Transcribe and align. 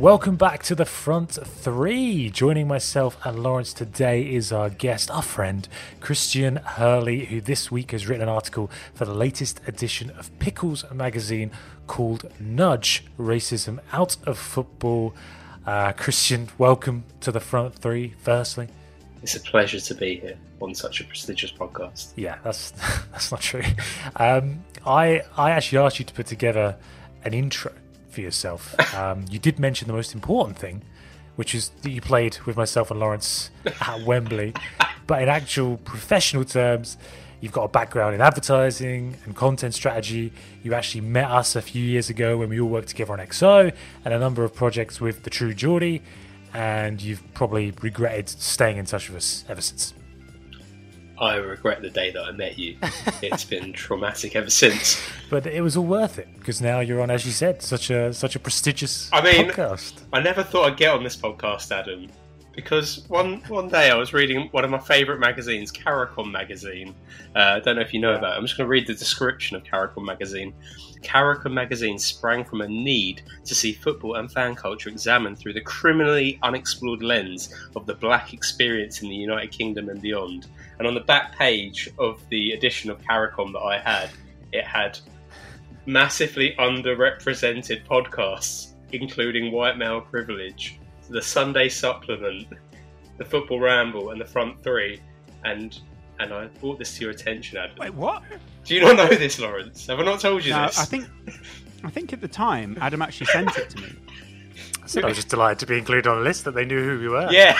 Welcome 0.00 0.36
back 0.36 0.62
to 0.62 0.74
the 0.74 0.86
front 0.86 1.32
three. 1.32 2.30
Joining 2.30 2.66
myself 2.66 3.18
and 3.22 3.42
Laurence 3.42 3.74
today 3.74 4.22
is 4.22 4.50
our 4.50 4.70
guest, 4.70 5.10
our 5.10 5.20
friend, 5.20 5.68
Christian 6.00 6.56
Hurley, 6.56 7.26
who 7.26 7.42
this 7.42 7.70
week 7.70 7.90
has 7.90 8.08
written 8.08 8.22
an 8.22 8.28
article 8.30 8.70
for 8.94 9.04
the 9.04 9.12
latest 9.12 9.60
edition 9.66 10.08
of 10.12 10.36
Pickles 10.38 10.90
magazine 10.90 11.50
called 11.86 12.32
Nudge 12.40 13.04
Racism 13.18 13.78
Out 13.92 14.16
of 14.26 14.38
Football. 14.38 15.14
Uh, 15.66 15.92
Christian, 15.92 16.48
welcome 16.56 17.04
to 17.20 17.30
the 17.30 17.38
front 17.38 17.74
three, 17.74 18.14
firstly. 18.22 18.68
It's 19.22 19.36
a 19.36 19.40
pleasure 19.40 19.80
to 19.80 19.94
be 19.94 20.18
here 20.18 20.38
on 20.62 20.74
such 20.74 21.02
a 21.02 21.04
prestigious 21.04 21.52
podcast. 21.52 22.14
Yeah, 22.16 22.38
that's 22.42 22.70
that's 23.12 23.30
not 23.30 23.42
true. 23.42 23.64
Um, 24.16 24.64
I 24.86 25.24
I 25.36 25.50
actually 25.50 25.76
asked 25.76 25.98
you 25.98 26.06
to 26.06 26.14
put 26.14 26.26
together 26.26 26.78
an 27.22 27.34
intro 27.34 27.72
for 28.10 28.20
yourself. 28.20 28.74
Um, 28.94 29.24
you 29.30 29.38
did 29.38 29.58
mention 29.58 29.86
the 29.86 29.94
most 29.94 30.14
important 30.14 30.58
thing, 30.58 30.82
which 31.36 31.54
is 31.54 31.70
that 31.82 31.90
you 31.90 32.00
played 32.00 32.38
with 32.46 32.56
myself 32.56 32.90
and 32.90 33.00
Laurence 33.00 33.50
at 33.80 34.02
Wembley. 34.02 34.54
But 35.06 35.22
in 35.22 35.28
actual 35.28 35.78
professional 35.78 36.44
terms, 36.44 36.96
you've 37.40 37.52
got 37.52 37.64
a 37.64 37.68
background 37.68 38.14
in 38.14 38.20
advertising 38.20 39.16
and 39.24 39.34
content 39.34 39.74
strategy. 39.74 40.32
You 40.62 40.74
actually 40.74 41.02
met 41.02 41.30
us 41.30 41.56
a 41.56 41.62
few 41.62 41.82
years 41.82 42.10
ago 42.10 42.36
when 42.36 42.48
we 42.48 42.60
all 42.60 42.68
worked 42.68 42.88
together 42.88 43.12
on 43.12 43.18
XO 43.18 43.72
and 44.04 44.14
a 44.14 44.18
number 44.18 44.44
of 44.44 44.54
projects 44.54 45.00
with 45.00 45.22
the 45.24 45.30
True 45.30 45.54
Geordie, 45.54 46.02
and 46.52 47.00
you've 47.00 47.22
probably 47.34 47.72
regretted 47.80 48.28
staying 48.28 48.76
in 48.76 48.86
touch 48.86 49.08
with 49.08 49.16
us 49.16 49.44
ever 49.48 49.60
since. 49.60 49.94
I 51.20 51.36
regret 51.36 51.82
the 51.82 51.90
day 51.90 52.10
that 52.12 52.22
I 52.22 52.32
met 52.32 52.58
you. 52.58 52.76
It's 53.22 53.44
been 53.44 53.72
traumatic 53.74 54.34
ever 54.34 54.48
since. 54.50 55.00
But 55.28 55.46
it 55.46 55.60
was 55.60 55.76
all 55.76 55.84
worth 55.84 56.18
it 56.18 56.28
because 56.38 56.60
now 56.62 56.80
you're 56.80 57.02
on, 57.02 57.10
as 57.10 57.26
you 57.26 57.32
said, 57.32 57.62
such 57.62 57.90
a 57.90 58.12
such 58.12 58.36
a 58.36 58.40
prestigious 58.40 59.10
I 59.12 59.20
mean, 59.22 59.50
podcast. 59.50 60.00
I 60.12 60.20
never 60.20 60.42
thought 60.42 60.66
I'd 60.72 60.76
get 60.78 60.94
on 60.94 61.04
this 61.04 61.16
podcast, 61.16 61.70
Adam, 61.70 62.08
because 62.54 63.04
one 63.08 63.42
one 63.48 63.68
day 63.68 63.90
I 63.90 63.94
was 63.94 64.12
reading 64.12 64.48
one 64.50 64.64
of 64.64 64.70
my 64.70 64.78
favourite 64.78 65.20
magazines, 65.20 65.72
Caricom 65.72 66.30
magazine. 66.30 66.94
Uh, 67.34 67.38
I 67.56 67.60
don't 67.60 67.76
know 67.76 67.82
if 67.82 67.94
you 67.94 68.00
know 68.00 68.14
about 68.14 68.34
it. 68.34 68.38
I'm 68.38 68.44
just 68.44 68.56
going 68.56 68.66
to 68.66 68.70
read 68.70 68.86
the 68.86 68.94
description 68.94 69.56
of 69.56 69.64
Caricom 69.64 70.04
magazine. 70.04 70.52
Caricom 71.02 71.52
magazine 71.52 71.98
sprang 71.98 72.44
from 72.44 72.60
a 72.60 72.68
need 72.68 73.22
to 73.44 73.54
see 73.54 73.72
football 73.72 74.16
and 74.16 74.30
fan 74.30 74.54
culture 74.54 74.90
examined 74.90 75.38
through 75.38 75.54
the 75.54 75.60
criminally 75.60 76.38
unexplored 76.42 77.02
lens 77.02 77.54
of 77.76 77.86
the 77.86 77.94
black 77.94 78.32
experience 78.32 79.02
in 79.02 79.08
the 79.08 79.14
United 79.14 79.50
Kingdom 79.50 79.88
and 79.88 80.02
beyond. 80.02 80.46
And 80.78 80.86
on 80.86 80.94
the 80.94 81.00
back 81.00 81.36
page 81.38 81.88
of 81.98 82.22
the 82.30 82.52
edition 82.52 82.90
of 82.90 83.00
Caricom 83.02 83.52
that 83.52 83.60
I 83.60 83.78
had, 83.78 84.10
it 84.52 84.64
had 84.64 84.98
massively 85.86 86.54
underrepresented 86.58 87.86
podcasts, 87.86 88.72
including 88.92 89.52
White 89.52 89.78
Male 89.78 90.00
Privilege, 90.00 90.79
the 91.10 91.22
Sunday 91.22 91.68
Supplement, 91.68 92.48
the 93.18 93.24
Football 93.24 93.60
Ramble, 93.60 94.10
and 94.10 94.20
the 94.20 94.24
Front 94.24 94.62
Three. 94.62 95.00
And 95.44 95.78
and 96.18 96.32
I 96.32 96.46
brought 96.60 96.78
this 96.78 96.96
to 96.96 97.02
your 97.02 97.10
attention, 97.10 97.58
Adam. 97.58 97.76
Wait, 97.78 97.94
what? 97.94 98.22
Do 98.64 98.74
you 98.74 98.82
not 98.82 98.96
know 98.96 99.08
this, 99.08 99.38
Laurence? 99.38 99.86
Have 99.86 100.00
I 100.00 100.04
not 100.04 100.20
told 100.20 100.44
you 100.44 100.52
No, 100.52 100.66
this? 100.66 100.78
I 100.78 100.84
think, 100.84 101.06
I 101.82 101.88
think 101.90 102.12
at 102.12 102.20
the 102.20 102.28
time 102.28 102.76
Adam 102.80 103.00
actually 103.00 103.26
sent 103.26 103.56
it 103.56 103.70
to 103.70 103.80
me. 103.80 103.94
I 104.82 104.86
said 104.86 105.04
I 105.04 105.08
was 105.08 105.16
just 105.16 105.28
delighted 105.28 105.60
to 105.60 105.66
be 105.66 105.78
included 105.78 106.06
on 106.06 106.18
a 106.18 106.20
list 106.20 106.44
that 106.44 106.52
they 106.54 106.64
knew 106.64 106.82
who 106.82 106.98
we 106.98 107.08
were. 107.08 107.28
Yeah, 107.30 107.58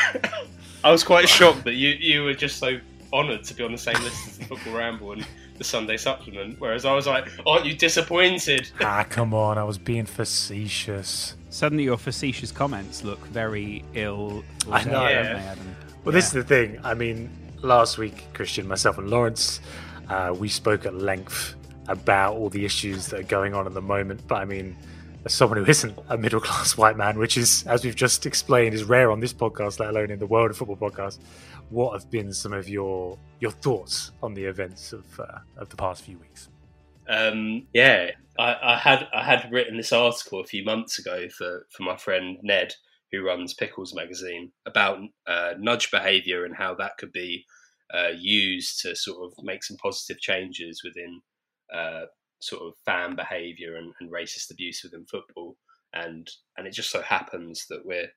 I 0.85 0.91
was 0.91 1.03
quite 1.05 1.29
shocked 1.29 1.65
that 1.65 1.75
you 1.75 1.91
you 1.91 2.25
were 2.25 2.35
just 2.35 2.59
so 2.59 2.79
honoured 3.13 3.45
to 3.45 3.55
be 3.55 3.65
on 3.65 3.73
the 3.73 3.79
same 3.79 4.01
list 4.03 4.29
as 4.29 4.39
the 4.39 4.45
Football 4.45 4.75
Ramble 4.75 5.13
and 5.13 5.27
the 5.57 5.65
Sunday 5.65 5.97
Supplement, 5.97 6.61
whereas 6.61 6.85
I 6.85 6.93
was 6.95 7.07
like, 7.07 7.29
aren't 7.47 7.65
you 7.67 7.75
disappointed? 7.75 8.71
Ah, 8.81 9.05
come 9.09 9.33
on! 9.33 9.57
I 9.59 9.65
was 9.65 9.79
being 9.79 10.07
facetious. 10.07 11.35
Suddenly, 11.51 11.85
your 11.85 11.99
facetious 11.99 12.53
comments 12.53 13.05
look 13.05 13.25
very 13.27 13.85
ill. 13.95 14.45
I 14.71 14.85
know. 14.85 14.93
don't 14.93 15.03
Yeah. 15.03 15.23
they, 15.35 15.41
Adam? 15.41 15.77
Well, 16.05 16.13
this 16.13 16.27
is 16.27 16.33
the 16.33 16.45
thing. 16.45 16.79
I 16.83 16.95
mean, 16.95 17.31
last 17.61 17.99
week, 17.99 18.25
Christian, 18.33 18.67
myself, 18.67 18.99
and 18.99 19.11
Laurence, 19.11 19.61
uh, 20.09 20.35
we 20.37 20.49
spoke 20.49 20.87
at 20.87 20.95
length 20.95 21.55
about 21.89 22.37
all 22.37 22.49
the 22.51 22.65
issues 22.65 23.09
that 23.09 23.21
are 23.21 23.25
going 23.25 23.53
on 23.55 23.67
at 23.67 23.75
the 23.75 23.83
moment. 23.83 24.27
But 24.29 24.37
I 24.37 24.45
mean, 24.45 24.77
as 25.25 25.35
someone 25.35 25.59
who 25.59 25.69
isn't 25.69 25.99
a 26.09 26.17
middle 26.17 26.41
class 26.41 26.77
white 26.77 26.97
man, 26.97 27.19
which 27.19 27.37
is, 27.37 27.65
as 27.67 27.85
we've 27.85 27.97
just 27.97 28.27
explained, 28.27 28.75
is 28.75 28.85
rare 28.85 29.11
on 29.11 29.21
this 29.21 29.33
podcast, 29.33 29.81
let 29.81 29.91
alone 29.91 30.11
in 30.11 30.19
the 30.19 30.27
world 30.27 30.51
of 30.51 30.57
football 30.57 30.77
podcast, 30.77 31.19
what 31.69 31.93
have 31.93 32.11
been 32.11 32.33
some 32.33 32.53
of 32.53 32.69
your 32.69 33.19
your 33.41 33.51
thoughts 33.51 34.13
on 34.23 34.35
the 34.35 34.45
events 34.45 34.93
of 34.93 35.05
uh, 35.21 35.39
of 35.57 35.69
the 35.69 35.77
past 35.77 36.03
few 36.05 36.19
weeks? 36.19 36.49
Um, 37.11 37.67
yeah, 37.75 38.13
I, 38.39 38.57
I 38.63 38.77
had 38.79 39.09
I 39.13 39.25
had 39.25 39.51
written 39.51 39.77
this 39.77 39.93
article 39.93 40.41
a 40.41 40.47
few 40.47 40.65
months 40.65 40.99
ago 40.99 41.29
for, 41.29 41.67
for 41.71 41.83
my 41.83 41.97
friend 41.97 42.39
Ned, 42.43 42.75
who 43.11 43.27
runs 43.27 43.53
Pickles 43.53 43.95
magazine, 43.95 44.53
about 44.65 45.01
uh, 45.27 45.55
nudge 45.59 45.91
behaviour 45.91 46.45
and 46.45 46.55
how 46.55 46.75
that 46.77 46.97
could 46.99 47.13
be 47.13 47.45
uh, 47.93 48.11
used 48.17 48.81
to 48.83 48.95
sort 48.95 49.25
of 49.25 49.45
make 49.45 49.65
some 49.65 49.77
positive 49.77 50.21
changes 50.21 50.83
within 50.85 51.21
uh, 51.75 52.03
sort 52.39 52.63
of 52.63 52.75
fan 52.87 53.17
behaviour 53.17 53.77
and, 53.77 53.93
and 54.01 54.13
racist 54.13 54.51
abuse 54.53 54.83
within 54.85 55.05
football. 55.07 55.57
And 55.93 56.31
and 56.57 56.69
it 56.69 56.73
just 56.73 56.91
so 56.91 57.03
happens 57.03 57.67
that 57.71 57.85
we're 57.85 58.13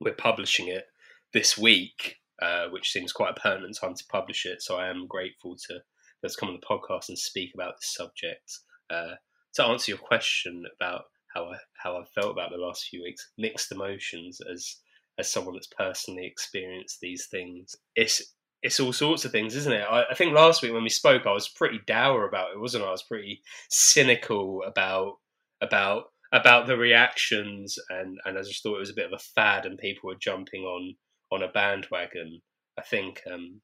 we're 0.00 0.14
publishing 0.14 0.68
it 0.68 0.86
this 1.32 1.56
week, 1.56 2.16
uh, 2.42 2.66
which 2.70 2.90
seems 2.90 3.12
quite 3.12 3.36
a 3.36 3.40
pertinent 3.40 3.78
time 3.80 3.94
to 3.94 4.04
publish 4.10 4.44
it. 4.44 4.60
So 4.62 4.76
I 4.76 4.88
am 4.88 5.06
grateful 5.06 5.56
to 5.68 5.80
let's 6.22 6.36
come 6.36 6.48
on 6.48 6.58
the 6.60 6.66
podcast 6.66 7.08
and 7.08 7.18
speak 7.18 7.52
about 7.54 7.76
this 7.76 7.94
subject. 7.94 8.58
Uh, 8.90 9.14
to 9.54 9.64
answer 9.64 9.90
your 9.90 9.98
question 9.98 10.64
about 10.76 11.04
how 11.34 11.44
I 11.46 11.56
how 11.82 11.96
I 11.96 12.04
felt 12.14 12.32
about 12.32 12.50
the 12.50 12.58
last 12.58 12.88
few 12.88 13.02
weeks, 13.02 13.30
mixed 13.38 13.72
emotions 13.72 14.40
as 14.52 14.76
as 15.18 15.30
someone 15.30 15.54
that's 15.54 15.66
personally 15.66 16.26
experienced 16.26 16.98
these 17.00 17.26
things. 17.26 17.76
It's 17.96 18.34
it's 18.62 18.80
all 18.80 18.92
sorts 18.92 19.24
of 19.24 19.30
things, 19.30 19.54
isn't 19.54 19.72
it? 19.72 19.84
I, 19.88 20.04
I 20.10 20.14
think 20.14 20.34
last 20.34 20.62
week 20.62 20.72
when 20.72 20.82
we 20.82 20.88
spoke, 20.88 21.26
I 21.26 21.32
was 21.32 21.48
pretty 21.48 21.80
dour 21.86 22.26
about 22.26 22.50
it, 22.52 22.60
wasn't 22.60 22.84
I? 22.84 22.88
I 22.88 22.92
was 22.92 23.02
pretty 23.02 23.42
cynical 23.68 24.62
about 24.66 25.14
about 25.60 26.04
about 26.32 26.66
the 26.66 26.76
reactions, 26.76 27.78
and 27.88 28.18
and 28.24 28.38
I 28.38 28.42
just 28.42 28.62
thought 28.62 28.76
it 28.76 28.80
was 28.80 28.90
a 28.90 28.94
bit 28.94 29.06
of 29.06 29.12
a 29.12 29.18
fad, 29.18 29.66
and 29.66 29.78
people 29.78 30.08
were 30.08 30.16
jumping 30.16 30.62
on 30.62 30.94
on 31.30 31.42
a 31.42 31.52
bandwagon. 31.52 32.40
I 32.78 32.82
think 32.82 33.22
um, 33.32 33.60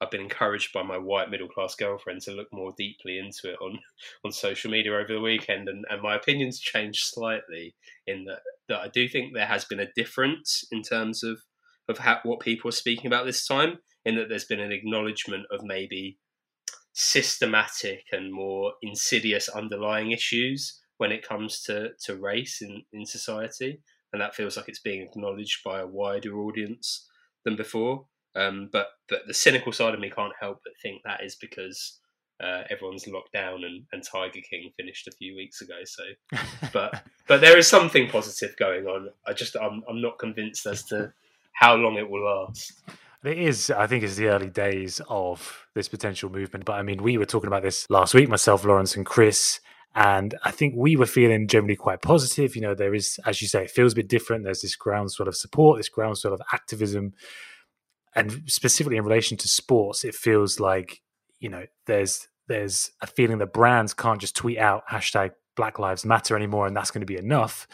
I've 0.00 0.10
been 0.10 0.20
encouraged 0.20 0.72
by 0.72 0.82
my 0.82 0.98
white 0.98 1.30
middle 1.30 1.48
class 1.48 1.74
girlfriend 1.74 2.20
to 2.22 2.32
look 2.32 2.48
more 2.52 2.74
deeply 2.76 3.18
into 3.18 3.52
it 3.52 3.58
on, 3.60 3.78
on 4.24 4.32
social 4.32 4.70
media 4.70 4.92
over 4.92 5.12
the 5.14 5.20
weekend, 5.20 5.68
and, 5.68 5.84
and 5.88 6.02
my 6.02 6.16
opinions 6.16 6.58
changed 6.60 7.04
slightly 7.04 7.74
in 8.06 8.24
that, 8.24 8.40
that 8.68 8.80
I 8.80 8.88
do 8.88 9.08
think 9.08 9.32
there 9.32 9.46
has 9.46 9.64
been 9.64 9.80
a 9.80 9.92
difference 9.94 10.64
in 10.70 10.82
terms 10.82 11.22
of 11.22 11.38
of 11.88 11.98
how, 11.98 12.18
what 12.22 12.40
people 12.40 12.68
are 12.68 12.72
speaking 12.72 13.06
about 13.06 13.26
this 13.26 13.46
time, 13.46 13.78
in 14.04 14.16
that 14.16 14.28
there's 14.28 14.44
been 14.44 14.60
an 14.60 14.72
acknowledgement 14.72 15.44
of 15.50 15.60
maybe 15.62 16.18
systematic 16.92 18.04
and 18.12 18.32
more 18.32 18.72
insidious 18.82 19.48
underlying 19.48 20.12
issues 20.12 20.80
when 20.98 21.10
it 21.10 21.26
comes 21.26 21.62
to, 21.62 21.90
to 22.04 22.16
race 22.16 22.62
in, 22.62 22.82
in 22.92 23.04
society. 23.04 23.80
And 24.12 24.22
that 24.22 24.34
feels 24.34 24.56
like 24.56 24.68
it's 24.68 24.80
being 24.80 25.02
acknowledged 25.02 25.64
by 25.64 25.80
a 25.80 25.86
wider 25.86 26.38
audience 26.38 27.08
than 27.44 27.56
before. 27.56 28.06
Um, 28.36 28.68
but 28.72 28.88
but 29.08 29.20
the 29.26 29.34
cynical 29.34 29.72
side 29.72 29.94
of 29.94 30.00
me 30.00 30.10
can't 30.10 30.32
help 30.40 30.60
but 30.64 30.72
think 30.82 31.02
that 31.04 31.22
is 31.22 31.36
because 31.36 32.00
uh, 32.42 32.62
everyone's 32.68 33.06
locked 33.06 33.32
down 33.32 33.62
and, 33.64 33.84
and 33.92 34.02
Tiger 34.02 34.40
King 34.48 34.70
finished 34.76 35.06
a 35.06 35.12
few 35.12 35.36
weeks 35.36 35.60
ago. 35.60 35.78
So, 35.84 36.02
but 36.72 37.02
but 37.28 37.40
there 37.40 37.56
is 37.56 37.68
something 37.68 38.08
positive 38.08 38.56
going 38.56 38.86
on. 38.86 39.08
I 39.26 39.32
just 39.32 39.56
I'm 39.56 39.82
I'm 39.88 40.00
not 40.00 40.18
convinced 40.18 40.66
as 40.66 40.82
to 40.86 41.12
how 41.52 41.74
long 41.74 41.96
it 41.96 42.08
will 42.08 42.24
last. 42.24 42.82
It 43.24 43.38
is, 43.38 43.70
I 43.70 43.86
think, 43.86 44.04
it's 44.04 44.16
the 44.16 44.28
early 44.28 44.50
days 44.50 45.00
of 45.08 45.66
this 45.74 45.88
potential 45.88 46.28
movement. 46.28 46.66
But 46.66 46.74
I 46.74 46.82
mean, 46.82 47.02
we 47.02 47.16
were 47.16 47.24
talking 47.24 47.48
about 47.48 47.62
this 47.62 47.88
last 47.88 48.12
week, 48.12 48.28
myself, 48.28 48.64
Laurence, 48.66 48.96
and 48.96 49.06
Chris. 49.06 49.60
And 49.94 50.34
I 50.44 50.50
think 50.50 50.74
we 50.76 50.94
were 50.96 51.06
feeling 51.06 51.48
generally 51.48 51.76
quite 51.76 52.02
positive. 52.02 52.54
You 52.54 52.62
know, 52.62 52.74
there 52.74 52.94
is, 52.94 53.18
as 53.24 53.40
you 53.40 53.48
say, 53.48 53.62
it 53.64 53.70
feels 53.70 53.92
a 53.92 53.96
bit 53.96 54.08
different. 54.08 54.44
There's 54.44 54.60
this 54.60 54.76
groundswell 54.76 55.28
of 55.28 55.36
support, 55.36 55.78
this 55.78 55.88
groundswell 55.88 56.34
of 56.34 56.42
activism. 56.52 57.14
And 58.14 58.42
specifically 58.46 58.96
in 58.96 59.04
relation 59.04 59.36
to 59.38 59.48
sports, 59.48 60.04
it 60.04 60.14
feels 60.14 60.60
like, 60.60 61.02
you 61.40 61.48
know, 61.48 61.64
there's 61.86 62.28
there's 62.46 62.90
a 63.00 63.06
feeling 63.06 63.38
that 63.38 63.52
brands 63.52 63.94
can't 63.94 64.20
just 64.20 64.36
tweet 64.36 64.58
out 64.58 64.84
hashtag 64.90 65.32
Black 65.56 65.78
Lives 65.78 66.04
Matter 66.04 66.36
anymore, 66.36 66.66
and 66.66 66.76
that's 66.76 66.90
going 66.90 67.00
to 67.00 67.06
be 67.06 67.16
enough. 67.16 67.66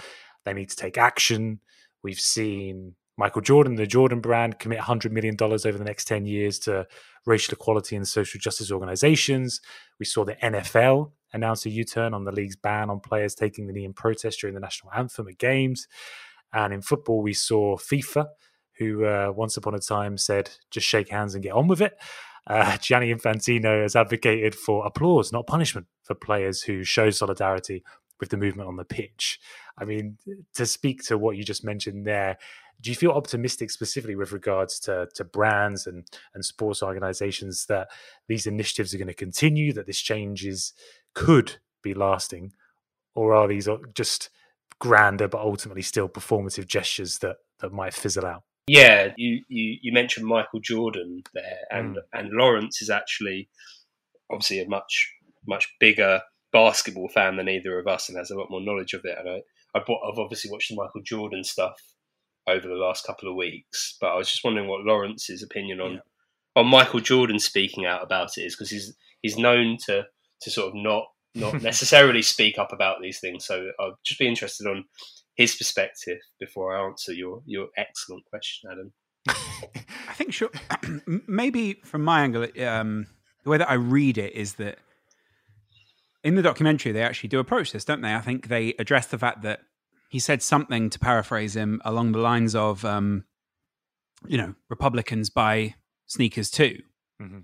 They 0.44 0.52
need 0.52 0.70
to 0.70 0.76
take 0.76 0.96
action. 0.96 1.60
We've 2.02 2.20
seen 2.20 2.94
Michael 3.18 3.42
Jordan, 3.42 3.74
the 3.74 3.86
Jordan 3.86 4.20
brand, 4.20 4.58
commit 4.58 4.78
$100 4.78 5.10
million 5.10 5.36
over 5.40 5.58
the 5.58 5.84
next 5.84 6.06
10 6.06 6.24
years 6.24 6.58
to 6.60 6.86
racial 7.26 7.52
equality 7.52 7.96
and 7.96 8.06
social 8.06 8.40
justice 8.40 8.70
organizations. 8.70 9.60
We 9.98 10.06
saw 10.06 10.24
the 10.24 10.36
NFL 10.36 11.10
announce 11.32 11.66
a 11.66 11.70
U 11.70 11.84
turn 11.84 12.14
on 12.14 12.24
the 12.24 12.32
league's 12.32 12.56
ban 12.56 12.90
on 12.90 13.00
players 13.00 13.34
taking 13.34 13.66
the 13.66 13.72
knee 13.72 13.84
in 13.84 13.92
protest 13.92 14.40
during 14.40 14.54
the 14.54 14.60
national 14.60 14.92
anthem 14.92 15.28
at 15.28 15.38
games. 15.38 15.86
And 16.52 16.72
in 16.72 16.82
football, 16.82 17.22
we 17.22 17.34
saw 17.34 17.76
FIFA, 17.76 18.26
who 18.80 19.04
uh, 19.04 19.30
once 19.36 19.56
upon 19.58 19.74
a 19.74 19.78
time 19.78 20.16
said, 20.16 20.50
just 20.70 20.86
shake 20.86 21.10
hands 21.10 21.34
and 21.34 21.44
get 21.44 21.52
on 21.52 21.68
with 21.68 21.82
it. 21.82 21.96
Uh, 22.46 22.76
Gianni 22.80 23.14
Infantino 23.14 23.82
has 23.82 23.94
advocated 23.94 24.54
for 24.54 24.84
applause, 24.86 25.32
not 25.32 25.46
punishment, 25.46 25.86
for 26.02 26.14
players 26.14 26.62
who 26.62 26.82
show 26.82 27.10
solidarity 27.10 27.84
with 28.18 28.30
the 28.30 28.38
movement 28.38 28.68
on 28.68 28.76
the 28.76 28.84
pitch. 28.84 29.38
I 29.78 29.84
mean, 29.84 30.16
to 30.54 30.64
speak 30.64 31.02
to 31.04 31.18
what 31.18 31.36
you 31.36 31.44
just 31.44 31.62
mentioned 31.62 32.06
there, 32.06 32.38
do 32.80 32.90
you 32.90 32.96
feel 32.96 33.10
optimistic 33.10 33.70
specifically 33.70 34.16
with 34.16 34.32
regards 34.32 34.80
to, 34.80 35.08
to 35.14 35.24
brands 35.24 35.86
and, 35.86 36.06
and 36.34 36.42
sports 36.42 36.82
organizations 36.82 37.66
that 37.66 37.88
these 38.28 38.46
initiatives 38.46 38.94
are 38.94 38.98
going 38.98 39.08
to 39.08 39.14
continue, 39.14 39.74
that 39.74 39.86
this 39.86 40.00
change 40.00 40.46
is, 40.46 40.72
could 41.14 41.56
be 41.82 41.92
lasting? 41.92 42.52
Or 43.14 43.34
are 43.34 43.46
these 43.46 43.68
just 43.94 44.30
grander 44.78 45.28
but 45.28 45.42
ultimately 45.42 45.82
still 45.82 46.08
performative 46.08 46.66
gestures 46.66 47.18
that, 47.18 47.36
that 47.58 47.72
might 47.72 47.92
fizzle 47.92 48.24
out? 48.24 48.44
Yeah, 48.70 49.12
you, 49.16 49.42
you, 49.48 49.78
you 49.82 49.92
mentioned 49.92 50.26
Michael 50.26 50.60
Jordan 50.60 51.24
there, 51.34 51.58
and, 51.72 51.96
mm. 51.96 52.00
and 52.12 52.30
Laurence 52.30 52.80
is 52.80 52.88
actually 52.88 53.48
obviously 54.30 54.60
a 54.60 54.68
much 54.68 55.12
much 55.44 55.74
bigger 55.80 56.20
basketball 56.52 57.08
fan 57.08 57.34
than 57.34 57.48
either 57.48 57.80
of 57.80 57.88
us 57.88 58.08
and 58.08 58.16
has 58.16 58.30
a 58.30 58.38
lot 58.38 58.48
more 58.48 58.60
knowledge 58.60 58.94
of 58.94 59.04
it. 59.04 59.16
And 59.18 59.28
I, 59.28 59.42
I 59.74 59.82
bought, 59.84 60.02
I've 60.06 60.20
obviously 60.20 60.52
watched 60.52 60.68
the 60.70 60.76
Michael 60.76 61.02
Jordan 61.02 61.42
stuff 61.42 61.80
over 62.46 62.68
the 62.68 62.74
last 62.74 63.04
couple 63.04 63.28
of 63.28 63.34
weeks. 63.34 63.96
But 64.00 64.12
I 64.12 64.16
was 64.16 64.30
just 64.30 64.44
wondering 64.44 64.68
what 64.68 64.84
Laurence's 64.84 65.42
opinion 65.42 65.80
on 65.80 65.94
yeah. 65.94 66.00
on 66.54 66.68
Michael 66.68 67.00
Jordan 67.00 67.40
speaking 67.40 67.86
out 67.86 68.04
about 68.04 68.38
it 68.38 68.42
is 68.42 68.54
because 68.54 68.70
he's 68.70 68.94
he's 69.20 69.36
known 69.36 69.78
to 69.86 70.04
to 70.42 70.50
sort 70.50 70.68
of 70.68 70.74
not 70.76 71.06
not 71.34 71.60
necessarily 71.62 72.22
speak 72.22 72.56
up 72.56 72.72
about 72.72 73.02
these 73.02 73.18
things. 73.18 73.44
So 73.44 73.70
I'd 73.80 73.92
just 74.04 74.20
be 74.20 74.28
interested 74.28 74.68
on 74.68 74.84
his 75.34 75.56
perspective 75.56 76.18
before 76.38 76.74
I 76.74 76.84
answer 76.86 77.12
your 77.12 77.42
your 77.46 77.68
excellent 77.76 78.24
question, 78.26 78.70
Adam. 78.70 78.92
I 79.28 80.12
think 80.14 80.32
sure. 80.32 80.50
maybe 81.26 81.74
from 81.84 82.02
my 82.02 82.22
angle, 82.22 82.46
um, 82.66 83.06
the 83.44 83.50
way 83.50 83.58
that 83.58 83.70
I 83.70 83.74
read 83.74 84.18
it 84.18 84.34
is 84.34 84.54
that 84.54 84.78
in 86.22 86.34
the 86.34 86.42
documentary 86.42 86.92
they 86.92 87.02
actually 87.02 87.28
do 87.28 87.38
approach 87.38 87.72
this, 87.72 87.84
don't 87.84 88.00
they? 88.00 88.14
I 88.14 88.20
think 88.20 88.48
they 88.48 88.74
address 88.78 89.06
the 89.06 89.18
fact 89.18 89.42
that 89.42 89.60
he 90.10 90.18
said 90.18 90.42
something 90.42 90.90
to 90.90 90.98
paraphrase 90.98 91.54
him 91.54 91.80
along 91.84 92.12
the 92.12 92.18
lines 92.18 92.54
of, 92.54 92.84
um, 92.84 93.24
you 94.26 94.36
know, 94.36 94.54
Republicans 94.68 95.30
buy 95.30 95.76
sneakers 96.06 96.50
too, 96.50 96.82
mm-hmm. 97.22 97.40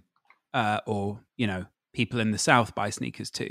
uh, 0.53 0.81
or 0.87 1.21
you 1.37 1.47
know, 1.47 1.67
people 1.95 2.21
in 2.21 2.33
the 2.33 2.39
South 2.39 2.75
buy 2.75 2.91
sneakers 2.91 3.31
too, 3.31 3.51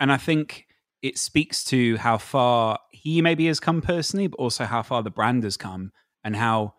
and 0.00 0.12
I 0.12 0.16
think 0.16 0.65
it 1.02 1.18
speaks 1.18 1.64
to 1.64 1.96
how 1.96 2.18
far 2.18 2.78
he 2.90 3.22
maybe 3.22 3.46
has 3.46 3.60
come 3.60 3.82
personally, 3.82 4.26
but 4.26 4.38
also 4.38 4.64
how 4.64 4.82
far 4.82 5.02
the 5.02 5.10
brand 5.10 5.44
has 5.44 5.56
come, 5.56 5.92
and 6.24 6.36
how 6.36 6.74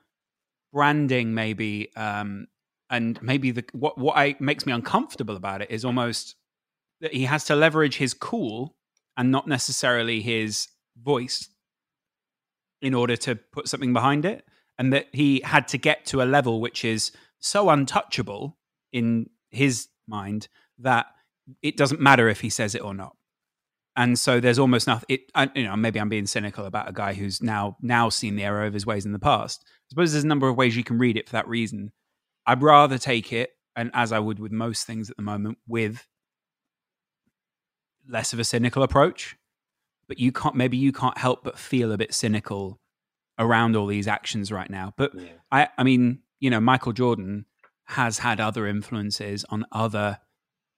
branding 0.73 1.33
maybe, 1.33 1.95
um, 1.95 2.47
and 2.89 3.21
maybe 3.21 3.51
the 3.51 3.63
what 3.73 3.97
what 3.97 4.17
I, 4.17 4.35
makes 4.39 4.65
me 4.65 4.73
uncomfortable 4.73 5.35
about 5.35 5.61
it 5.61 5.71
is 5.71 5.85
almost 5.85 6.35
that 7.01 7.13
he 7.13 7.25
has 7.25 7.45
to 7.45 7.55
leverage 7.55 7.97
his 7.97 8.13
cool 8.13 8.75
and 9.15 9.31
not 9.31 9.47
necessarily 9.47 10.21
his 10.21 10.67
voice 11.01 11.49
in 12.81 12.93
order 12.93 13.15
to 13.17 13.35
put 13.35 13.67
something 13.67 13.93
behind 13.93 14.25
it 14.25 14.45
and 14.77 14.93
that 14.93 15.07
he 15.11 15.41
had 15.43 15.67
to 15.69 15.77
get 15.77 16.05
to 16.05 16.21
a 16.21 16.25
level 16.25 16.61
which 16.61 16.85
is 16.85 17.11
so 17.39 17.69
untouchable 17.69 18.57
in 18.93 19.29
his 19.49 19.87
mind 20.07 20.47
that 20.77 21.07
it 21.61 21.75
doesn't 21.77 21.99
matter 21.99 22.29
if 22.29 22.41
he 22.41 22.49
says 22.49 22.75
it 22.75 22.83
or 22.83 22.93
not 22.93 23.16
and 23.97 24.17
so 24.17 24.39
there's 24.39 24.59
almost 24.59 24.87
nothing 24.87 25.05
it 25.09 25.21
I, 25.35 25.49
you 25.53 25.63
know 25.63 25.75
maybe 25.75 25.99
i'm 25.99 26.09
being 26.09 26.27
cynical 26.27 26.65
about 26.65 26.89
a 26.89 26.93
guy 26.93 27.13
who's 27.13 27.41
now 27.41 27.77
now 27.81 28.09
seen 28.09 28.37
the 28.37 28.43
error 28.43 28.65
of 28.65 28.73
his 28.73 28.85
ways 28.85 29.05
in 29.05 29.11
the 29.11 29.19
past 29.19 29.63
i 29.65 29.85
suppose 29.89 30.13
there's 30.13 30.23
a 30.23 30.27
number 30.27 30.47
of 30.47 30.55
ways 30.55 30.77
you 30.77 30.83
can 30.83 30.97
read 30.97 31.17
it 31.17 31.27
for 31.27 31.33
that 31.33 31.47
reason 31.47 31.91
i'd 32.45 32.61
rather 32.61 32.97
take 32.97 33.33
it 33.33 33.51
and 33.75 33.91
as 33.93 34.11
i 34.11 34.19
would 34.19 34.39
with 34.39 34.51
most 34.51 34.87
things 34.87 35.09
at 35.09 35.17
the 35.17 35.23
moment 35.23 35.57
with 35.67 36.07
less 38.07 38.31
of 38.31 38.39
a 38.39 38.45
cynical 38.45 38.83
approach 38.83 39.35
but 40.07 40.19
you 40.19 40.31
can't 40.31 40.55
maybe 40.55 40.77
you 40.77 40.91
can't 40.91 41.17
help 41.17 41.43
but 41.43 41.59
feel 41.59 41.91
a 41.91 41.97
bit 41.97 42.13
cynical 42.13 42.79
around 43.39 43.75
all 43.75 43.87
these 43.87 44.07
actions 44.07 44.51
right 44.51 44.69
now. 44.69 44.93
But 44.97 45.13
yeah. 45.15 45.29
I 45.51 45.67
I 45.77 45.83
mean, 45.83 46.19
you 46.39 46.49
know, 46.49 46.59
Michael 46.59 46.93
Jordan 46.93 47.45
has 47.85 48.19
had 48.19 48.39
other 48.39 48.67
influences 48.67 49.45
on 49.49 49.65
other 49.71 50.19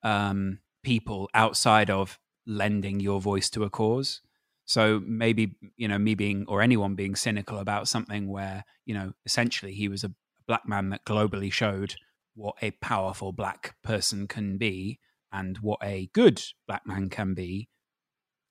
um, 0.04 0.60
people 0.84 1.30
outside 1.34 1.90
of 1.90 2.20
lending 2.46 3.00
your 3.00 3.22
voice 3.22 3.50
to 3.52 3.64
a 3.64 3.70
cause. 3.70 4.22
So 4.66 5.02
maybe 5.06 5.56
you 5.78 5.88
know 5.88 5.98
me 5.98 6.16
being 6.16 6.46
or 6.48 6.62
anyone 6.62 6.96
being 6.96 7.16
cynical 7.16 7.58
about 7.58 7.88
something 7.88 8.28
where 8.28 8.64
you 8.86 8.94
know 8.94 9.14
essentially 9.26 9.74
he 9.74 9.88
was 9.88 10.04
a 10.04 10.14
black 10.48 10.68
man 10.68 10.90
that 10.90 11.06
globally 11.06 11.52
showed 11.52 11.96
what 12.36 12.56
a 12.62 12.72
powerful 12.72 13.32
black 13.32 13.76
person 13.84 14.28
can 14.28 14.58
be 14.58 15.00
and 15.32 15.58
what 15.58 15.80
a 15.84 16.10
good 16.14 16.42
black 16.68 16.86
man 16.86 17.10
can 17.10 17.34
be. 17.34 17.70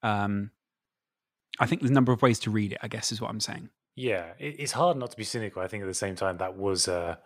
Um, 0.02 0.50
I 1.58 1.66
think 1.66 1.80
there's 1.80 1.90
a 1.90 1.94
number 1.94 2.12
of 2.12 2.22
ways 2.22 2.38
to 2.40 2.50
read 2.50 2.72
it. 2.72 2.78
I 2.82 2.88
guess 2.88 3.12
is 3.12 3.20
what 3.20 3.30
I'm 3.30 3.40
saying. 3.40 3.70
Yeah, 3.96 4.26
it's 4.38 4.72
hard 4.72 4.96
not 4.96 5.10
to 5.10 5.16
be 5.16 5.24
cynical. 5.24 5.60
I 5.60 5.66
think 5.66 5.82
at 5.82 5.88
the 5.88 5.94
same 5.94 6.14
time 6.14 6.38
that 6.38 6.56
was 6.56 6.86
uh, 6.86 7.16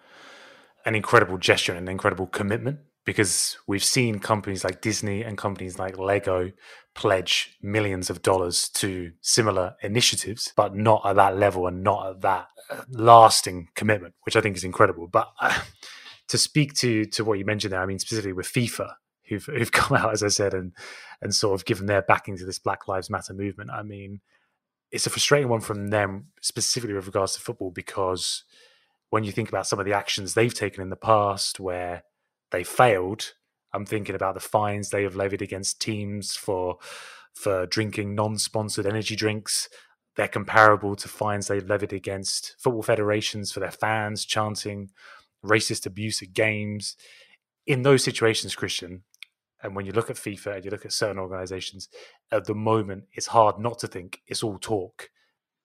an 0.87 0.95
incredible 0.95 1.37
gesture 1.37 1.73
and 1.73 1.87
an 1.87 1.93
incredible 1.93 2.27
commitment 2.27 2.79
because 3.05 3.57
we've 3.67 3.85
seen 3.85 4.19
companies 4.19 4.65
like 4.65 4.81
Disney 4.81 5.23
and 5.23 5.37
companies 5.37 5.79
like 5.79 5.99
Lego 5.99 6.53
pledge 6.95 7.57
millions 7.63 8.11
of 8.11 8.23
dollars 8.23 8.69
to 8.69 9.13
similar 9.21 9.75
initiatives, 9.83 10.53
but 10.57 10.77
not 10.77 11.03
at 11.05 11.17
that 11.17 11.37
level 11.37 11.67
and 11.67 11.83
not 11.83 12.11
at 12.11 12.21
that 12.21 12.49
uh, 12.71 12.83
lasting 12.91 13.69
commitment, 13.75 14.15
which 14.23 14.37
I 14.37 14.41
think 14.41 14.57
is 14.57 14.65
incredible. 14.65 15.09
But 15.09 15.33
uh, 15.41 15.61
to 16.29 16.39
speak 16.39 16.75
to 16.75 17.05
to 17.07 17.25
what 17.25 17.39
you 17.39 17.45
mentioned 17.45 17.73
there, 17.73 17.83
I 17.83 17.87
mean 17.87 17.99
specifically 17.99 18.33
with 18.33 18.47
FIFA, 18.47 18.93
who've 19.29 19.45
who've 19.45 19.73
come 19.81 19.97
out, 19.97 20.13
as 20.13 20.23
I 20.23 20.29
said, 20.29 20.55
and 20.55 20.73
and 21.21 21.35
sort 21.35 21.59
of 21.59 21.65
given 21.65 21.87
their 21.87 22.03
backing 22.03 22.37
to 22.37 22.45
this 22.45 22.59
Black 22.59 22.87
Lives 22.87 23.11
Matter 23.11 23.35
movement. 23.35 23.71
I 23.71 23.83
mean, 23.83 24.21
it's 24.91 25.07
a 25.07 25.11
frustrating 25.11 25.49
one 25.49 25.61
from 25.61 25.89
them 25.89 26.27
specifically 26.41 26.95
with 26.95 27.07
regards 27.07 27.35
to 27.35 27.41
football 27.41 27.71
because 27.71 28.45
when 29.11 29.25
you 29.25 29.33
think 29.33 29.49
about 29.49 29.67
some 29.67 29.79
of 29.79 29.87
the 29.87 29.93
actions 29.93 30.35
they've 30.35 30.55
taken 30.55 30.83
in 30.83 30.91
the 30.91 30.97
past 30.97 31.61
where 31.61 32.05
they 32.53 32.65
failed, 32.65 33.33
I'm 33.73 33.87
thinking 33.87 34.15
about 34.15 34.35
the 34.35 34.41
fines 34.41 34.91
they 34.91 35.03
have 35.03 35.17
levied 35.17 35.43
against 35.43 35.81
teams 35.81 36.37
for 36.37 36.79
for 37.35 37.67
drinking 37.67 38.15
non-sponsored 38.15 38.87
energy 38.87 39.17
drinks. 39.17 39.69
They're 40.17 40.29
comparable 40.29 40.95
to 40.97 41.09
fines 41.09 41.49
they've 41.49 41.67
levied 41.67 41.95
against 41.95 42.55
football 42.59 42.83
federations 42.83 43.51
for 43.51 43.61
their 43.61 43.71
fans 43.71 44.27
chanting 44.27 44.91
racist 45.45 45.87
abuse 45.87 46.23
at 46.23 46.35
games. 46.35 46.97
In 47.67 47.83
those 47.83 48.05
situations, 48.05 48.55
Christian, 48.55 49.05
and 49.63 49.75
when 49.75 49.87
you 49.87 49.93
look 49.93 50.11
at 50.11 50.17
FIFA 50.17 50.57
and 50.57 50.65
you 50.65 50.71
look 50.71 50.85
at 50.85 50.93
certain 50.93 51.19
organizations, 51.19 51.89
at 52.31 52.45
the 52.45 52.55
moment, 52.55 53.05
it's 53.13 53.29
hard 53.29 53.59
not 53.59 53.79
to 53.79 53.87
think 53.87 54.21
it's 54.27 54.43
all 54.43 54.59
talk. 54.59 55.11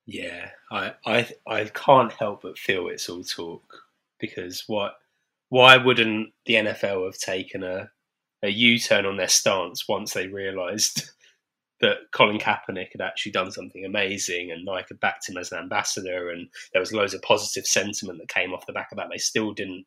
Yeah, 0.05 0.51
I, 0.71 0.93
I 1.05 1.27
I 1.45 1.65
can't 1.65 2.13
help 2.13 2.43
but 2.43 2.57
feel 2.57 2.87
it's 2.87 3.09
all 3.09 3.23
talk 3.23 3.63
because 4.19 4.63
what 4.67 4.93
why 5.49 5.77
wouldn't 5.77 6.29
the 6.45 6.55
NFL 6.55 7.05
have 7.05 7.17
taken 7.17 7.63
a 7.63 7.89
a 8.43 8.49
U 8.49 8.77
turn 8.77 9.05
on 9.05 9.17
their 9.17 9.27
stance 9.27 9.87
once 9.87 10.13
they 10.13 10.27
realised 10.27 11.09
that 11.81 11.97
Colin 12.11 12.39
Kaepernick 12.39 12.91
had 12.91 13.01
actually 13.01 13.31
done 13.31 13.51
something 13.51 13.85
amazing 13.85 14.51
and 14.51 14.65
Nike 14.65 14.87
had 14.89 14.99
backed 14.99 15.29
him 15.29 15.37
as 15.37 15.51
an 15.51 15.59
ambassador 15.59 16.29
and 16.29 16.47
there 16.73 16.79
was 16.79 16.93
loads 16.93 17.13
of 17.13 17.21
positive 17.21 17.65
sentiment 17.65 18.19
that 18.19 18.29
came 18.29 18.53
off 18.53 18.65
the 18.65 18.73
back 18.73 18.89
of 18.91 18.97
that. 18.97 19.07
They 19.11 19.17
still 19.17 19.53
didn't 19.53 19.85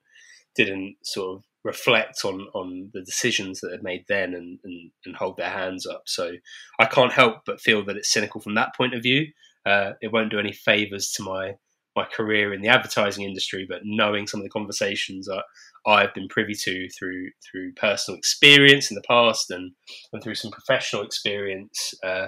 didn't 0.57 0.97
sort 1.05 1.37
of 1.37 1.45
reflect 1.63 2.25
on 2.25 2.49
on 2.55 2.91
the 2.93 3.03
decisions 3.03 3.61
that 3.61 3.69
they'd 3.69 3.83
made 3.83 4.05
then 4.09 4.35
and, 4.35 4.59
and, 4.65 4.91
and 5.05 5.17
hold 5.17 5.37
their 5.37 5.51
hands 5.51 5.87
up. 5.87 6.03
So 6.07 6.33
I 6.79 6.87
can't 6.87 7.13
help 7.13 7.43
but 7.47 7.61
feel 7.61 7.85
that 7.85 7.97
it's 7.97 8.13
cynical 8.13 8.41
from 8.41 8.55
that 8.55 8.75
point 8.77 8.95
of 8.95 9.03
view. 9.03 9.27
Uh, 9.65 9.93
it 10.01 10.13
won't 10.13 10.31
do 10.31 10.39
any 10.39 10.53
favors 10.53 11.13
to 11.13 11.23
my 11.23 11.55
my 11.97 12.05
career 12.05 12.53
in 12.53 12.63
the 12.63 12.69
advertising 12.69 13.25
industry, 13.25 13.67
but 13.69 13.81
knowing 13.85 14.27
some 14.27 14.41
of 14.41 14.45
the 14.45 14.51
conversations 14.51 15.29
I, 15.29 15.43
I've 15.87 16.15
been 16.15 16.29
privy 16.29 16.55
to 16.55 16.89
through 16.91 17.31
through 17.51 17.73
personal 17.75 18.19
experience 18.19 18.91
in 18.91 18.95
the 18.95 19.03
past 19.09 19.51
and, 19.51 19.73
and 20.13 20.23
through 20.23 20.37
some 20.37 20.51
professional 20.51 21.03
experience, 21.03 21.95
uh, 22.05 22.27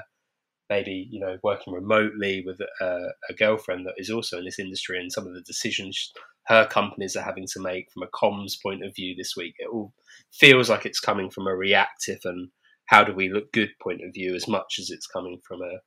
maybe 0.68 1.08
you 1.10 1.20
know 1.20 1.36
working 1.42 1.72
remotely 1.72 2.42
with 2.44 2.60
a, 2.80 3.12
a, 3.30 3.34
girlfriend 3.34 3.86
that 3.86 3.94
is 3.98 4.10
also 4.10 4.38
in 4.38 4.44
this 4.44 4.58
industry, 4.58 4.98
and 4.98 5.12
some 5.12 5.26
of 5.26 5.34
the 5.34 5.42
decisions 5.42 6.12
her 6.46 6.66
companies 6.66 7.14
are 7.14 7.22
having 7.22 7.46
to 7.46 7.60
make 7.60 7.86
from 7.92 8.02
a 8.02 8.08
comms 8.08 8.60
point 8.60 8.84
of 8.84 8.94
view 8.94 9.14
this 9.16 9.34
week, 9.36 9.54
it 9.58 9.68
all 9.72 9.92
feels 10.32 10.68
like 10.68 10.84
it's 10.84 11.00
coming 11.00 11.30
from 11.30 11.46
a 11.46 11.54
reactive 11.54 12.18
and 12.24 12.48
how 12.86 13.04
do 13.04 13.14
we 13.14 13.32
look 13.32 13.52
good 13.52 13.70
point 13.80 14.00
of 14.04 14.12
view 14.12 14.34
as 14.34 14.48
much 14.48 14.78
as 14.80 14.90
it's 14.90 15.06
coming 15.06 15.38
from 15.46 15.62
a 15.62 15.78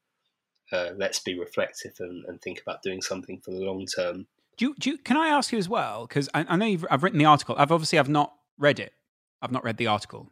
uh, 0.72 0.90
let's 0.98 1.20
be 1.20 1.38
reflective 1.38 1.94
and, 2.00 2.26
and, 2.26 2.42
think 2.42 2.60
about 2.62 2.82
doing 2.82 3.02
something 3.02 3.40
for 3.40 3.52
the 3.52 3.60
long 3.60 3.86
term. 3.86 4.26
Do 4.58 4.66
you, 4.66 4.76
do 4.80 4.90
you, 4.92 4.98
can 4.98 5.18
I 5.18 5.28
ask 5.28 5.52
you 5.52 5.60
as 5.60 5.70
well? 5.70 6.08
Because 6.08 6.28
I, 6.34 6.46
I, 6.48 6.56
know 6.56 6.66
you've, 6.66 6.86
I've 6.90 7.04
written 7.04 7.20
the 7.20 7.26
article. 7.26 7.56
I've 7.58 7.72
obviously 7.72 8.00
I've 8.00 8.10
not 8.10 8.34
read 8.58 8.80
it. 8.80 8.94
I've 9.42 9.52
not 9.52 9.64
read 9.64 9.78
the 9.78 9.88
article, 9.88 10.32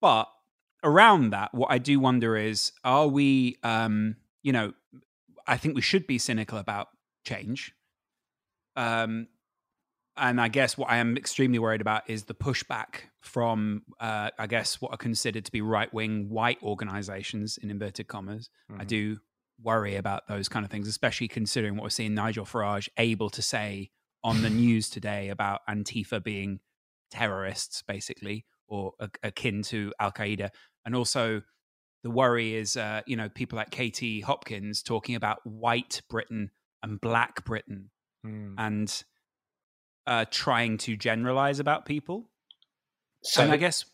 but 0.00 0.28
around 0.82 1.30
that, 1.30 1.54
what 1.54 1.70
I 1.70 1.78
do 1.78 2.00
wonder 2.00 2.36
is, 2.36 2.72
are 2.84 3.06
we? 3.06 3.56
Um, 3.62 4.16
you 4.42 4.52
know, 4.52 4.72
I 5.46 5.56
think 5.56 5.74
we 5.74 5.82
should 5.82 6.06
be 6.06 6.18
cynical 6.18 6.58
about 6.58 6.88
change. 7.24 7.74
Um, 8.76 9.28
and 10.16 10.40
I 10.40 10.48
guess 10.48 10.76
what 10.76 10.90
I 10.90 10.98
am 10.98 11.16
extremely 11.16 11.58
worried 11.58 11.80
about 11.80 12.08
is 12.08 12.24
the 12.24 12.34
pushback 12.34 13.02
from, 13.20 13.82
uh, 14.00 14.30
I 14.38 14.46
guess, 14.46 14.80
what 14.80 14.92
are 14.92 14.96
considered 14.96 15.44
to 15.46 15.52
be 15.52 15.60
right 15.60 15.92
wing 15.94 16.28
white 16.28 16.58
organizations 16.62 17.58
in 17.58 17.70
inverted 17.70 18.08
commas. 18.08 18.50
Mm-hmm. 18.70 18.80
I 18.80 18.84
do 18.84 19.18
worry 19.62 19.96
about 19.96 20.26
those 20.28 20.48
kind 20.48 20.64
of 20.64 20.70
things, 20.70 20.88
especially 20.88 21.28
considering 21.28 21.76
what 21.76 21.84
we're 21.84 21.90
seeing 21.90 22.14
Nigel 22.14 22.44
Farage 22.44 22.88
able 22.96 23.30
to 23.30 23.42
say 23.42 23.90
on 24.22 24.42
the 24.42 24.50
news 24.50 24.90
today 24.90 25.28
about 25.28 25.60
Antifa 25.68 26.22
being 26.22 26.60
terrorists, 27.10 27.82
basically, 27.82 28.44
or 28.68 28.92
akin 29.22 29.62
to 29.64 29.92
Al 30.00 30.12
Qaeda. 30.12 30.50
And 30.84 30.94
also, 30.94 31.42
the 32.02 32.10
worry 32.10 32.54
is, 32.54 32.76
uh, 32.76 33.02
you 33.06 33.16
know, 33.16 33.28
people 33.28 33.56
like 33.56 33.70
Katie 33.70 34.20
Hopkins 34.20 34.82
talking 34.82 35.14
about 35.14 35.38
white 35.44 36.00
Britain 36.08 36.50
and 36.82 37.00
black 37.00 37.44
Britain 37.44 37.90
mm. 38.24 38.54
and 38.56 39.04
uh, 40.06 40.24
trying 40.30 40.78
to 40.78 40.96
generalize 40.96 41.60
about 41.60 41.84
people. 41.84 42.30
So, 43.22 43.42
and 43.42 43.52
I 43.52 43.56
guess. 43.56 43.84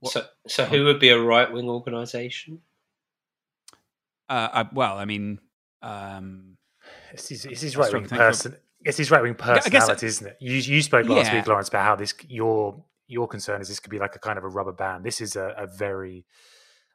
What, 0.00 0.12
so, 0.12 0.24
so 0.48 0.64
who 0.64 0.84
would 0.84 0.98
be 0.98 1.10
a 1.10 1.20
right 1.20 1.50
wing 1.50 1.68
organization? 1.68 2.60
Uh, 4.28 4.48
I, 4.52 4.68
well, 4.72 4.96
I 4.96 5.04
mean, 5.04 5.38
um, 5.82 6.56
it's 7.12 7.28
his, 7.28 7.44
it's 7.44 7.60
his 7.60 7.76
right 7.76 7.92
wing 7.92 8.06
person. 8.06 8.56
It's 8.84 8.98
his 8.98 9.10
right 9.10 9.22
wing 9.22 9.34
personality, 9.34 10.06
isn't 10.06 10.26
it? 10.26 10.36
You 10.40 10.56
you 10.56 10.82
spoke 10.82 11.08
last 11.08 11.26
yeah. 11.26 11.38
week, 11.38 11.46
Laurence, 11.46 11.68
about 11.68 11.84
how 11.84 11.96
this 11.96 12.14
your 12.28 12.84
your 13.06 13.28
concern 13.28 13.60
is 13.60 13.68
this 13.68 13.80
could 13.80 13.90
be 13.90 13.98
like 13.98 14.16
a 14.16 14.18
kind 14.18 14.38
of 14.38 14.44
a 14.44 14.48
rubber 14.48 14.72
band. 14.72 15.04
This 15.04 15.20
is 15.20 15.36
a, 15.36 15.54
a 15.56 15.66
very 15.66 16.24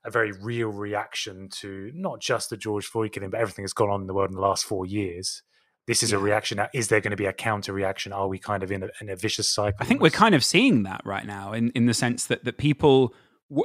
a 0.06 0.12
very 0.12 0.32
real 0.32 0.70
reaction 0.70 1.50
to 1.50 1.92
not 1.94 2.22
just 2.22 2.50
the 2.50 2.58
George 2.58 2.86
Floyd 2.86 3.12
killing, 3.12 3.30
but 3.30 3.40
everything 3.40 3.64
that's 3.64 3.74
gone 3.74 3.90
on 3.90 4.02
in 4.02 4.08
the 4.08 4.14
world 4.14 4.30
in 4.30 4.36
the 4.36 4.42
last 4.42 4.66
four 4.66 4.86
years. 4.86 5.42
This 5.88 6.04
is 6.04 6.12
yeah. 6.12 6.18
a 6.18 6.22
reaction. 6.22 6.58
Now, 6.58 6.70
is 6.74 6.88
there 6.88 7.02
going 7.02 7.12
to 7.12 7.18
be 7.18 7.26
a 7.26 7.34
counter 7.34 7.74
reaction? 7.74 8.14
Are 8.14 8.28
we 8.28 8.38
kind 8.38 8.62
of 8.62 8.72
in 8.72 8.84
a, 8.84 8.90
in 9.02 9.10
a 9.10 9.16
vicious 9.16 9.50
cycle? 9.50 9.78
I 9.80 9.86
think 9.86 10.02
we're 10.02 10.12
kind 10.12 10.36
of 10.36 10.44
seeing 10.44 10.84
that 10.84 11.02
right 11.04 11.26
now, 11.26 11.54
in 11.54 11.72
in 11.72 11.88
the 11.88 11.94
sense 11.94 12.28
that 12.28 12.44
that 12.46 12.58
people 12.58 13.14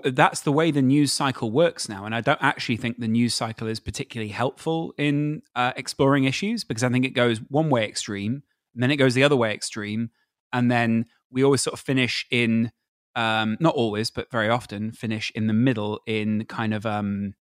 that's 0.04 0.40
the 0.40 0.52
way 0.52 0.70
the 0.70 0.82
news 0.82 1.12
cycle 1.12 1.50
works 1.50 1.88
now. 1.88 2.06
And 2.06 2.14
I 2.14 2.20
don't 2.20 2.42
actually 2.42 2.78
think 2.78 2.98
the 2.98 3.08
news 3.08 3.34
cycle 3.34 3.68
is 3.68 3.80
particularly 3.80 4.32
helpful 4.32 4.94
in 4.96 5.42
uh, 5.54 5.72
exploring 5.76 6.24
issues 6.24 6.64
because 6.64 6.82
I 6.82 6.88
think 6.88 7.04
it 7.04 7.10
goes 7.10 7.38
one 7.48 7.68
way 7.68 7.84
extreme 7.84 8.42
and 8.74 8.82
then 8.82 8.90
it 8.90 8.96
goes 8.96 9.14
the 9.14 9.24
other 9.24 9.36
way 9.36 9.52
extreme. 9.52 10.10
And 10.52 10.70
then 10.70 11.06
we 11.30 11.44
always 11.44 11.62
sort 11.62 11.74
of 11.74 11.80
finish 11.80 12.26
in, 12.30 12.72
um, 13.14 13.58
not 13.60 13.74
always, 13.74 14.10
but 14.10 14.30
very 14.30 14.48
often 14.48 14.92
finish 14.92 15.30
in 15.34 15.48
the 15.48 15.52
middle 15.52 16.00
in 16.06 16.46
kind 16.46 16.72
of 16.72 16.86
um, 16.86 17.34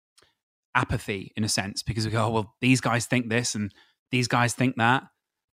apathy 0.75 1.33
in 1.37 1.45
a 1.45 1.49
sense 1.49 1.83
because 1.83 2.07
we 2.07 2.13
go, 2.13 2.25
oh, 2.25 2.31
well, 2.31 2.55
these 2.61 2.81
guys 2.81 3.07
think 3.07 3.29
this 3.29 3.55
and 3.55 3.73
these 4.11 4.29
guys 4.29 4.55
think 4.55 4.77
that. 4.77 5.03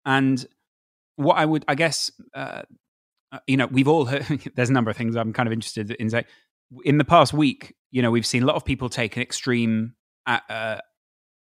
And 0.04 0.46
what 1.16 1.36
I 1.36 1.44
would, 1.46 1.64
I 1.66 1.74
guess, 1.74 2.12
uh, 2.32 2.62
uh 3.32 3.38
you 3.48 3.56
know, 3.56 3.66
we've 3.66 3.88
all 3.88 4.04
heard, 4.04 4.24
there's 4.54 4.70
a 4.70 4.72
number 4.72 4.90
of 4.90 4.96
things 4.96 5.16
I'm 5.16 5.32
kind 5.32 5.48
of 5.48 5.52
interested 5.52 5.90
in 5.92 6.10
saying 6.10 6.26
in 6.84 6.98
the 6.98 7.04
past 7.04 7.32
week, 7.32 7.74
you 7.90 8.02
know, 8.02 8.10
we've 8.10 8.26
seen 8.26 8.42
a 8.42 8.46
lot 8.46 8.56
of 8.56 8.64
people 8.64 8.88
take 8.88 9.16
an 9.16 9.22
extreme 9.22 9.94
uh, 10.26 10.78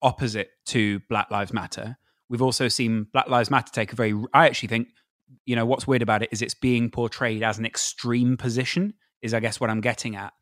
opposite 0.03 0.51
to 0.67 1.01
Black 1.09 1.31
Lives 1.31 1.53
Matter. 1.53 1.99
We've 2.29 2.43
also 2.43 2.69
seen 2.69 3.07
Black 3.13 3.29
Lives 3.29 3.51
Matter 3.51 3.71
take 3.73 3.93
a 3.93 3.97
very, 3.97 4.15
I 4.33 4.47
actually 4.47 4.69
think, 4.69 4.89
you 5.45 5.55
know, 5.55 5.67
what's 5.67 5.87
weird 5.87 6.03
about 6.03 6.23
it 6.23 6.31
is 6.33 6.43
it's 6.43 6.55
being 6.55 6.91
portrayed 6.91 7.43
as 7.43 7.59
an 7.59 7.67
extreme 7.67 8.37
position, 8.37 8.95
is 9.23 9.35
I 9.35 9.41
guess 9.41 9.61
what 9.61 9.71
I'm 9.71 9.81
getting 9.81 10.17
at. 10.17 10.33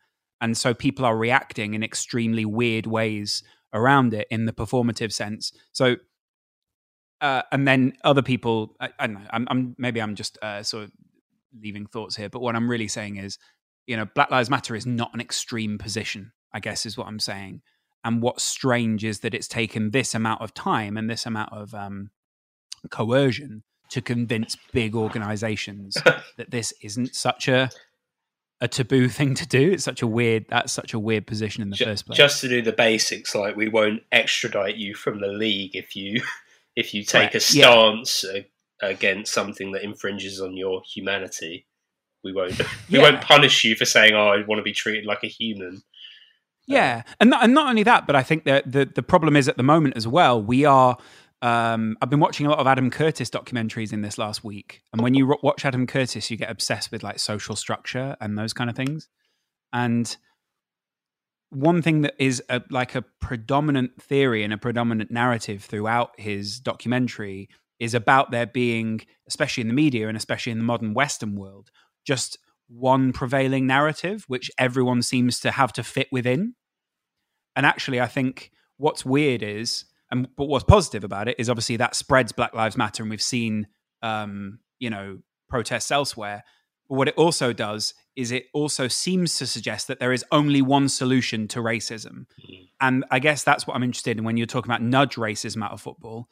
And 0.41 0.57
so 0.57 0.73
people 0.73 1.05
are 1.05 1.17
reacting 1.17 1.75
in 1.75 1.83
extremely 1.83 2.45
weird 2.45 2.87
ways 2.87 3.43
around 3.73 4.15
it 4.15 4.29
in 4.31 4.47
the 4.47 4.53
performative 4.53 5.13
sense. 5.13 5.53
So, 5.73 5.97
uh, 7.21 7.43
and 7.51 7.67
then 7.67 7.95
other 8.05 8.23
people, 8.23 8.77
I, 8.81 8.91
I 8.99 9.07
don't 9.09 9.15
know, 9.15 9.29
I'm, 9.31 9.49
I'm, 9.51 9.75
maybe 9.79 10.01
I'm 10.01 10.15
just 10.15 10.39
uh, 10.41 10.63
sort 10.63 10.85
of 10.85 10.93
leaving 11.61 11.87
thoughts 11.87 12.15
here, 12.17 12.29
but 12.29 12.41
what 12.41 12.55
I'm 12.55 12.71
really 12.71 12.89
saying 12.89 13.17
is 13.17 13.39
you 13.89 13.97
know, 13.97 14.05
Black 14.15 14.31
Lives 14.31 14.51
Matter 14.51 14.77
is 14.77 14.87
not 14.87 15.15
an 15.15 15.21
extreme 15.21 15.79
position, 15.79 16.33
I 16.53 16.61
guess 16.61 16.85
is 16.85 16.99
what 16.99 17.07
I'm 17.09 17.19
saying. 17.19 17.63
And 18.05 18.23
what's 18.23 18.45
strange 18.45 19.03
is 19.03 19.21
that 19.21 19.35
it's 19.35 19.49
taken 19.49 19.91
this 19.91 20.15
amount 20.15 20.43
of 20.43 20.53
time 20.53 20.97
and 20.99 21.09
this 21.09 21.25
amount 21.25 21.53
of 21.55 21.75
um, 21.75 22.11
coercion 22.91 23.65
to 23.91 24.03
convince 24.03 24.57
big 24.73 24.95
organizations 24.95 25.97
that 26.37 26.51
this 26.51 26.75
isn't 26.83 27.15
such 27.15 27.49
a 27.49 27.71
a 28.61 28.67
taboo 28.67 29.09
thing 29.09 29.35
to 29.37 29.47
do. 29.47 29.71
It's 29.71 29.85
such 29.85 30.03
a 30.03 30.07
weird 30.07 30.47
that's 30.49 30.73
such 30.73 30.93
a 30.93 30.99
weird 30.99 31.27
position 31.27 31.63
in 31.63 31.71
the 31.71 31.77
just, 31.77 31.89
first 31.89 32.07
place. 32.07 32.17
Just 32.19 32.41
to 32.43 32.49
do 32.49 32.61
the 32.61 32.73
basics, 32.73 33.35
like 33.35 33.57
we 33.57 33.69
won't 33.69 34.03
extradite 34.13 34.77
you 34.77 34.95
from 34.95 35.21
the 35.21 35.29
league 35.29 35.75
if 35.75 35.97
you 35.97 36.23
if 36.77 36.93
you 36.93 37.05
take 37.05 37.35
a 37.35 37.41
stance 37.41 38.25
yeah. 38.31 38.43
against 38.83 39.33
something 39.33 39.73
that 39.73 39.83
infringes 39.83 40.41
on 40.43 40.57
your 40.57 40.83
humanity. 40.93 41.68
We 42.25 42.33
won't. 42.33 42.59
We 42.91 42.99
yeah. 42.99 43.03
won't 43.03 43.21
punish 43.21 43.65
you 43.65 43.75
for 43.77 43.85
saying, 43.85 44.15
"Oh, 44.15 44.29
I 44.29 44.45
want 44.47 44.59
to 44.59 44.63
be 44.63 44.73
treated 44.73 45.05
like 45.05 45.23
a 45.23 45.29
human." 45.29 45.83
Yeah, 46.67 47.03
and 47.19 47.31
not, 47.31 47.45
and 47.45 47.55
not 47.55 47.71
only 47.71 47.83
that, 47.85 48.07
but 48.07 48.15
I 48.15 48.23
think 48.23 48.45
that 48.45 48.71
the 48.71 48.85
the 48.85 49.03
problem 49.03 49.37
is 49.37 49.49
at 49.49 49.57
the 49.57 49.63
moment 49.63 49.97
as 49.97 50.07
well. 50.07 50.43
We 50.43 50.65
are. 50.65 50.97
Um, 51.41 51.97
I've 52.03 52.11
been 52.11 52.19
watching 52.19 52.47
a 52.47 52.51
lot 52.51 52.59
of 52.59 52.67
Adam 52.67 52.91
Curtis 52.91 53.31
documentaries 53.31 53.93
in 53.93 54.03
this 54.03 54.19
last 54.19 54.43
week, 54.43 54.83
and 54.93 55.01
when 55.03 55.15
you 55.15 55.37
watch 55.43 55.65
Adam 55.65 55.87
Curtis, 55.87 56.31
you 56.31 56.37
get 56.37 56.51
obsessed 56.51 56.91
with 56.91 57.03
like 57.03 57.19
social 57.21 57.55
structure 57.55 58.17
and 58.21 58.37
those 58.37 58.53
kind 58.53 58.69
of 58.69 58.75
things. 58.75 59.09
And 59.73 60.17
one 61.51 61.81
thing 61.81 62.03
that 62.03 62.15
is 62.19 62.43
a, 62.49 62.63
like 62.71 62.95
a 62.95 63.03
predominant 63.21 64.03
theory 64.03 64.45
and 64.45 64.53
a 64.53 64.59
predominant 64.59 65.11
narrative 65.11 65.65
throughout 65.65 66.19
his 66.19 66.61
documentary 66.61 67.49
is 67.79 67.95
about 67.95 68.31
there 68.31 68.47
being, 68.47 69.01
especially 69.29 69.61
in 69.63 69.69
the 69.69 69.75
media 69.75 70.09
and 70.09 70.17
especially 70.17 70.53
in 70.53 70.59
the 70.59 70.65
modern 70.65 70.95
Western 70.95 71.37
world, 71.37 71.71
just 72.09 72.39
one 72.69 73.13
prevailing 73.13 73.67
narrative, 73.67 74.25
which 74.29 74.51
everyone 74.57 75.03
seems 75.03 75.39
to 75.41 75.51
have 75.51 75.73
to 75.75 75.83
fit 75.83 76.09
within. 76.11 76.55
And 77.55 77.67
actually, 77.67 78.01
I 78.01 78.07
think 78.07 78.51
what's 78.79 79.05
weird 79.05 79.43
is, 79.43 79.85
and 80.11 80.27
but 80.37 80.47
what's 80.47 80.65
positive 80.65 81.05
about 81.05 81.29
it 81.29 81.37
is 81.39 81.51
obviously 81.51 81.77
that 81.77 81.95
spreads 81.95 82.33
Black 82.33 82.55
Lives 82.55 82.79
Matter, 82.79 83.03
and 83.03 83.11
we've 83.11 83.21
seen, 83.21 83.67
um, 84.03 84.61
you 84.79 84.89
know, 84.89 85.19
protests 85.51 85.91
elsewhere. 85.91 86.45
But 86.89 86.97
what 86.97 87.09
it 87.09 87.15
also 87.19 87.53
does 87.53 87.93
is 88.17 88.33
it 88.33 88.47
also 88.55 88.89
seems 88.89 89.37
to 89.37 89.47
suggest 89.47 89.87
that 89.89 90.01
there 90.01 90.15
is 90.15 90.25
only 90.33 90.63
one 90.63 90.89
solution 90.89 91.47
to 91.49 91.61
racism. 91.61 92.25
Mm-hmm. 92.41 92.65
And 92.81 93.05
I 93.11 93.19
guess 93.19 93.45
that's 93.45 93.67
what 93.67 93.77
I'm 93.77 93.83
interested 93.83 94.17
in 94.17 94.25
when 94.25 94.39
you're 94.39 94.47
talking 94.47 94.71
about 94.71 94.83
nudge 94.83 95.17
racism 95.17 95.63
out 95.63 95.73
of 95.73 95.83
football 95.83 96.29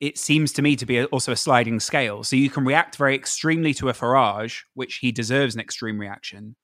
it 0.00 0.18
seems 0.18 0.52
to 0.52 0.62
me 0.62 0.76
to 0.76 0.86
be 0.86 1.04
also 1.04 1.32
a 1.32 1.36
sliding 1.36 1.80
scale. 1.80 2.24
So 2.24 2.36
you 2.36 2.50
can 2.50 2.64
react 2.64 2.96
very 2.96 3.14
extremely 3.14 3.74
to 3.74 3.88
a 3.88 3.92
Farage, 3.92 4.62
which 4.74 4.96
he 4.96 5.12
deserves 5.12 5.54
an 5.54 5.60
extreme 5.60 5.98
reaction. 5.98 6.56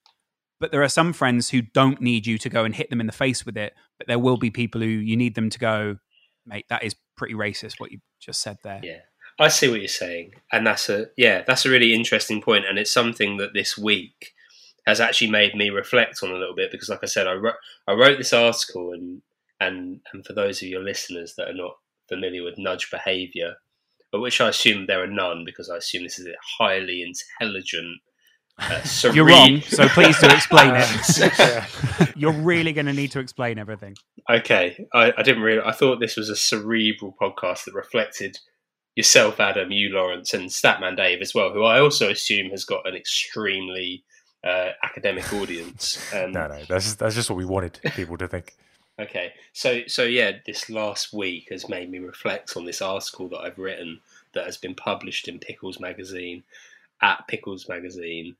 But 0.59 0.73
there 0.73 0.83
are 0.83 0.89
some 0.89 1.13
friends 1.13 1.49
who 1.49 1.63
don't 1.63 2.01
need 2.01 2.27
you 2.27 2.37
to 2.39 2.49
go 2.49 2.65
and 2.65 2.75
hit 2.75 2.91
them 2.91 3.01
in 3.01 3.07
the 3.07 3.13
face 3.13 3.47
with 3.47 3.57
it. 3.57 3.75
But 3.99 4.09
there 4.09 4.19
will 4.19 4.37
be 4.37 4.51
people 4.51 4.81
who 4.81 4.87
you 4.87 5.17
need 5.17 5.35
them 5.35 5.49
to 5.51 5.59
go, 5.59 5.97
mate, 6.45 6.67
that 6.69 6.85
is 6.85 6.97
pretty 7.17 7.35
racist 7.35 7.81
what 7.81 7.93
you 7.93 8.01
just 8.21 8.43
said 8.43 8.59
there. 8.63 8.81
Yeah. 8.83 9.01
I 9.39 9.49
see 9.49 9.71
what 9.71 9.81
you're 9.81 9.89
saying, 9.89 10.35
and 10.53 10.67
that's 10.67 10.91
a 10.91 11.07
yeah, 11.17 11.43
that's 11.47 11.65
a 11.65 11.71
really 11.71 11.95
interesting 11.95 12.43
point, 12.43 12.67
and 12.69 12.79
it's 12.79 12.93
something 12.93 13.39
that 13.39 13.55
this 13.55 13.79
week 13.79 14.35
has 14.87 15.01
actually 15.01 15.31
made 15.31 15.55
me 15.55 15.71
reflect 15.71 16.23
on 16.23 16.31
a 16.31 16.37
little 16.37 16.55
bit 16.55 16.71
because, 16.71 16.91
like 16.91 17.03
I 17.03 17.07
said, 17.07 17.27
I 17.27 17.35
wrote 17.35 17.55
I 17.89 17.93
wrote 17.93 18.19
this 18.19 18.35
article, 18.35 18.93
and 18.93 19.23
and 19.59 20.01
and 20.13 20.27
for 20.27 20.35
those 20.35 20.61
of 20.61 20.69
your 20.69 20.83
listeners 20.83 21.35
that 21.39 21.49
are 21.49 21.55
not 21.55 21.77
familiar 22.11 22.43
with 22.43 22.59
nudge 22.59 22.91
behaviour, 22.91 23.55
but 24.13 24.21
which 24.21 24.41
I 24.41 24.49
assume 24.49 24.87
there 24.87 25.03
are 25.03 25.07
none 25.07 25.45
because 25.45 25.71
I 25.71 25.77
assume 25.77 26.03
this 26.03 26.19
is 26.19 26.27
a 26.27 26.35
highly 26.59 27.03
intelligent. 27.03 27.99
Uh, 28.59 28.83
You're 29.15 29.27
wrong, 29.27 29.61
so 29.63 29.89
please 29.89 30.19
do 30.19 30.27
explain 30.29 30.73
it. 30.75 32.13
You're 32.17 32.33
really 32.33 32.73
going 32.73 32.87
to 32.87 32.93
need 32.93 33.13
to 33.13 33.21
explain 33.21 33.59
everything. 33.59 33.95
Okay, 34.29 34.87
I, 34.93 35.13
I 35.17 35.23
didn't 35.23 35.43
really. 35.43 35.63
I 35.65 35.73
thought 35.73 36.01
this 36.01 36.17
was 36.17 36.29
a 36.29 36.37
cerebral 36.37 37.17
podcast 37.21 37.65
that 37.65 37.75
reflected 37.75 38.39
yourself, 38.97 39.41
Adam, 39.41 39.71
you, 39.71 39.89
Laurence, 39.91 40.35
and 40.35 40.51
Statman 40.51 40.97
Dave 40.97 41.21
as 41.23 41.35
well, 41.35 41.53
who 41.53 41.65
I 41.65 41.81
also 41.81 42.11
assume 42.11 42.51
has 42.51 42.65
got 42.65 42.87
an 42.87 42.95
extremely 42.95 44.05
uh, 44.45 44.71
academic 44.83 45.33
audience. 45.33 45.99
Um, 46.13 46.33
no, 46.33 46.49
no, 46.49 46.59
that's 46.69 46.85
just, 46.85 46.99
that's 46.99 47.15
just 47.15 47.31
what 47.31 47.37
we 47.37 47.45
wanted 47.45 47.81
people 47.95 48.19
to 48.19 48.29
think. 48.29 48.55
Okay, 49.01 49.33
so 49.55 49.81
so 49.87 50.03
yeah, 50.03 50.33
this 50.47 50.69
last 50.69 51.13
week 51.13 51.49
has 51.51 51.69
made 51.69 51.91
me 51.91 51.99
reflect 51.99 52.57
on 52.57 52.67
this 52.67 52.83
article 52.83 53.29
that 53.31 53.39
I've 53.39 53.59
written 53.59 54.01
that 54.35 54.45
has 54.45 54.59
been 54.59 54.75
published 54.75 55.27
in 55.27 55.39
Pickles 55.39 55.81
Magazine 55.81 56.43
at 57.01 57.27
Pickles 57.27 57.67
Magazine 57.67 58.37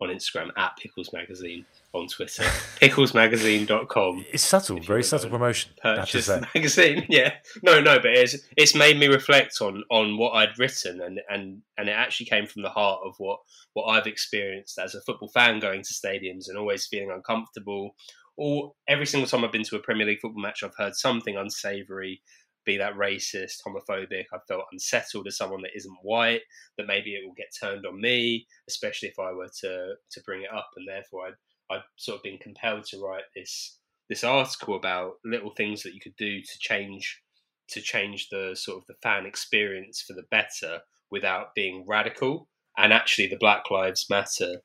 on 0.00 0.08
Instagram 0.08 0.50
at 0.56 0.76
Pickles 0.78 1.12
Magazine 1.12 1.66
on 1.92 2.06
Twitter, 2.08 2.42
picklesmagazine.com. 2.80 4.24
It's 4.32 4.42
subtle, 4.42 4.80
very 4.80 5.02
subtle 5.02 5.28
promotion. 5.28 5.72
Purchase 5.82 6.26
the 6.26 6.48
magazine. 6.54 7.06
Yeah. 7.10 7.34
No, 7.62 7.80
no, 7.80 7.98
but 7.98 8.12
it's 8.12 8.36
it's 8.56 8.74
made 8.74 8.98
me 8.98 9.08
reflect 9.08 9.60
on 9.60 9.84
on 9.90 10.16
what 10.16 10.30
I'd 10.30 10.58
written 10.58 11.00
and 11.02 11.20
and 11.28 11.62
and 11.76 11.88
it 11.88 11.92
actually 11.92 12.26
came 12.26 12.46
from 12.46 12.62
the 12.62 12.70
heart 12.70 13.00
of 13.04 13.14
what 13.18 13.40
what 13.74 13.84
I've 13.84 14.06
experienced 14.06 14.78
as 14.78 14.94
a 14.94 15.02
football 15.02 15.28
fan 15.28 15.60
going 15.60 15.82
to 15.82 15.92
stadiums 15.92 16.48
and 16.48 16.56
always 16.56 16.86
feeling 16.86 17.10
uncomfortable. 17.10 17.94
Or 18.36 18.72
every 18.88 19.06
single 19.06 19.28
time 19.28 19.44
I've 19.44 19.52
been 19.52 19.64
to 19.64 19.76
a 19.76 19.80
Premier 19.80 20.06
League 20.06 20.20
football 20.20 20.42
match, 20.42 20.62
I've 20.62 20.76
heard 20.76 20.94
something 20.94 21.36
unsavoury 21.36 22.22
be 22.64 22.76
that 22.76 22.94
racist, 22.94 23.62
homophobic. 23.66 24.26
I 24.32 24.38
felt 24.46 24.66
unsettled 24.72 25.26
as 25.26 25.36
someone 25.36 25.62
that 25.62 25.76
isn't 25.76 25.98
white, 26.02 26.42
that 26.76 26.86
maybe 26.86 27.14
it 27.14 27.26
will 27.26 27.34
get 27.34 27.54
turned 27.58 27.86
on 27.86 28.00
me, 28.00 28.46
especially 28.68 29.08
if 29.08 29.18
I 29.18 29.32
were 29.32 29.50
to 29.60 29.94
to 30.10 30.20
bring 30.24 30.42
it 30.42 30.52
up. 30.54 30.70
And 30.76 30.86
therefore, 30.86 31.28
I'd, 31.28 31.74
I'd 31.76 31.82
sort 31.96 32.18
of 32.18 32.22
been 32.22 32.38
compelled 32.38 32.84
to 32.86 33.00
write 33.00 33.24
this 33.34 33.78
this 34.08 34.24
article 34.24 34.76
about 34.76 35.14
little 35.24 35.52
things 35.56 35.82
that 35.82 35.94
you 35.94 36.00
could 36.00 36.16
do 36.16 36.40
to 36.40 36.58
change 36.58 37.22
to 37.68 37.80
change 37.80 38.28
the 38.30 38.54
sort 38.54 38.78
of 38.78 38.86
the 38.86 38.94
fan 39.02 39.26
experience 39.26 40.02
for 40.02 40.14
the 40.14 40.24
better 40.30 40.80
without 41.10 41.54
being 41.54 41.84
radical. 41.86 42.48
And 42.76 42.92
actually, 42.92 43.28
the 43.28 43.36
Black 43.36 43.70
Lives 43.70 44.06
Matter 44.10 44.60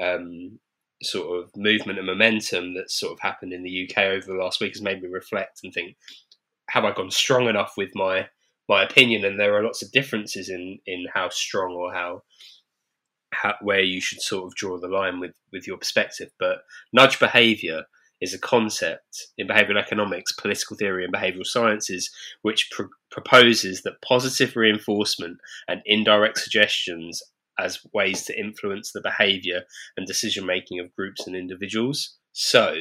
um, 0.00 0.58
sort 1.02 1.38
of 1.38 1.54
movement 1.56 1.98
and 1.98 2.06
momentum 2.06 2.74
that's 2.74 2.98
sort 2.98 3.12
of 3.12 3.20
happened 3.20 3.52
in 3.52 3.62
the 3.62 3.88
UK 3.88 4.04
over 4.04 4.26
the 4.26 4.42
last 4.42 4.60
week 4.60 4.72
has 4.72 4.82
made 4.82 5.02
me 5.02 5.08
reflect 5.08 5.60
and 5.62 5.72
think 5.72 5.96
have 6.70 6.84
I 6.84 6.92
gone 6.92 7.10
strong 7.10 7.48
enough 7.48 7.74
with 7.76 7.90
my 7.94 8.28
my 8.68 8.82
opinion? 8.82 9.24
And 9.24 9.38
there 9.38 9.54
are 9.54 9.62
lots 9.62 9.82
of 9.82 9.92
differences 9.92 10.48
in 10.48 10.78
in 10.86 11.06
how 11.12 11.28
strong 11.28 11.72
or 11.72 11.92
how 11.92 12.22
how, 13.32 13.54
where 13.60 13.80
you 13.80 14.00
should 14.00 14.20
sort 14.20 14.46
of 14.46 14.54
draw 14.54 14.78
the 14.78 14.88
line 14.88 15.20
with 15.20 15.34
with 15.52 15.66
your 15.66 15.76
perspective. 15.76 16.30
But 16.38 16.58
nudge 16.92 17.18
behavior 17.18 17.84
is 18.20 18.32
a 18.32 18.38
concept 18.38 19.26
in 19.36 19.46
behavioral 19.46 19.78
economics, 19.78 20.32
political 20.32 20.76
theory, 20.76 21.04
and 21.04 21.12
behavioral 21.12 21.44
sciences, 21.44 22.10
which 22.40 22.70
pr- 22.70 22.84
proposes 23.10 23.82
that 23.82 24.00
positive 24.00 24.56
reinforcement 24.56 25.36
and 25.68 25.82
indirect 25.84 26.38
suggestions 26.38 27.22
as 27.58 27.80
ways 27.92 28.24
to 28.24 28.38
influence 28.38 28.92
the 28.92 29.00
behavior 29.00 29.62
and 29.96 30.06
decision 30.06 30.46
making 30.46 30.80
of 30.80 30.94
groups 30.94 31.26
and 31.26 31.36
individuals. 31.36 32.16
So, 32.32 32.74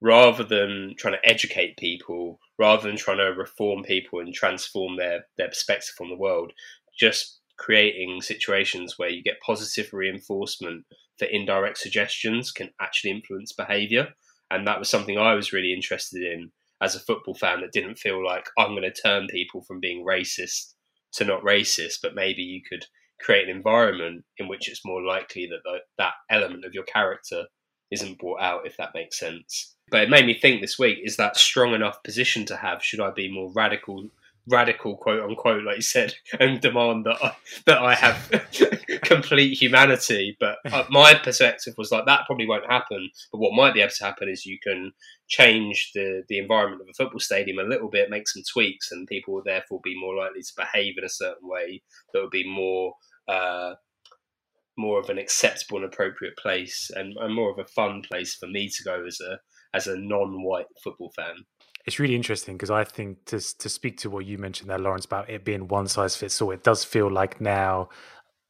rather 0.00 0.44
than 0.44 0.94
trying 0.98 1.14
to 1.14 1.28
educate 1.28 1.76
people, 1.76 2.38
rather 2.58 2.82
than 2.82 2.96
trying 2.96 3.18
to 3.18 3.24
reform 3.24 3.82
people 3.82 4.20
and 4.20 4.34
transform 4.34 4.96
their, 4.96 5.26
their 5.36 5.48
perspective 5.48 5.94
on 6.00 6.08
the 6.08 6.16
world, 6.16 6.52
just 6.98 7.40
creating 7.58 8.20
situations 8.20 8.94
where 8.98 9.08
you 9.08 9.22
get 9.22 9.40
positive 9.44 9.92
reinforcement 9.92 10.84
for 11.18 11.26
indirect 11.26 11.78
suggestions 11.78 12.50
can 12.50 12.70
actually 12.80 13.10
influence 13.10 13.52
behavior. 13.52 14.08
And 14.50 14.66
that 14.66 14.78
was 14.78 14.88
something 14.88 15.18
I 15.18 15.34
was 15.34 15.52
really 15.52 15.72
interested 15.72 16.22
in 16.22 16.50
as 16.82 16.96
a 16.96 17.00
football 17.00 17.34
fan 17.34 17.60
that 17.60 17.72
didn't 17.72 17.98
feel 17.98 18.24
like 18.24 18.48
I'm 18.58 18.70
going 18.70 18.82
to 18.82 18.92
turn 18.92 19.28
people 19.28 19.62
from 19.62 19.78
being 19.78 20.04
racist 20.04 20.74
to 21.12 21.24
not 21.24 21.42
racist, 21.42 21.98
but 22.02 22.14
maybe 22.14 22.42
you 22.42 22.60
could 22.68 22.84
create 23.22 23.48
an 23.48 23.56
environment 23.56 24.24
in 24.38 24.48
which 24.48 24.68
it's 24.68 24.84
more 24.84 25.02
likely 25.02 25.46
that 25.46 25.62
the, 25.64 25.78
that 25.98 26.14
element 26.30 26.64
of 26.64 26.74
your 26.74 26.84
character 26.84 27.44
isn't 27.92 28.18
brought 28.18 28.40
out, 28.40 28.66
if 28.66 28.76
that 28.78 28.94
makes 28.94 29.18
sense. 29.18 29.76
But 29.90 30.02
it 30.04 30.10
made 30.10 30.26
me 30.26 30.34
think 30.34 30.60
this 30.60 30.78
week: 30.78 30.98
is 31.04 31.16
that 31.18 31.36
strong 31.36 31.74
enough 31.74 32.02
position 32.02 32.46
to 32.46 32.56
have? 32.56 32.82
Should 32.82 33.00
I 33.00 33.10
be 33.10 33.30
more 33.30 33.52
radical, 33.54 34.08
radical, 34.48 34.96
quote 34.96 35.22
unquote, 35.22 35.64
like 35.64 35.76
you 35.76 35.82
said, 35.82 36.14
and 36.40 36.60
demand 36.60 37.04
that 37.04 37.22
I 37.22 37.36
that 37.66 37.78
I 37.78 37.94
have 37.94 38.42
complete 39.02 39.60
humanity? 39.60 40.34
But 40.40 40.56
uh, 40.64 40.84
my 40.90 41.14
perspective 41.14 41.74
was 41.76 41.92
like 41.92 42.06
that 42.06 42.24
probably 42.26 42.46
won't 42.46 42.70
happen. 42.70 43.10
But 43.30 43.38
what 43.38 43.54
might 43.54 43.74
be 43.74 43.82
able 43.82 43.92
to 43.92 44.04
happen 44.04 44.30
is 44.30 44.46
you 44.46 44.58
can 44.58 44.92
change 45.28 45.90
the 45.94 46.22
the 46.28 46.38
environment 46.38 46.80
of 46.80 46.88
a 46.88 46.94
football 46.94 47.20
stadium 47.20 47.58
a 47.58 47.68
little 47.68 47.90
bit, 47.90 48.08
make 48.08 48.28
some 48.28 48.42
tweaks, 48.50 48.92
and 48.92 49.06
people 49.06 49.34
will 49.34 49.44
therefore 49.44 49.80
be 49.84 49.98
more 50.00 50.16
likely 50.16 50.40
to 50.40 50.52
behave 50.56 50.94
in 50.96 51.04
a 51.04 51.10
certain 51.10 51.46
way 51.46 51.82
that 52.14 52.22
would 52.22 52.30
be 52.30 52.48
more. 52.48 52.94
Uh, 53.28 53.74
more 54.78 54.98
of 54.98 55.10
an 55.10 55.18
acceptable 55.18 55.78
and 55.78 55.86
appropriate 55.86 56.36
place 56.36 56.90
and, 56.94 57.14
and 57.20 57.34
more 57.34 57.50
of 57.50 57.58
a 57.58 57.64
fun 57.64 58.02
place 58.10 58.34
for 58.34 58.46
me 58.46 58.68
to 58.68 58.82
go 58.82 59.04
as 59.06 59.20
a 59.20 59.38
as 59.74 59.86
a 59.86 59.96
non-white 59.96 60.66
football 60.82 61.12
fan. 61.16 61.34
It's 61.86 61.98
really 61.98 62.14
interesting 62.14 62.56
because 62.56 62.70
I 62.70 62.84
think 62.84 63.24
to 63.26 63.40
to 63.58 63.68
speak 63.68 63.98
to 63.98 64.10
what 64.10 64.24
you 64.24 64.38
mentioned 64.38 64.70
there, 64.70 64.78
Laurence, 64.78 65.04
about 65.04 65.28
it 65.28 65.44
being 65.44 65.68
one 65.68 65.88
size 65.88 66.16
fits 66.16 66.40
all, 66.40 66.50
it 66.50 66.62
does 66.62 66.84
feel 66.84 67.10
like 67.10 67.40
now. 67.40 67.88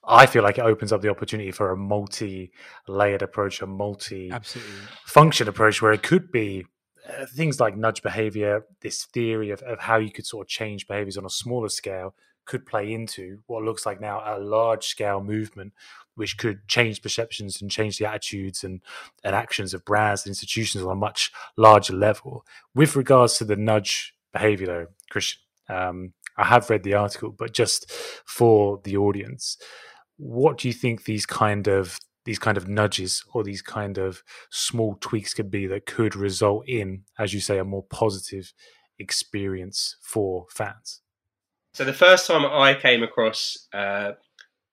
I 0.05 0.27
feel 0.27 0.43
like 0.43 0.59
it 0.59 0.65
opens 0.65 0.93
up 0.93 1.01
the 1.01 1.11
opportunity 1.11 1.53
for 1.53 1.71
a 1.71 1.77
multi-layered 1.77 3.23
approach, 3.23 3.63
a 3.63 3.69
multi-function 3.69 5.47
approach, 5.47 5.81
where 5.81 5.93
it 5.93 6.03
could 6.03 6.33
be 6.33 6.67
uh, 7.09 7.25
things 7.37 7.61
like 7.61 7.77
nudge 7.77 8.03
behavior, 8.03 8.67
this 8.81 9.05
theory 9.05 9.51
of, 9.51 9.63
of 9.63 9.79
how 9.79 9.99
you 9.99 10.11
could 10.11 10.27
sort 10.27 10.45
of 10.45 10.49
change 10.49 10.89
behaviors 10.89 11.17
on 11.17 11.25
a 11.25 11.31
smaller 11.31 11.69
scale, 11.69 12.17
could 12.45 12.67
play 12.67 12.93
into 12.93 13.39
what 13.47 13.63
looks 13.63 13.87
like 13.87 14.01
now 14.01 14.23
a 14.25 14.39
large 14.39 14.87
scale 14.87 15.23
movement 15.23 15.73
which 16.15 16.37
could 16.37 16.67
change 16.69 17.03
perceptions 17.03 17.61
and 17.61 17.71
change 17.71 17.99
the 17.99 18.07
attitudes 18.07 18.65
and, 18.65 18.81
and 19.25 19.35
actions 19.35 19.73
of 19.73 19.85
brands 19.85 20.25
and 20.25 20.31
institutions 20.31 20.85
on 20.85 20.93
a 20.93 20.97
much 20.97 21.33
larger 21.57 21.95
level. 21.95 22.45
With 22.75 22.97
regards 22.97 23.39
to 23.39 23.45
the 23.45 23.57
nudge 23.57 24.15
behavior, 24.33 24.67
though, 24.67 24.87
Christian, 25.11 25.41
um, 25.69 26.13
I 26.37 26.45
have 26.45 26.69
read 26.69 26.83
the 26.83 26.95
article, 26.95 27.31
but 27.31 27.53
just 27.53 27.91
for 27.91 28.81
the 28.85 28.97
audience, 28.97 29.57
what 30.17 30.59
do 30.59 30.69
you 30.69 30.75
think 30.75 31.05
these 31.05 31.27
kind 31.27 31.67
of 31.67 31.99
these 32.25 32.39
kind 32.39 32.57
of 32.57 32.69
nudges 32.69 33.25
or 33.35 33.43
these 33.43 33.63
kind 33.63 33.99
of 33.99 34.23
small 34.49 34.97
tweaks 35.01 35.35
could 35.35 35.51
be 35.51 35.67
that 35.67 35.87
could 35.87 36.15
result 36.15 36.69
in, 36.69 37.03
as 37.19 37.35
you 37.35 37.41
say, 37.41 37.59
a 37.59 37.65
more 37.65 37.83
positive 37.83 38.53
experience 38.99 39.97
for 40.01 40.47
fans? 40.49 41.02
So 41.75 41.85
the 41.85 41.93
first 41.93 42.27
time 42.27 42.45
I 42.45 42.75
came 42.75 43.03
across 43.03 43.67
uh, 43.73 44.13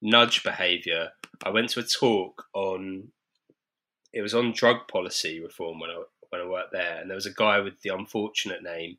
nudge 0.02 0.44
behavior 0.44 1.12
I 1.44 1.50
went 1.50 1.70
to 1.70 1.80
a 1.80 1.84
talk 1.84 2.46
on 2.54 3.10
it 4.12 4.22
was 4.22 4.34
on 4.34 4.52
drug 4.54 4.88
policy 4.88 5.40
reform 5.40 5.80
when 5.80 5.90
I 5.90 6.04
when 6.30 6.42
I 6.42 6.48
worked 6.48 6.74
there, 6.74 7.00
and 7.00 7.10
there 7.10 7.16
was 7.16 7.26
a 7.26 7.34
guy 7.34 7.60
with 7.60 7.82
the 7.82 7.90
unfortunate 7.90 8.62
name 8.62 8.98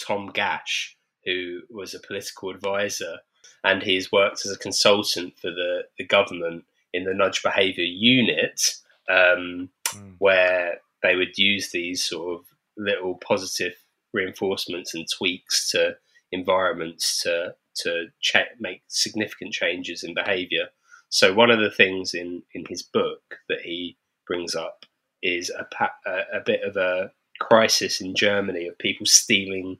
Tom 0.00 0.30
Gash 0.32 0.96
who 1.24 1.60
was 1.70 1.94
a 1.94 2.00
political 2.00 2.50
advisor, 2.50 3.18
and 3.64 3.82
he's 3.82 4.12
worked 4.12 4.44
as 4.44 4.52
a 4.52 4.58
consultant 4.58 5.38
for 5.38 5.50
the 5.50 5.82
the 5.98 6.04
government 6.04 6.64
in 6.92 7.04
the 7.04 7.14
nudge 7.14 7.42
behaviour 7.42 7.84
unit, 7.84 8.76
um, 9.08 9.70
mm. 9.88 10.14
where 10.18 10.80
they 11.02 11.16
would 11.16 11.36
use 11.38 11.70
these 11.70 12.04
sort 12.04 12.38
of 12.38 12.46
little 12.76 13.16
positive 13.16 13.74
reinforcements 14.12 14.94
and 14.94 15.06
tweaks 15.10 15.70
to 15.70 15.96
environments 16.32 17.22
to 17.22 17.54
to 17.74 18.06
check, 18.20 18.48
make 18.60 18.82
significant 18.88 19.52
changes 19.52 20.04
in 20.04 20.14
behaviour. 20.14 20.66
So 21.08 21.32
one 21.32 21.50
of 21.50 21.60
the 21.60 21.70
things 21.70 22.14
in 22.14 22.42
in 22.54 22.64
his 22.68 22.82
book 22.82 23.38
that 23.48 23.60
he 23.60 23.96
brings 24.26 24.54
up 24.54 24.84
is 25.22 25.50
a, 25.50 25.66
a, 26.06 26.38
a 26.38 26.40
bit 26.44 26.62
of 26.62 26.76
a 26.76 27.10
crisis 27.40 28.00
in 28.00 28.14
Germany 28.14 28.66
of 28.66 28.78
people 28.78 29.06
stealing 29.06 29.78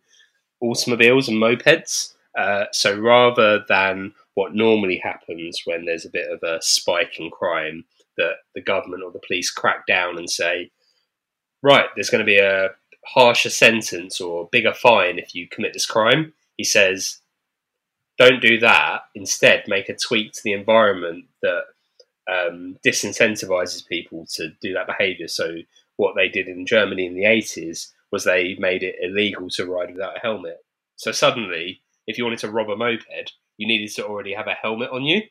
automobiles 0.61 1.29
and 1.29 1.43
mopeds. 1.43 2.15
Uh, 2.39 2.65
so 2.73 2.99
rather 2.99 3.65
than 3.69 4.15
what 4.35 4.55
normally 4.55 4.99
happens 4.99 5.63
when 5.65 5.85
there's 5.85 6.07
a 6.07 6.11
bit 6.11 6.31
of 6.31 6.43
a 6.43 6.63
spike 6.63 7.19
in 7.19 7.31
crime, 7.31 7.85
that 8.17 8.37
the 8.55 8.63
government 8.63 9.03
or 9.03 9.11
the 9.11 9.21
police 9.27 9.51
crack 9.51 9.87
down 9.87 10.17
and 10.17 10.31
say, 10.31 10.71
right, 11.63 11.87
there's 11.95 12.09
going 12.09 12.21
to 12.21 12.25
be 12.25 12.39
a, 12.39 12.71
harsher 13.05 13.51
sentence 13.51 14.21
or 14.21 14.49
bigger 14.53 14.73
fine 14.73 15.19
if 15.19 15.35
you 15.35 15.49
commit 15.49 15.73
this 15.73 15.87
crime. 15.87 16.33
He 16.57 16.65
says, 16.65 17.21
don't 18.19 18.41
do 18.41 18.59
that. 18.61 19.03
Instead, 19.15 19.65
make 19.67 19.89
a 19.89 19.97
tweak 19.97 20.33
to 20.33 20.41
the 20.45 20.53
environment 20.53 21.25
that 21.43 21.63
um, 22.31 22.77
disincentivizes 22.87 23.87
people 23.87 24.27
to 24.35 24.51
do 24.61 24.73
that 24.75 24.87
behavior. 24.87 25.29
So, 25.29 25.57
what 25.97 26.15
they 26.17 26.29
did 26.29 26.49
in 26.49 26.67
Germany 26.67 27.07
in 27.07 27.15
the 27.15 27.25
80s 27.25 27.89
was 28.11 28.25
they 28.25 28.57
made 28.59 28.83
it 28.83 28.97
illegal 29.03 29.49
to 29.51 29.67
ride 29.67 29.93
without 29.93 30.17
a 30.17 30.21
helmet. 30.21 30.59
So, 30.97 31.11
suddenly, 31.13 31.83
if 32.07 32.19
you 32.19 32.25
wanted 32.25 32.39
to 32.41 32.51
rob 32.51 32.71
a 32.71 32.77
moped, 32.77 33.33
you 33.57 33.67
needed 33.67 33.95
to 33.97 34.07
already 34.07 34.35
have 34.35 34.47
a 34.47 34.55
helmet 34.55 34.91
on 34.91 35.03
you. 35.03 35.23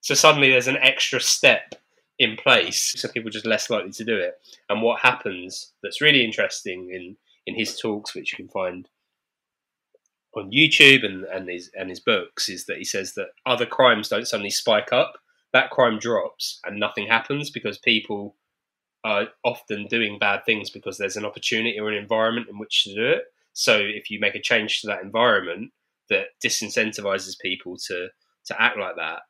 So, 0.00 0.14
suddenly, 0.14 0.50
there's 0.50 0.68
an 0.68 0.78
extra 0.78 1.20
step 1.20 1.74
in 2.18 2.36
place, 2.36 2.94
so 2.96 3.08
people 3.08 3.28
are 3.28 3.32
just 3.32 3.46
less 3.46 3.70
likely 3.70 3.92
to 3.92 4.04
do 4.04 4.16
it. 4.16 4.34
And 4.68 4.82
what 4.82 5.00
happens 5.00 5.72
that's 5.82 6.00
really 6.00 6.24
interesting 6.24 6.90
in, 6.92 7.16
in 7.46 7.58
his 7.58 7.78
talks, 7.78 8.14
which 8.14 8.32
you 8.32 8.36
can 8.36 8.48
find 8.48 8.88
on 10.34 10.50
YouTube 10.50 11.04
and, 11.04 11.24
and 11.24 11.48
his 11.48 11.70
and 11.78 11.88
his 11.88 12.00
books, 12.00 12.48
is 12.48 12.66
that 12.66 12.78
he 12.78 12.84
says 12.84 13.14
that 13.14 13.28
other 13.46 13.66
crimes 13.66 14.08
don't 14.08 14.28
suddenly 14.28 14.50
spike 14.50 14.92
up. 14.92 15.14
That 15.52 15.70
crime 15.70 15.98
drops 15.98 16.60
and 16.64 16.78
nothing 16.78 17.08
happens 17.08 17.50
because 17.50 17.78
people 17.78 18.36
are 19.02 19.28
often 19.44 19.86
doing 19.86 20.18
bad 20.18 20.44
things 20.44 20.70
because 20.70 20.98
there's 20.98 21.16
an 21.16 21.24
opportunity 21.24 21.78
or 21.78 21.88
an 21.90 21.96
environment 21.96 22.48
in 22.48 22.58
which 22.58 22.84
to 22.84 22.94
do 22.94 23.04
it. 23.04 23.24
So 23.52 23.78
if 23.78 24.10
you 24.10 24.20
make 24.20 24.34
a 24.34 24.40
change 24.40 24.80
to 24.80 24.86
that 24.88 25.02
environment 25.02 25.72
that 26.08 26.26
disincentivizes 26.44 27.38
people 27.40 27.76
to 27.88 28.08
to 28.46 28.62
act 28.62 28.78
like 28.78 28.96
that, 28.96 29.20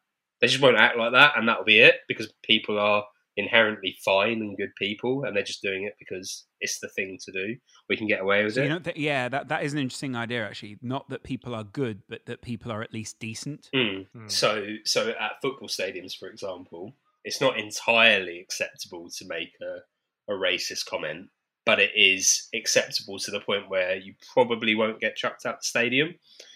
they 0.41 0.47
just 0.47 0.63
won't 0.63 0.77
act 0.77 0.97
like 0.97 1.13
that, 1.13 1.33
and 1.37 1.49
that'll 1.49 1.65
be 1.65 1.81
it 1.81 1.97
because 2.09 2.33
people 2.43 2.79
are 2.79 3.05
inherently 3.37 3.97
fine 4.05 4.41
and 4.41 4.57
good 4.57 4.75
people, 4.77 5.25
and 5.25 5.35
they're 5.37 5.43
just 5.43 5.63
doing 5.63 5.85
it 5.85 5.95
because 5.99 6.47
it's 6.61 6.81
the 6.81 6.89
thing 6.89 7.19
to 7.25 7.33
do. 7.33 7.57
We 7.89 7.97
can 7.97 8.07
get 8.07 8.21
away 8.21 8.45
with 8.45 8.55
So 8.55 8.61
it. 8.61 8.65
you 8.65 8.71
know, 8.71 8.79
th- 8.81 8.97
yeah, 8.97 9.29
that, 9.29 9.49
that 9.49 9.63
is 9.65 9.73
an 9.73 9.79
interesting 9.79 10.17
idea, 10.17 10.47
actually. 10.47 10.79
Not 10.83 11.09
that 11.11 11.23
people 11.23 11.55
are 11.55 11.65
good, 11.65 12.03
but 12.09 12.27
that 12.27 12.43
people 12.43 12.71
are 12.73 12.83
at 12.83 12.93
least 12.93 13.19
decent. 13.21 13.69
Mm. 13.75 14.07
So, 14.27 14.67
so 14.85 15.11
at 15.11 15.33
football 15.41 15.69
stadiums, 15.69 16.17
for 16.19 16.29
example, 16.29 16.95
it's 17.25 17.41
not 17.41 17.59
entirely 17.59 18.41
acceptable 18.41 19.09
to 19.19 19.27
make 19.27 19.53
a, 19.63 20.33
a 20.33 20.37
racist 20.37 20.87
comment, 20.87 21.29
but 21.67 21.79
it 21.79 21.91
is 21.95 22.49
acceptable 22.55 23.19
to 23.21 23.31
the 23.31 23.41
point 23.41 23.69
where 23.71 23.97
you 23.97 24.15
probably 24.33 24.75
won't 24.75 25.01
get 25.01 25.17
chucked 25.17 25.47
out 25.47 25.61
the 25.61 25.65
stadium. 25.67 26.15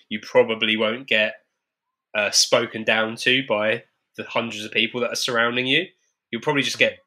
You 0.08 0.20
probably 0.20 0.76
won't 0.76 1.06
get 1.06 1.34
uh, 2.16 2.30
spoken 2.30 2.84
down 2.84 3.16
to 3.16 3.42
by 3.48 3.84
the 4.16 4.24
hundreds 4.24 4.64
of 4.64 4.70
people 4.70 5.00
that 5.00 5.10
are 5.12 5.16
surrounding 5.16 5.66
you. 5.66 5.87
You'll 6.34 6.40
probably 6.42 6.62
just 6.62 6.80
get 6.80 6.98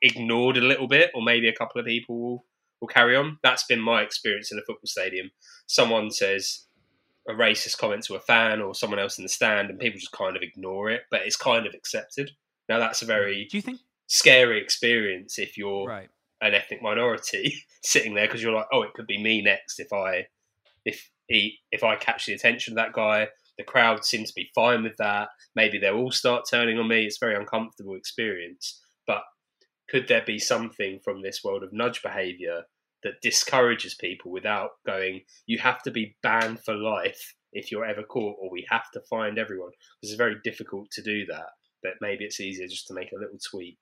ignored 0.00 0.56
a 0.56 0.60
little 0.62 0.88
bit, 0.88 1.10
or 1.14 1.22
maybe 1.22 1.48
a 1.48 1.52
couple 1.52 1.78
of 1.80 1.86
people 1.86 2.18
will, 2.18 2.44
will 2.80 2.88
carry 2.88 3.14
on. 3.14 3.38
That's 3.42 3.64
been 3.64 3.78
my 3.80 4.00
experience 4.00 4.50
in 4.50 4.58
a 4.58 4.62
football 4.62 4.86
stadium. 4.86 5.30
Someone 5.66 6.10
says 6.10 6.64
a 7.28 7.32
racist 7.34 7.76
comment 7.76 8.04
to 8.04 8.14
a 8.14 8.20
fan 8.20 8.62
or 8.62 8.74
someone 8.74 8.98
else 8.98 9.18
in 9.18 9.24
the 9.24 9.28
stand, 9.28 9.68
and 9.68 9.78
people 9.78 10.00
just 10.00 10.12
kind 10.12 10.34
of 10.34 10.42
ignore 10.42 10.88
it, 10.90 11.02
but 11.10 11.20
it's 11.26 11.36
kind 11.36 11.66
of 11.66 11.74
accepted. 11.74 12.30
Now, 12.70 12.78
that's 12.78 13.02
a 13.02 13.06
very 13.06 13.46
Do 13.50 13.58
you 13.58 13.62
think? 13.62 13.80
scary 14.06 14.62
experience 14.62 15.38
if 15.38 15.58
you're 15.58 15.86
Right. 15.86 16.08
an 16.40 16.54
ethnic 16.54 16.80
minority 16.80 17.54
sitting 17.82 18.14
there 18.14 18.26
because 18.26 18.42
you're 18.42 18.54
like, 18.54 18.68
oh, 18.72 18.82
it 18.82 18.94
could 18.94 19.06
be 19.06 19.22
me 19.22 19.42
next 19.42 19.78
if 19.78 19.92
I 19.92 20.26
if 20.86 21.10
he 21.28 21.58
if 21.70 21.84
I 21.84 21.96
catch 21.96 22.24
the 22.24 22.32
attention 22.32 22.72
of 22.72 22.76
that 22.76 22.94
guy. 22.94 23.28
The 23.58 23.64
crowd 23.64 24.04
seems 24.04 24.30
to 24.30 24.34
be 24.34 24.50
fine 24.54 24.82
with 24.82 24.96
that. 24.98 25.28
Maybe 25.54 25.78
they'll 25.78 25.96
all 25.96 26.10
start 26.10 26.44
turning 26.50 26.78
on 26.78 26.88
me. 26.88 27.04
It's 27.04 27.18
a 27.20 27.24
very 27.24 27.36
uncomfortable 27.36 27.94
experience. 27.94 28.80
But 29.06 29.22
could 29.88 30.08
there 30.08 30.24
be 30.26 30.38
something 30.38 31.00
from 31.04 31.22
this 31.22 31.42
world 31.44 31.62
of 31.62 31.72
nudge 31.72 32.02
behavior 32.02 32.62
that 33.02 33.20
discourages 33.22 33.94
people 33.94 34.32
without 34.32 34.70
going, 34.86 35.22
you 35.46 35.58
have 35.58 35.82
to 35.82 35.90
be 35.90 36.16
banned 36.22 36.60
for 36.64 36.74
life 36.74 37.34
if 37.52 37.70
you're 37.70 37.84
ever 37.84 38.02
caught, 38.02 38.36
or 38.40 38.50
we 38.50 38.66
have 38.70 38.90
to 38.92 39.00
find 39.08 39.38
everyone? 39.38 39.70
Because 40.00 40.12
it's 40.12 40.18
very 40.18 40.36
difficult 40.42 40.90
to 40.92 41.02
do 41.02 41.24
that. 41.26 41.50
But 41.82 41.92
maybe 42.00 42.24
it's 42.24 42.40
easier 42.40 42.66
just 42.66 42.88
to 42.88 42.94
make 42.94 43.12
a 43.12 43.20
little 43.20 43.38
tweak 43.38 43.78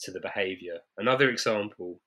to 0.00 0.12
the 0.12 0.20
behavior. 0.20 0.78
Another 0.96 1.28
example 1.28 2.00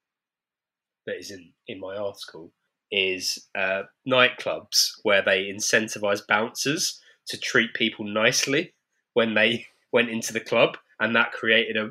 that 1.05 1.17
is 1.17 1.31
in, 1.31 1.51
in 1.67 1.79
my 1.79 1.97
article 1.97 2.53
is 2.91 3.47
uh, 3.57 3.83
nightclubs 4.07 4.91
where 5.03 5.21
they 5.21 5.45
incentivize 5.45 6.21
bouncers 6.27 6.99
to 7.27 7.37
treat 7.37 7.73
people 7.73 8.05
nicely 8.05 8.73
when 9.13 9.33
they 9.33 9.65
went 9.93 10.09
into 10.09 10.33
the 10.33 10.39
club, 10.39 10.77
and 10.99 11.15
that 11.15 11.31
created 11.31 11.77
a, 11.77 11.89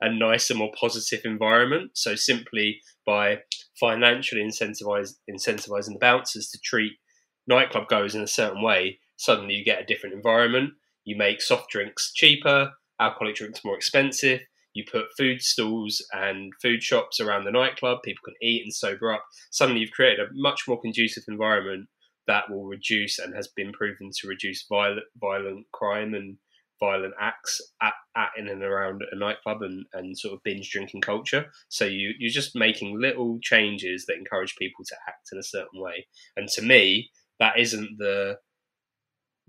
a 0.00 0.12
nicer, 0.12 0.54
more 0.54 0.72
positive 0.78 1.20
environment. 1.24 1.90
So 1.94 2.14
simply 2.14 2.80
by 3.06 3.38
financially 3.78 4.42
incentivizing 4.42 5.16
the 5.26 5.98
bouncers 6.00 6.50
to 6.50 6.60
treat 6.60 6.92
nightclub 7.46 7.88
goers 7.88 8.14
in 8.14 8.22
a 8.22 8.28
certain 8.28 8.62
way, 8.62 8.98
suddenly 9.16 9.54
you 9.54 9.64
get 9.64 9.82
a 9.82 9.86
different 9.86 10.14
environment. 10.14 10.74
You 11.04 11.16
make 11.16 11.42
soft 11.42 11.70
drinks 11.70 12.12
cheaper, 12.12 12.72
alcoholic 13.00 13.34
drinks 13.34 13.64
more 13.64 13.76
expensive. 13.76 14.40
You 14.74 14.84
put 14.90 15.06
food 15.16 15.42
stalls 15.42 16.04
and 16.12 16.52
food 16.60 16.82
shops 16.82 17.20
around 17.20 17.44
the 17.44 17.50
nightclub. 17.50 17.98
People 18.04 18.22
can 18.24 18.34
eat 18.40 18.62
and 18.64 18.74
sober 18.74 19.12
up. 19.12 19.24
Suddenly, 19.50 19.80
you've 19.80 19.90
created 19.90 20.20
a 20.20 20.32
much 20.32 20.62
more 20.66 20.80
conducive 20.80 21.24
environment 21.28 21.88
that 22.26 22.50
will 22.50 22.64
reduce 22.64 23.18
and 23.18 23.34
has 23.34 23.48
been 23.48 23.72
proven 23.72 24.10
to 24.20 24.28
reduce 24.28 24.64
violent, 24.68 25.04
violent 25.20 25.66
crime 25.72 26.14
and 26.14 26.36
violent 26.80 27.14
acts 27.20 27.60
at, 27.80 27.92
at 28.16 28.30
in 28.36 28.48
and 28.48 28.62
around 28.62 29.02
a 29.12 29.16
nightclub 29.16 29.62
and, 29.62 29.84
and 29.92 30.18
sort 30.18 30.34
of 30.34 30.42
binge 30.42 30.70
drinking 30.70 31.00
culture. 31.00 31.46
So 31.68 31.84
you 31.84 32.12
you're 32.18 32.30
just 32.30 32.56
making 32.56 33.00
little 33.00 33.38
changes 33.42 34.04
that 34.06 34.16
encourage 34.16 34.56
people 34.56 34.84
to 34.86 34.96
act 35.08 35.28
in 35.32 35.38
a 35.38 35.44
certain 35.44 35.80
way. 35.80 36.06
And 36.36 36.48
to 36.50 36.62
me, 36.62 37.10
that 37.38 37.58
isn't 37.58 37.98
the 37.98 38.36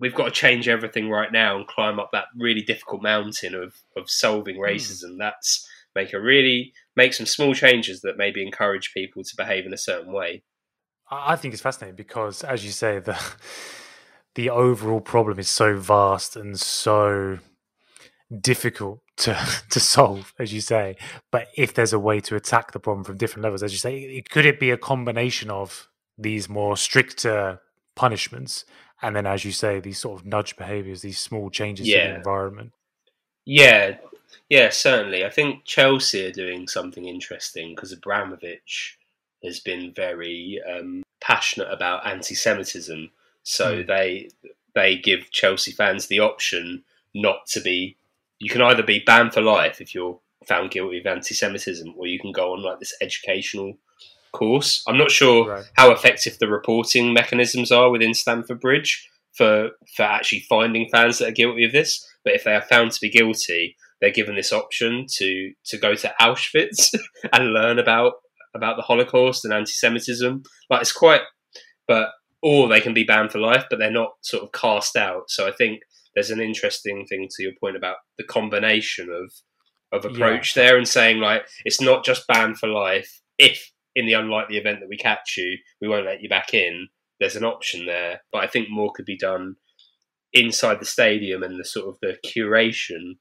we've 0.03 0.13
got 0.13 0.25
to 0.25 0.31
change 0.31 0.67
everything 0.67 1.09
right 1.09 1.31
now 1.31 1.55
and 1.55 1.65
climb 1.65 1.97
up 1.97 2.09
that 2.11 2.25
really 2.37 2.61
difficult 2.61 3.01
mountain 3.01 3.55
of 3.55 3.73
of 3.95 4.09
solving 4.09 4.57
hmm. 4.57 4.61
racism. 4.61 5.17
That's 5.17 5.67
make 5.95 6.13
a 6.13 6.19
really 6.19 6.73
make 6.95 7.13
some 7.13 7.25
small 7.25 7.53
changes 7.53 8.01
that 8.01 8.17
maybe 8.17 8.45
encourage 8.45 8.93
people 8.93 9.23
to 9.23 9.35
behave 9.35 9.65
in 9.65 9.73
a 9.73 9.77
certain 9.77 10.11
way. 10.11 10.43
I 11.09 11.33
I 11.33 11.35
think 11.37 11.53
it's 11.53 11.63
fascinating 11.63 11.95
because, 11.95 12.43
as 12.43 12.65
you 12.65 12.71
say, 12.71 12.99
the 12.99 13.17
the 14.35 14.49
overall 14.49 15.01
problem 15.01 15.39
is 15.39 15.49
so 15.49 15.77
vast 15.77 16.35
and 16.35 16.59
so 16.59 17.39
difficult 18.41 18.99
to 19.17 19.33
to 19.69 19.79
solve, 19.79 20.33
as 20.37 20.53
you 20.53 20.59
say. 20.59 20.97
But 21.31 21.47
if 21.55 21.73
there's 21.73 21.93
a 21.93 21.99
way 21.99 22.19
to 22.19 22.35
attack 22.35 22.73
the 22.73 22.79
problem 22.79 23.05
from 23.05 23.17
different 23.17 23.43
levels, 23.43 23.63
as 23.63 23.71
you 23.71 23.79
say, 23.79 23.99
it, 23.99 24.29
could 24.29 24.45
it 24.45 24.59
be 24.59 24.69
a 24.69 24.77
combination 24.77 25.49
of 25.49 25.87
these 26.17 26.49
more 26.49 26.75
stricter 26.75 27.61
punishments 27.95 28.65
and 29.03 29.15
then, 29.15 29.27
as 29.27 29.43
you 29.45 29.51
say, 29.51 29.79
these 29.79 29.99
sort 29.99 30.19
of 30.19 30.25
nudge 30.25 30.55
behaviors, 30.55 31.01
these 31.01 31.19
small 31.19 31.49
changes 31.49 31.85
to 31.87 31.93
the 31.93 32.15
environment? 32.15 32.71
Yeah, 33.45 33.97
yeah, 34.49 34.69
certainly. 34.69 35.25
I 35.25 35.29
think 35.29 35.65
Chelsea 35.65 36.25
are 36.25 36.31
doing 36.31 36.67
something 36.67 37.05
interesting 37.05 37.75
because 37.75 37.91
Abramovich 37.91 38.97
has 39.43 39.59
been 39.59 39.91
very 39.93 40.61
um, 40.67 41.03
passionate 41.19 41.71
about 41.71 42.07
anti-Semitism. 42.07 43.11
So 43.43 43.83
Mm. 43.83 43.87
they 43.87 44.29
they 44.73 44.95
give 44.95 45.29
Chelsea 45.31 45.71
fans 45.71 46.07
the 46.07 46.19
option 46.19 46.83
not 47.13 47.45
to 47.47 47.59
be. 47.59 47.97
You 48.39 48.49
can 48.49 48.61
either 48.61 48.83
be 48.83 48.99
banned 48.99 49.33
for 49.33 49.41
life 49.41 49.81
if 49.81 49.93
you're 49.93 50.19
found 50.47 50.71
guilty 50.71 50.99
of 50.99 51.05
anti-Semitism, 51.05 51.93
or 51.97 52.07
you 52.07 52.19
can 52.19 52.31
go 52.31 52.53
on 52.53 52.63
like 52.63 52.79
this 52.79 52.95
educational 53.01 53.77
course. 54.33 54.83
I'm 54.87 54.97
not 54.97 55.11
sure 55.11 55.47
Right. 55.49 55.65
how 55.75 55.91
effective 55.91 56.37
the 56.39 56.47
reporting 56.49 57.13
mechanisms 57.13 57.71
are 57.71 57.89
within 57.89 58.13
Stamford 58.13 58.59
Bridge 58.59 59.09
for 59.37 59.71
for 59.95 60.03
actually 60.03 60.41
finding 60.41 60.89
fans 60.89 61.17
that 61.19 61.29
are 61.29 61.31
guilty 61.31 61.63
of 61.63 61.71
this. 61.71 62.05
But 62.25 62.35
if 62.35 62.43
they 62.43 62.53
are 62.53 62.61
found 62.61 62.91
to 62.91 63.01
be 63.01 63.09
guilty, 63.09 63.75
they're 64.01 64.11
given 64.11 64.35
this 64.35 64.51
option 64.53 65.05
to 65.17 65.53
to 65.65 65.77
go 65.77 65.95
to 65.95 66.13
Auschwitz 66.21 66.93
and 67.33 67.53
learn 67.53 67.79
about 67.79 68.13
about 68.55 68.75
the 68.75 68.83
Holocaust 68.83 69.45
and 69.45 69.53
anti-Semitism. 69.53 70.43
Like 70.69 70.81
it's 70.81 70.91
quite, 70.91 71.21
but 71.87 72.09
or 72.41 72.67
they 72.67 72.81
can 72.81 72.93
be 72.93 73.03
banned 73.05 73.31
for 73.31 73.39
life, 73.39 73.65
but 73.69 73.79
they're 73.79 73.89
not 73.89 74.11
sort 74.21 74.43
of 74.43 74.51
cast 74.51 74.95
out. 74.97 75.29
So 75.29 75.47
I 75.47 75.51
think 75.51 75.81
there's 76.13 76.29
an 76.29 76.41
interesting 76.41 77.05
thing 77.07 77.27
to 77.31 77.43
your 77.43 77.53
point 77.59 77.75
about 77.77 77.97
the 78.17 78.23
combination 78.23 79.09
of 79.09 79.31
of 79.91 80.05
approach 80.05 80.53
there 80.55 80.75
and 80.77 80.87
saying 80.87 81.19
like 81.19 81.43
it's 81.65 81.79
not 81.79 82.03
just 82.03 82.25
banned 82.27 82.57
for 82.57 82.67
life 82.67 83.21
if 83.37 83.71
in 83.95 84.05
the 84.05 84.13
unlikely 84.13 84.57
event 84.57 84.79
that 84.79 84.89
we 84.89 84.97
catch 84.97 85.35
you 85.37 85.57
we 85.81 85.87
won't 85.87 86.05
let 86.05 86.21
you 86.21 86.29
back 86.29 86.53
in. 86.53 86.87
There's 87.19 87.35
an 87.35 87.45
option 87.45 87.85
there 87.85 88.21
but 88.31 88.43
i 88.43 88.47
think 88.47 88.69
more 88.69 88.91
could 88.91 89.05
be 89.05 89.17
done 89.17 89.55
inside 90.33 90.79
the 90.79 90.85
stadium 90.85 91.43
and 91.43 91.59
the 91.59 91.65
sort 91.65 91.87
of 91.87 91.97
the 92.01 92.17
curation 92.25 93.17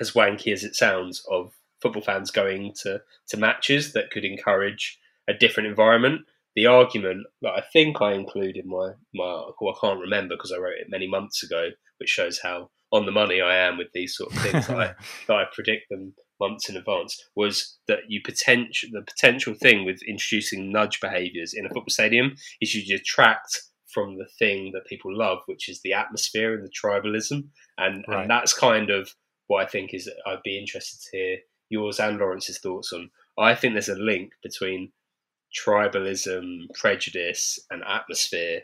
as 0.00 0.12
wanky 0.12 0.52
as 0.52 0.64
it 0.64 0.74
sounds 0.74 1.24
of 1.30 1.52
football 1.80 2.02
fans 2.02 2.30
going 2.30 2.72
to 2.82 3.00
to 3.28 3.36
matches 3.36 3.92
that 3.92 4.10
could 4.10 4.24
encourage 4.24 4.98
a 5.28 5.34
different 5.34 5.68
environment. 5.68 6.22
The 6.56 6.66
argument 6.66 7.26
that 7.42 7.50
i 7.50 7.62
think 7.72 8.00
i 8.00 8.12
include 8.12 8.56
in 8.56 8.68
my 8.68 8.92
my 9.12 9.24
article 9.24 9.74
i 9.74 9.80
can't 9.80 10.00
remember 10.00 10.36
because 10.36 10.52
i 10.52 10.56
wrote 10.56 10.78
it 10.78 10.86
many 10.88 11.08
months 11.08 11.42
ago 11.42 11.70
which 11.98 12.08
shows 12.08 12.38
how 12.40 12.70
on 12.92 13.06
the 13.06 13.12
money 13.12 13.40
i 13.40 13.56
am 13.56 13.76
with 13.76 13.88
these 13.92 14.16
sort 14.16 14.32
of 14.32 14.38
things 14.38 14.68
that 14.68 14.78
I, 14.78 14.94
that 15.26 15.36
I 15.36 15.44
predict 15.52 15.86
them 15.90 16.14
months 16.40 16.68
in 16.68 16.76
advance 16.76 17.22
was 17.36 17.78
that 17.88 18.00
you 18.08 18.20
potential 18.24 18.88
the 18.92 19.02
potential 19.02 19.54
thing 19.54 19.84
with 19.84 20.02
introducing 20.02 20.72
nudge 20.72 21.00
behaviours 21.00 21.54
in 21.54 21.64
a 21.64 21.68
football 21.68 21.84
stadium 21.88 22.34
is 22.60 22.74
you 22.74 22.84
detract 22.84 23.62
from 23.94 24.18
the 24.18 24.26
thing 24.38 24.72
that 24.72 24.86
people 24.86 25.16
love, 25.16 25.38
which 25.46 25.68
is 25.68 25.80
the 25.82 25.92
atmosphere 25.92 26.52
and 26.52 26.64
the 26.64 26.70
tribalism, 26.70 27.44
and, 27.78 28.04
Right. 28.08 28.22
and 28.22 28.30
that's 28.30 28.52
kind 28.52 28.90
of 28.90 29.14
what 29.46 29.64
I 29.64 29.68
think 29.68 29.94
is. 29.94 30.10
I'd 30.26 30.42
be 30.42 30.58
interested 30.58 31.00
to 31.00 31.16
hear 31.16 31.38
yours 31.70 32.00
and 32.00 32.18
Laurence's 32.18 32.58
thoughts 32.58 32.92
on. 32.92 33.10
I 33.38 33.54
think 33.54 33.74
there's 33.74 33.88
a 33.88 33.94
link 33.94 34.32
between 34.42 34.92
tribalism, 35.56 36.66
prejudice, 36.74 37.58
and 37.70 37.82
atmosphere 37.84 38.62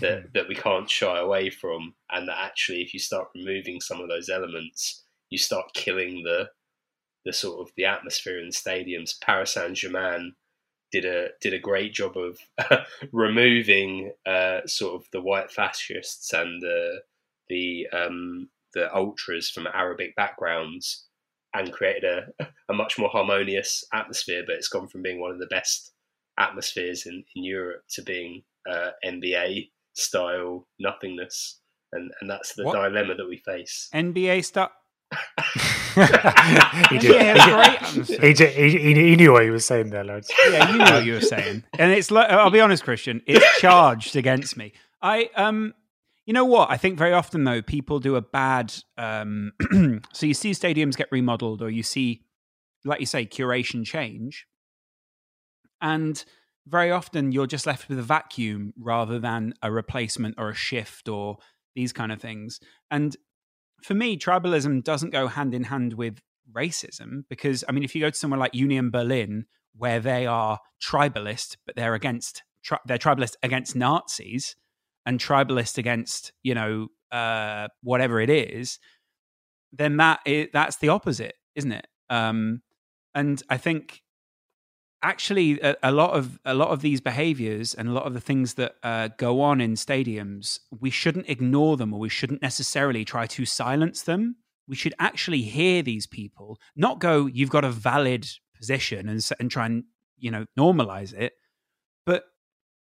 that 0.00 0.20
hmm. 0.20 0.26
that 0.34 0.48
we 0.48 0.54
can't 0.54 0.90
shy 0.90 1.18
away 1.18 1.48
from, 1.48 1.94
and 2.10 2.28
that 2.28 2.38
actually, 2.38 2.82
if 2.82 2.92
you 2.92 3.00
start 3.00 3.28
removing 3.34 3.80
some 3.80 4.00
of 4.00 4.08
those 4.08 4.28
elements, 4.28 5.04
you 5.30 5.38
start 5.38 5.72
killing 5.74 6.22
the 6.24 6.50
the 7.28 7.32
sort 7.34 7.60
of 7.60 7.70
the 7.76 7.84
atmosphere 7.84 8.40
in 8.40 8.46
the 8.46 8.52
stadiums. 8.54 9.20
Paris 9.20 9.52
Saint 9.52 9.76
Germain 9.76 10.34
did 10.90 11.04
a 11.04 11.28
did 11.42 11.52
a 11.52 11.58
great 11.58 11.92
job 11.92 12.14
of 12.16 12.38
removing 13.12 14.12
uh, 14.24 14.60
sort 14.66 14.94
of 14.94 15.06
the 15.12 15.20
white 15.20 15.50
fascists 15.52 16.32
and 16.32 16.62
the 16.62 17.02
the 17.50 17.86
um, 17.92 18.48
the 18.72 18.94
ultras 18.94 19.50
from 19.50 19.66
Arabic 19.66 20.16
backgrounds 20.16 21.06
and 21.52 21.70
created 21.72 22.04
a, 22.04 22.46
a 22.70 22.72
much 22.74 22.98
more 22.98 23.10
harmonious 23.10 23.84
atmosphere. 23.92 24.42
But 24.46 24.56
it's 24.56 24.68
gone 24.68 24.88
from 24.88 25.02
being 25.02 25.20
one 25.20 25.30
of 25.32 25.38
the 25.38 25.46
best 25.58 25.92
atmospheres 26.38 27.04
in, 27.04 27.24
in 27.36 27.44
Europe 27.44 27.82
to 27.90 28.02
being 28.02 28.42
uh, 28.70 28.90
NBA 29.04 29.68
style 29.94 30.66
nothingness, 30.78 31.60
and 31.92 32.10
and 32.22 32.30
that's 32.30 32.54
the 32.54 32.64
What? 32.64 32.72
dilemma 32.74 33.14
that 33.16 33.28
we 33.28 33.36
face. 33.36 33.90
NBA 33.92 34.44
stuff. 34.46 34.72
he, 36.90 36.98
did, 36.98 37.36
he, 38.20 38.32
did, 38.32 38.54
he, 38.54 38.78
he, 38.78 38.94
he, 38.94 39.16
knew 39.16 39.32
what 39.32 39.42
he 39.42 39.50
was 39.50 39.66
saying 39.66 39.90
there, 39.90 40.04
lads. 40.04 40.30
yeah, 40.50 40.70
you 40.70 40.78
know 40.78 40.84
what 40.84 41.04
you 41.04 41.14
were 41.14 41.20
saying. 41.20 41.64
And 41.78 41.92
it's 41.92 42.10
like 42.10 42.30
I'll 42.30 42.50
be 42.50 42.60
honest, 42.60 42.84
Christian, 42.84 43.22
it's 43.26 43.60
charged 43.60 44.16
against 44.16 44.56
me. 44.56 44.72
I 45.02 45.30
um 45.36 45.74
you 46.26 46.34
know 46.34 46.44
what? 46.44 46.70
I 46.70 46.76
think 46.76 46.98
very 46.98 47.12
often 47.12 47.44
though, 47.44 47.62
people 47.62 48.00
do 48.00 48.16
a 48.16 48.22
bad 48.22 48.74
um 48.96 49.52
so 50.12 50.26
you 50.26 50.34
see 50.34 50.52
stadiums 50.52 50.96
get 50.96 51.08
remodeled 51.10 51.62
or 51.62 51.70
you 51.70 51.82
see 51.82 52.22
like 52.84 53.00
you 53.00 53.06
say, 53.06 53.26
curation 53.26 53.84
change. 53.84 54.46
And 55.80 56.24
very 56.66 56.90
often 56.90 57.32
you're 57.32 57.46
just 57.46 57.66
left 57.66 57.88
with 57.88 57.98
a 57.98 58.02
vacuum 58.02 58.72
rather 58.78 59.18
than 59.18 59.54
a 59.62 59.72
replacement 59.72 60.34
or 60.38 60.50
a 60.50 60.54
shift 60.54 61.08
or 61.08 61.38
these 61.74 61.92
kind 61.92 62.12
of 62.12 62.20
things. 62.20 62.60
And 62.90 63.16
for 63.82 63.94
me, 63.94 64.16
tribalism 64.16 64.82
doesn't 64.84 65.10
go 65.10 65.28
hand 65.28 65.54
in 65.54 65.64
hand 65.64 65.94
with 65.94 66.20
racism 66.52 67.24
because 67.28 67.64
I 67.68 67.72
mean, 67.72 67.84
if 67.84 67.94
you 67.94 68.00
go 68.00 68.10
to 68.10 68.16
somewhere 68.16 68.40
like 68.40 68.54
Union 68.54 68.90
Berlin, 68.90 69.46
where 69.76 70.00
they 70.00 70.26
are 70.26 70.58
tribalist, 70.82 71.56
but 71.66 71.76
they're 71.76 71.94
against 71.94 72.42
tri- 72.62 72.80
they're 72.86 72.98
tribalist 72.98 73.34
against 73.42 73.76
Nazis 73.76 74.56
and 75.06 75.20
tribalist 75.20 75.78
against 75.78 76.32
you 76.42 76.54
know 76.54 76.88
uh, 77.12 77.68
whatever 77.82 78.20
it 78.20 78.30
is, 78.30 78.78
then 79.72 79.96
that 79.98 80.20
is, 80.26 80.48
that's 80.52 80.76
the 80.76 80.88
opposite, 80.88 81.34
isn't 81.54 81.72
it? 81.72 81.86
Um, 82.10 82.62
and 83.14 83.42
I 83.48 83.56
think 83.56 84.02
actually 85.02 85.60
a, 85.60 85.76
a 85.82 85.92
lot 85.92 86.10
of 86.10 86.38
a 86.44 86.54
lot 86.54 86.70
of 86.70 86.80
these 86.80 87.00
behaviors 87.00 87.74
and 87.74 87.88
a 87.88 87.92
lot 87.92 88.06
of 88.06 88.14
the 88.14 88.20
things 88.20 88.54
that 88.54 88.74
uh, 88.82 89.08
go 89.16 89.40
on 89.40 89.60
in 89.60 89.74
stadiums 89.74 90.58
we 90.80 90.90
shouldn't 90.90 91.28
ignore 91.28 91.76
them 91.76 91.92
or 91.92 92.00
we 92.00 92.08
shouldn't 92.08 92.42
necessarily 92.42 93.04
try 93.04 93.26
to 93.26 93.44
silence 93.44 94.02
them. 94.02 94.36
We 94.66 94.76
should 94.76 94.94
actually 94.98 95.42
hear 95.42 95.82
these 95.82 96.06
people 96.06 96.58
not 96.76 96.98
go 96.98 97.26
you've 97.26 97.50
got 97.50 97.64
a 97.64 97.70
valid 97.70 98.26
position 98.56 99.08
and, 99.08 99.26
and 99.38 99.50
try 99.50 99.66
and 99.66 99.84
you 100.18 100.30
know 100.30 100.46
normalize 100.58 101.14
it 101.14 101.34
but 102.04 102.24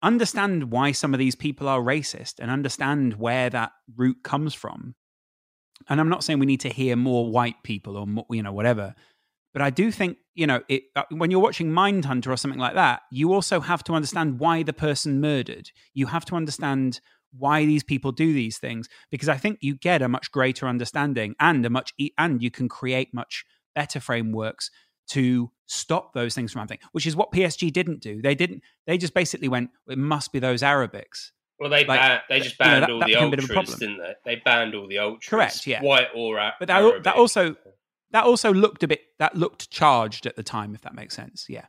understand 0.02 0.72
why 0.72 0.92
some 0.92 1.13
of 1.13 1.20
these 1.20 1.36
people 1.36 1.70
are 1.70 1.80
racist 1.80 2.36
and 2.39 2.52
understand 2.52 3.13
where 3.13 3.50
that 3.50 3.72
root 3.96 4.18
comes 4.24 4.54
from. 4.54 4.96
And 5.89 6.00
i'm 6.00 6.10
not 6.10 6.24
saying 6.24 6.39
we 6.39 6.46
need 6.46 6.62
to 6.62 6.70
hear 6.70 6.96
more 6.96 7.30
white 7.30 7.62
people 7.63 7.98
or 7.98 8.08
more, 8.08 8.26
you 8.30 8.44
know 8.44 8.54
whatever 8.54 8.94
but 9.54 9.62
I 9.62 9.70
do 9.70 9.92
think, 9.92 10.18
you 10.36 10.48
know, 10.48 10.62
it, 10.68 10.84
uh, 10.96 11.04
when 11.10 11.32
you're 11.32 11.39
watching 11.39 11.70
Mindhunter 11.72 12.28
or 12.28 12.38
something 12.38 12.60
like 12.60 12.74
that, 12.74 13.02
you 13.12 13.32
also 13.34 13.60
have 13.62 13.84
to 13.86 13.94
understand 13.94 14.39
why 14.39 14.63
the 14.63 14.74
person 14.74 15.22
murdered. 15.22 15.70
You 15.94 16.08
have 16.08 16.26
to 16.26 16.36
understand 16.36 17.00
why 17.38 17.66
these 17.66 17.84
people 17.84 18.12
do 18.12 18.32
these 18.34 18.58
things 18.60 18.88
because 19.10 19.28
I 19.30 19.38
think 19.38 19.58
you 19.62 19.76
get 19.76 20.02
a 20.04 20.08
much 20.08 20.32
greater 20.32 20.68
understanding 20.68 21.36
and 21.39 21.66
a 21.66 21.70
much 21.70 21.92
and 22.18 22.44
you 22.44 22.52
can 22.52 22.70
create 22.70 23.12
much 23.13 23.44
better 23.74 24.00
frameworks 24.00 24.70
to 25.10 25.52
stop 25.66 26.13
those 26.13 26.36
things 26.36 26.52
from 26.52 26.60
happening, 26.60 26.80
which 26.92 27.08
is 27.08 27.16
what 27.16 27.32
PSG 27.32 27.72
didn't 27.74 28.02
do. 28.02 28.22
They 28.22 28.36
didn't. 28.36 28.62
They 28.86 28.98
just 28.98 29.13
basically 29.13 29.48
went, 29.50 29.72
"It 29.88 29.98
must 29.98 30.32
be 30.32 30.39
those 30.39 30.62
Arabics." 30.62 31.32
Well, 31.60 31.70
they 31.70 31.86
Like, 31.86 32.00
ban- 32.00 32.22
they 32.30 32.39
just 32.39 32.60
you 32.60 32.66
know, 32.66 32.72
banned 32.72 32.84
that- 32.84 32.89
all 32.92 33.00
that 33.00 33.06
the 33.08 33.13
became 33.13 33.28
a 33.28 33.32
bit 33.32 33.39
ultras, 33.50 33.80
didn't 33.80 33.98
they? 33.98 34.13
They 34.26 34.36
banned 34.46 34.76
all 34.76 34.88
the 34.88 35.00
ultras, 35.00 35.30
Correct, 35.30 35.68
yeah. 35.68 35.82
white 35.82 36.10
or 36.13 36.36
But 36.60 36.68
that 36.68 37.04
that 37.04 37.16
also 37.16 37.56
that 38.13 38.23
also 38.23 38.54
looked 38.54 38.84
a 38.84 38.88
bit 38.88 39.02
that 39.19 39.36
looked 39.36 39.69
charged 39.69 40.26
at 40.26 40.38
the 40.38 40.43
time, 40.43 40.73
if 40.73 40.82
that 40.82 40.95
makes 40.95 41.15
sense. 41.15 41.47
Yeah. 41.49 41.65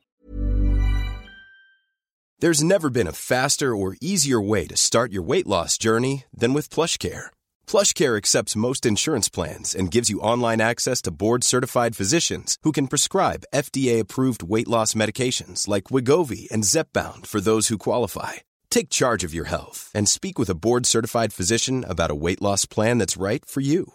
There's 2.41 2.63
never 2.63 2.91
been 2.91 3.07
a 3.07 3.13
faster 3.13 3.75
or 3.75 3.97
easier 4.01 4.41
way 4.41 4.67
to 4.67 4.77
start 4.77 5.13
your 5.13 5.23
weight 5.23 5.47
loss 5.47 5.79
journey 5.79 6.25
than 6.37 6.53
with 6.53 6.69
PlushCare. 6.69 7.27
PlushCare 7.67 8.17
accepts 8.19 8.57
most 8.57 8.85
insurance 8.85 9.31
plans 9.31 9.75
and 9.75 9.91
gives 9.91 10.11
you 10.11 10.21
online 10.21 10.61
access 10.61 11.01
to 11.03 11.11
board-certified 11.11 11.97
physicians 11.97 12.59
who 12.63 12.73
can 12.73 12.89
prescribe 12.89 13.47
FDA-approved 13.55 14.43
weight 14.43 14.69
loss 14.69 14.93
medications 14.95 15.67
like 15.67 15.85
Wegovy 15.85 16.51
and 16.51 16.65
Zepbound 16.65 17.27
for 17.27 17.41
those 17.41 17.69
who 17.69 17.79
qualify. 17.79 18.33
Take 18.69 18.91
charge 18.91 19.25
of 19.25 19.33
your 19.33 19.47
health 19.47 19.91
and 19.95 20.07
speak 20.07 20.39
with 20.39 20.51
a 20.51 20.57
board-certified 20.57 21.33
physician 21.33 21.85
about 21.89 22.11
a 22.11 22.17
weight 22.17 22.43
loss 22.43 22.67
plan 22.67 22.99
that's 22.99 23.17
right 23.17 23.45
for 23.47 23.61
you. 23.63 23.95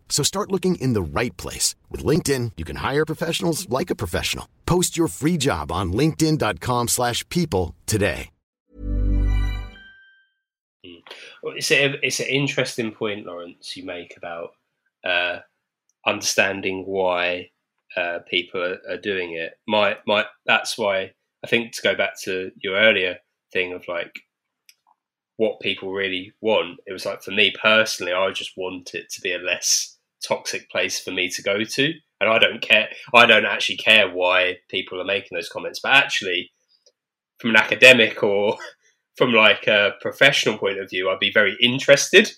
So 0.11 0.23
start 0.23 0.51
looking 0.51 0.75
in 0.75 0.93
the 0.93 1.01
right 1.01 1.35
place. 1.37 1.73
With 1.89 2.03
LinkedIn, 2.03 2.51
you 2.57 2.65
can 2.65 2.75
hire 2.75 3.05
professionals 3.05 3.67
like 3.69 3.89
a 3.89 3.95
professional. 3.95 4.47
Post 4.67 4.95
your 4.97 5.07
free 5.07 5.37
job 5.37 5.71
on 5.71 5.93
linkedin.com 5.93 6.89
slash 6.89 7.27
people 7.29 7.73
today. 7.87 8.29
It's 11.43 11.71
a, 11.71 11.95
it's 12.05 12.19
an 12.19 12.27
interesting 12.27 12.91
point, 12.91 13.25
Laurence, 13.25 13.75
you 13.75 13.83
make 13.83 14.15
about 14.15 14.51
uh, 15.03 15.39
understanding 16.05 16.83
why 16.85 17.49
uh, 17.97 18.19
people 18.29 18.61
are, 18.61 18.77
are 18.89 18.97
doing 18.97 19.33
it. 19.33 19.53
My 19.67 19.97
my 20.05 20.25
that's 20.45 20.77
why 20.77 21.11
I 21.43 21.47
think 21.47 21.73
to 21.73 21.81
go 21.81 21.95
back 21.95 22.19
to 22.23 22.51
your 22.61 22.75
earlier 22.75 23.17
thing 23.51 23.73
of 23.73 23.87
like 23.87 24.13
what 25.37 25.59
people 25.59 25.91
really 25.91 26.33
want. 26.41 26.79
It 26.85 26.93
was 26.93 27.05
like 27.05 27.23
for 27.23 27.31
me 27.31 27.53
personally, 27.61 28.13
I 28.13 28.31
just 28.31 28.51
want 28.55 28.93
it 28.93 29.09
to 29.11 29.21
be 29.21 29.33
a 29.33 29.39
less 29.39 29.97
toxic 30.25 30.69
place 30.69 30.99
for 30.99 31.11
me 31.11 31.29
to 31.29 31.41
go 31.41 31.63
to, 31.63 31.93
and 32.19 32.29
I 32.29 32.37
don't 32.39 32.61
care. 32.61 32.89
I 33.13 33.25
don't 33.25 33.45
actually 33.45 33.77
care 33.77 34.09
why 34.09 34.57
people 34.69 35.01
are 35.01 35.05
making 35.05 35.35
those 35.35 35.49
comments, 35.49 35.79
but 35.81 35.93
actually, 35.93 36.51
from 37.39 37.51
an 37.51 37.57
academic 37.57 38.23
or 38.23 38.57
from 39.17 39.33
like 39.33 39.67
a 39.67 39.93
professional 40.01 40.57
point 40.57 40.79
of 40.79 40.89
view, 40.89 41.09
I'd 41.09 41.19
be 41.19 41.31
very 41.31 41.57
interested 41.61 42.31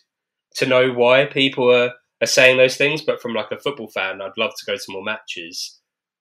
to 0.55 0.65
know 0.65 0.91
why 0.91 1.25
people 1.25 1.73
are, 1.73 1.91
are 2.21 2.27
saying 2.27 2.57
those 2.57 2.77
things. 2.77 3.01
But 3.01 3.21
from 3.21 3.33
like 3.33 3.51
a 3.51 3.59
football 3.59 3.89
fan, 3.89 4.21
I'd 4.21 4.37
love 4.37 4.51
to 4.57 4.65
go 4.65 4.75
to 4.75 4.91
more 4.91 5.03
matches. 5.03 5.79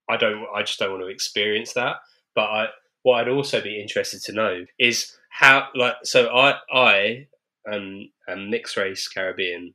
I 0.09 0.16
don't. 0.16 0.46
I 0.55 0.62
just 0.62 0.79
don't 0.79 0.90
want 0.90 1.03
to 1.03 1.09
experience 1.09 1.72
that. 1.75 1.96
But 2.35 2.44
I, 2.44 2.66
what 3.03 3.20
I'd 3.20 3.29
also 3.29 3.61
be 3.61 3.81
interested 3.81 4.22
to 4.22 4.33
know 4.33 4.64
is 4.79 5.16
how, 5.31 5.68
like, 5.75 5.96
so 6.05 6.29
I, 6.35 6.57
I, 6.72 7.27
am 7.66 8.11
mixed 8.51 8.77
race 8.77 9.09
Caribbean, 9.09 9.75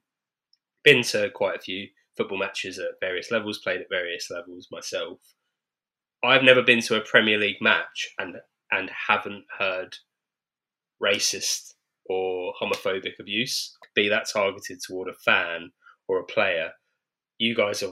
been 0.88 1.04
to 1.04 1.30
quite 1.32 1.58
a 1.58 1.60
few 1.60 1.86
football 2.16 2.38
matches 2.38 2.80
at 2.80 3.02
various 3.02 3.30
levels, 3.30 3.60
played 3.60 3.82
at 3.82 3.90
various 3.90 4.32
levels 4.32 4.70
myself. 4.72 5.20
I've 6.24 6.44
never 6.44 6.64
been 6.64 6.80
to 6.84 6.96
a 6.96 7.02
Premier 7.02 7.38
League 7.38 7.62
match 7.62 8.08
and 8.18 8.38
and 8.72 8.90
haven't 9.08 9.44
heard 9.60 9.98
racist 11.04 11.74
or 12.06 12.54
homophobic 12.62 13.20
abuse, 13.20 13.76
be 13.96 14.08
that 14.08 14.30
targeted 14.32 14.80
toward 14.82 15.10
a 15.10 15.14
fan 15.14 15.72
or 16.08 16.22
a 16.22 16.26
player. 16.26 16.72
You 17.38 17.54
guys 17.54 17.82
have 17.82 17.92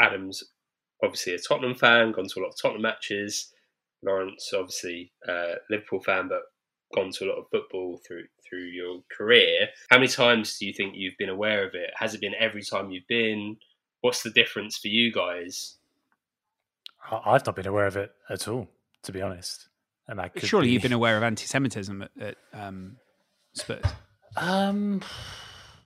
Adams 0.00 0.42
obviously 1.04 1.34
a 1.34 1.38
Tottenham 1.38 1.76
fan, 1.76 2.10
gone 2.10 2.26
to 2.26 2.40
a 2.40 2.42
lot 2.42 2.48
of 2.48 2.60
Tottenham 2.60 2.82
matches. 2.82 3.52
Lawrence, 4.04 4.50
obviously 4.52 5.12
uh, 5.28 5.54
Liverpool 5.70 6.00
fan, 6.00 6.28
but 6.28 6.42
gone 6.96 7.12
to 7.12 7.24
a 7.24 7.28
lot 7.28 7.38
of 7.38 7.44
football 7.50 8.00
through 8.04 8.24
through 8.48 8.64
your 8.64 9.02
career. 9.16 9.68
How 9.90 9.98
many 9.98 10.08
times 10.08 10.58
do 10.58 10.66
you 10.66 10.72
think 10.72 10.94
you've 10.96 11.18
been 11.18 11.28
aware 11.28 11.64
of 11.66 11.74
it? 11.74 11.90
Has 11.96 12.14
it 12.14 12.20
been 12.20 12.34
every 12.38 12.62
time 12.62 12.90
you've 12.90 13.06
been? 13.06 13.58
What's 14.00 14.22
the 14.22 14.30
difference 14.30 14.78
for 14.78 14.88
you 14.88 15.12
guys? 15.12 15.76
I've 17.10 17.46
not 17.46 17.54
been 17.54 17.68
aware 17.68 17.86
of 17.86 17.96
it 17.96 18.12
at 18.28 18.48
all, 18.48 18.68
to 19.04 19.12
be 19.12 19.22
honest. 19.22 19.68
And 20.08 20.18
that 20.18 20.32
surely 20.40 20.68
be... 20.68 20.72
you've 20.72 20.82
been 20.82 20.92
aware 20.92 21.16
of 21.16 21.22
anti-Semitism 21.22 22.02
at, 22.02 22.10
at 22.20 22.36
um, 22.52 22.96
Spurs. 23.52 23.84
Um, 24.36 25.02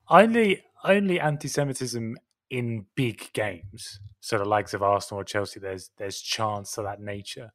only 0.08 0.64
only 0.84 1.20
anti-Semitism 1.20 2.16
in 2.50 2.86
big 2.94 3.32
games. 3.32 4.00
So 4.20 4.38
the 4.38 4.44
likes 4.44 4.74
of 4.74 4.82
Arsenal 4.82 5.22
or 5.22 5.24
Chelsea, 5.24 5.60
there's 5.60 5.90
there's 5.96 6.20
chance 6.20 6.76
of 6.78 6.84
that 6.84 7.00
nature, 7.00 7.52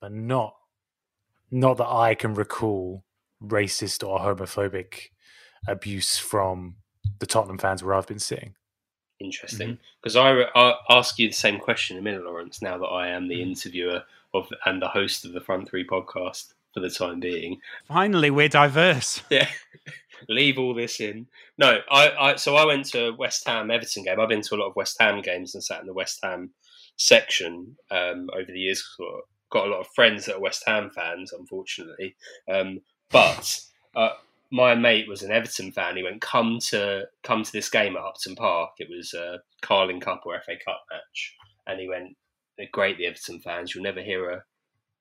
but 0.00 0.12
not 0.12 0.54
not 1.50 1.76
that 1.78 1.88
I 1.88 2.14
can 2.14 2.34
recall 2.34 3.04
racist 3.42 4.06
or 4.06 4.20
homophobic 4.20 5.10
abuse 5.66 6.18
from 6.18 6.76
the 7.18 7.26
Tottenham 7.26 7.58
fans 7.58 7.82
where 7.82 7.94
I've 7.94 8.06
been 8.06 8.18
sitting. 8.18 8.54
Interesting, 9.20 9.78
because 10.02 10.16
mm-hmm. 10.16 10.58
I, 10.58 10.70
I 10.70 10.98
ask 10.98 11.18
you 11.18 11.28
the 11.28 11.34
same 11.34 11.58
question 11.58 11.96
in 11.96 12.02
a 12.02 12.04
minute, 12.04 12.24
Laurence. 12.24 12.60
Now 12.60 12.78
that 12.78 12.86
I 12.86 13.08
am 13.08 13.28
the 13.28 13.36
mm-hmm. 13.36 13.50
interviewer 13.50 14.02
of 14.34 14.48
and 14.66 14.82
the 14.82 14.88
host 14.88 15.24
of 15.24 15.32
the 15.32 15.40
Front 15.40 15.68
Three 15.68 15.86
podcast 15.86 16.52
for 16.74 16.80
the 16.80 16.90
time 16.90 17.20
being, 17.20 17.60
finally 17.86 18.30
we're 18.30 18.48
diverse. 18.48 19.22
Yeah, 19.30 19.48
leave 20.28 20.58
all 20.58 20.74
this 20.74 21.00
in. 21.00 21.26
No, 21.58 21.78
I, 21.90 22.10
I 22.10 22.36
so 22.36 22.56
I 22.56 22.66
went 22.66 22.86
to 22.86 23.12
West 23.12 23.46
Ham 23.46 23.70
Everton 23.70 24.02
game. 24.02 24.18
I've 24.18 24.28
been 24.28 24.42
to 24.42 24.54
a 24.54 24.58
lot 24.58 24.70
of 24.70 24.76
West 24.76 24.96
Ham 25.00 25.22
games 25.22 25.54
and 25.54 25.62
sat 25.62 25.80
in 25.80 25.86
the 25.86 25.94
West 25.94 26.18
Ham 26.22 26.50
section 26.96 27.76
um, 27.90 28.28
over 28.32 28.50
the 28.50 28.60
years. 28.60 28.84
Got 29.50 29.66
a 29.66 29.70
lot 29.70 29.80
of 29.80 29.88
friends 29.94 30.26
that 30.26 30.36
are 30.36 30.40
West 30.40 30.62
Ham 30.66 30.90
fans, 30.90 31.32
unfortunately. 31.32 32.16
Um, 32.52 32.80
but 33.10 33.60
uh, 33.94 34.10
my 34.50 34.74
mate 34.74 35.08
was 35.08 35.22
an 35.22 35.30
Everton 35.30 35.72
fan. 35.72 35.96
He 35.96 36.02
went, 36.02 36.20
"Come 36.20 36.58
to 36.68 37.04
come 37.22 37.42
to 37.42 37.52
this 37.52 37.68
game 37.68 37.96
at 37.96 38.02
Upton 38.02 38.34
Park." 38.36 38.72
It 38.78 38.88
was 38.90 39.14
a 39.14 39.40
Carling 39.62 40.00
Cup 40.00 40.22
or 40.26 40.40
FA 40.40 40.54
Cup 40.64 40.84
match, 40.90 41.34
and 41.66 41.80
he 41.80 41.88
went, 41.88 42.16
"They're 42.56 42.66
great, 42.72 42.98
the 42.98 43.06
Everton 43.06 43.40
fans. 43.40 43.74
You'll 43.74 43.84
never 43.84 44.02
hear 44.02 44.30
a 44.30 44.44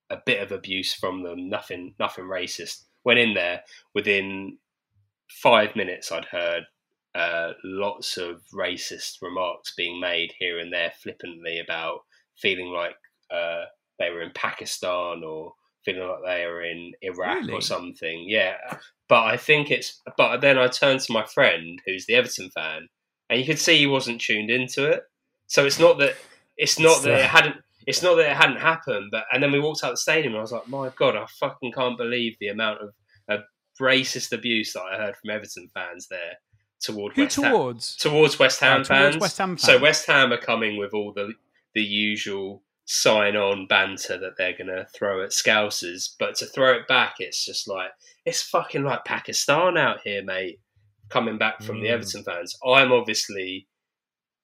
a 0.09 0.17
bit 0.25 0.41
of 0.41 0.51
abuse 0.51 0.93
from 0.93 1.23
them. 1.23 1.49
Nothing, 1.49 1.95
nothing 1.99 2.25
racist." 2.25 2.83
Went 3.05 3.19
in 3.19 3.33
there 3.33 3.63
within 3.93 4.57
five 5.29 5.75
minutes. 5.75 6.11
I'd 6.11 6.25
heard 6.25 6.63
uh, 7.15 7.53
lots 7.63 8.17
of 8.17 8.41
racist 8.53 9.21
remarks 9.21 9.73
being 9.75 9.99
made 9.99 10.33
here 10.39 10.57
and 10.59 10.71
there 10.73 10.91
flippantly 11.01 11.59
about 11.59 11.99
feeling 12.37 12.69
like 12.69 12.95
uh, 13.31 13.65
they 14.03 14.11
were 14.11 14.21
in 14.21 14.31
Pakistan 14.33 15.23
or 15.23 15.53
feeling 15.83 16.07
like 16.07 16.19
they 16.25 16.45
were 16.45 16.63
in 16.63 16.93
Iraq 17.01 17.41
really? 17.41 17.53
or 17.53 17.61
something. 17.61 18.25
Yeah, 18.27 18.55
but 19.07 19.23
I 19.23 19.37
think 19.37 19.71
it's. 19.71 20.01
But 20.17 20.41
then 20.41 20.57
I 20.57 20.67
turned 20.67 21.01
to 21.01 21.13
my 21.13 21.25
friend 21.25 21.81
who's 21.85 22.05
the 22.05 22.15
Everton 22.15 22.49
fan, 22.51 22.87
and 23.29 23.39
you 23.39 23.45
could 23.45 23.59
see 23.59 23.77
he 23.77 23.87
wasn't 23.87 24.21
tuned 24.21 24.49
into 24.49 24.89
it. 24.89 25.03
So 25.47 25.65
it's 25.65 25.79
not 25.79 25.97
that 25.99 26.15
it's 26.57 26.79
not 26.79 27.03
that 27.03 27.19
it 27.19 27.25
uh, 27.25 27.27
hadn't. 27.27 27.55
It's 27.85 28.01
not 28.01 28.15
that 28.15 28.31
it 28.31 28.37
hadn't 28.37 28.61
happened, 28.61 29.09
but 29.11 29.25
and 29.31 29.43
then 29.43 29.51
we 29.51 29.59
walked 29.59 29.83
out 29.83 29.91
the 29.91 29.97
stadium, 29.97 30.33
and 30.33 30.39
I 30.39 30.41
was 30.41 30.51
like, 30.51 30.67
"My 30.67 30.89
God, 30.95 31.15
I 31.15 31.25
fucking 31.39 31.73
can't 31.73 31.97
believe 31.97 32.37
the 32.39 32.47
amount 32.47 32.81
of, 32.81 32.89
of 33.27 33.41
racist 33.81 34.31
abuse 34.31 34.73
that 34.73 34.83
I 34.83 34.97
heard 34.97 35.15
from 35.17 35.31
Everton 35.31 35.69
fans 35.73 36.07
there 36.07 36.37
toward 36.79 37.13
Who 37.13 37.23
West 37.23 37.35
towards 37.35 38.03
Ham, 38.03 38.11
towards 38.11 38.39
West 38.39 38.59
Ham 38.59 38.81
oh. 38.81 38.83
Towards 38.83 39.17
West 39.17 39.37
Ham 39.37 39.57
fans. 39.57 39.61
So 39.63 39.79
West 39.79 40.05
Ham 40.07 40.31
are 40.31 40.37
coming 40.37 40.77
with 40.77 40.93
all 40.93 41.11
the 41.13 41.33
the 41.73 41.81
usual 41.81 42.61
sign 42.93 43.35
on 43.35 43.65
banter 43.65 44.19
that 44.19 44.33
they're 44.37 44.55
going 44.55 44.67
to 44.67 44.85
throw 44.95 45.23
at 45.23 45.31
Scousers. 45.31 46.13
But 46.19 46.35
to 46.35 46.45
throw 46.45 46.73
it 46.73 46.87
back, 46.87 47.15
it's 47.17 47.43
just 47.43 47.67
like, 47.67 47.89
it's 48.23 48.43
fucking 48.43 48.83
like 48.83 49.03
Pakistan 49.03 49.77
out 49.77 50.01
here, 50.03 50.23
mate, 50.23 50.59
coming 51.09 51.39
back 51.39 51.63
from 51.63 51.77
mm. 51.77 51.81
the 51.81 51.89
Everton 51.89 52.23
fans. 52.23 52.55
I'm 52.63 52.91
obviously 52.91 53.67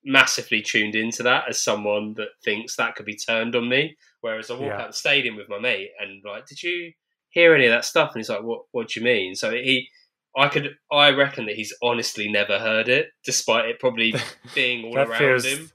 massively 0.03 0.63
tuned 0.63 0.95
into 0.95 1.21
that 1.23 1.43
as 1.47 1.61
someone 1.61 2.15
that 2.15 2.29
thinks 2.43 2.75
that 2.75 2.95
could 2.95 3.05
be 3.05 3.15
turned 3.15 3.55
on 3.55 3.69
me. 3.69 3.95
Whereas 4.21 4.49
I 4.49 4.55
walk 4.55 4.63
yeah. 4.63 4.81
out 4.81 4.87
the 4.87 4.97
stadium 4.97 5.35
with 5.35 5.47
my 5.47 5.59
mate 5.59 5.91
and 5.99 6.23
like, 6.25 6.47
did 6.47 6.63
you 6.63 6.91
hear 7.29 7.53
any 7.53 7.67
of 7.67 7.71
that 7.71 7.85
stuff? 7.85 8.11
And 8.13 8.19
he's 8.19 8.29
like, 8.29 8.43
what, 8.43 8.61
what 8.71 8.89
do 8.89 8.99
you 8.99 9.05
mean? 9.05 9.35
So 9.35 9.51
he, 9.51 9.87
I 10.35 10.47
could, 10.47 10.75
I 10.91 11.11
reckon 11.11 11.45
that 11.45 11.55
he's 11.55 11.73
honestly 11.83 12.27
never 12.31 12.57
heard 12.57 12.89
it, 12.89 13.09
despite 13.23 13.65
it 13.65 13.79
probably 13.79 14.15
being 14.55 14.85
all 14.85 14.97
around 14.97 15.19
feels, 15.19 15.45
him 15.45 15.71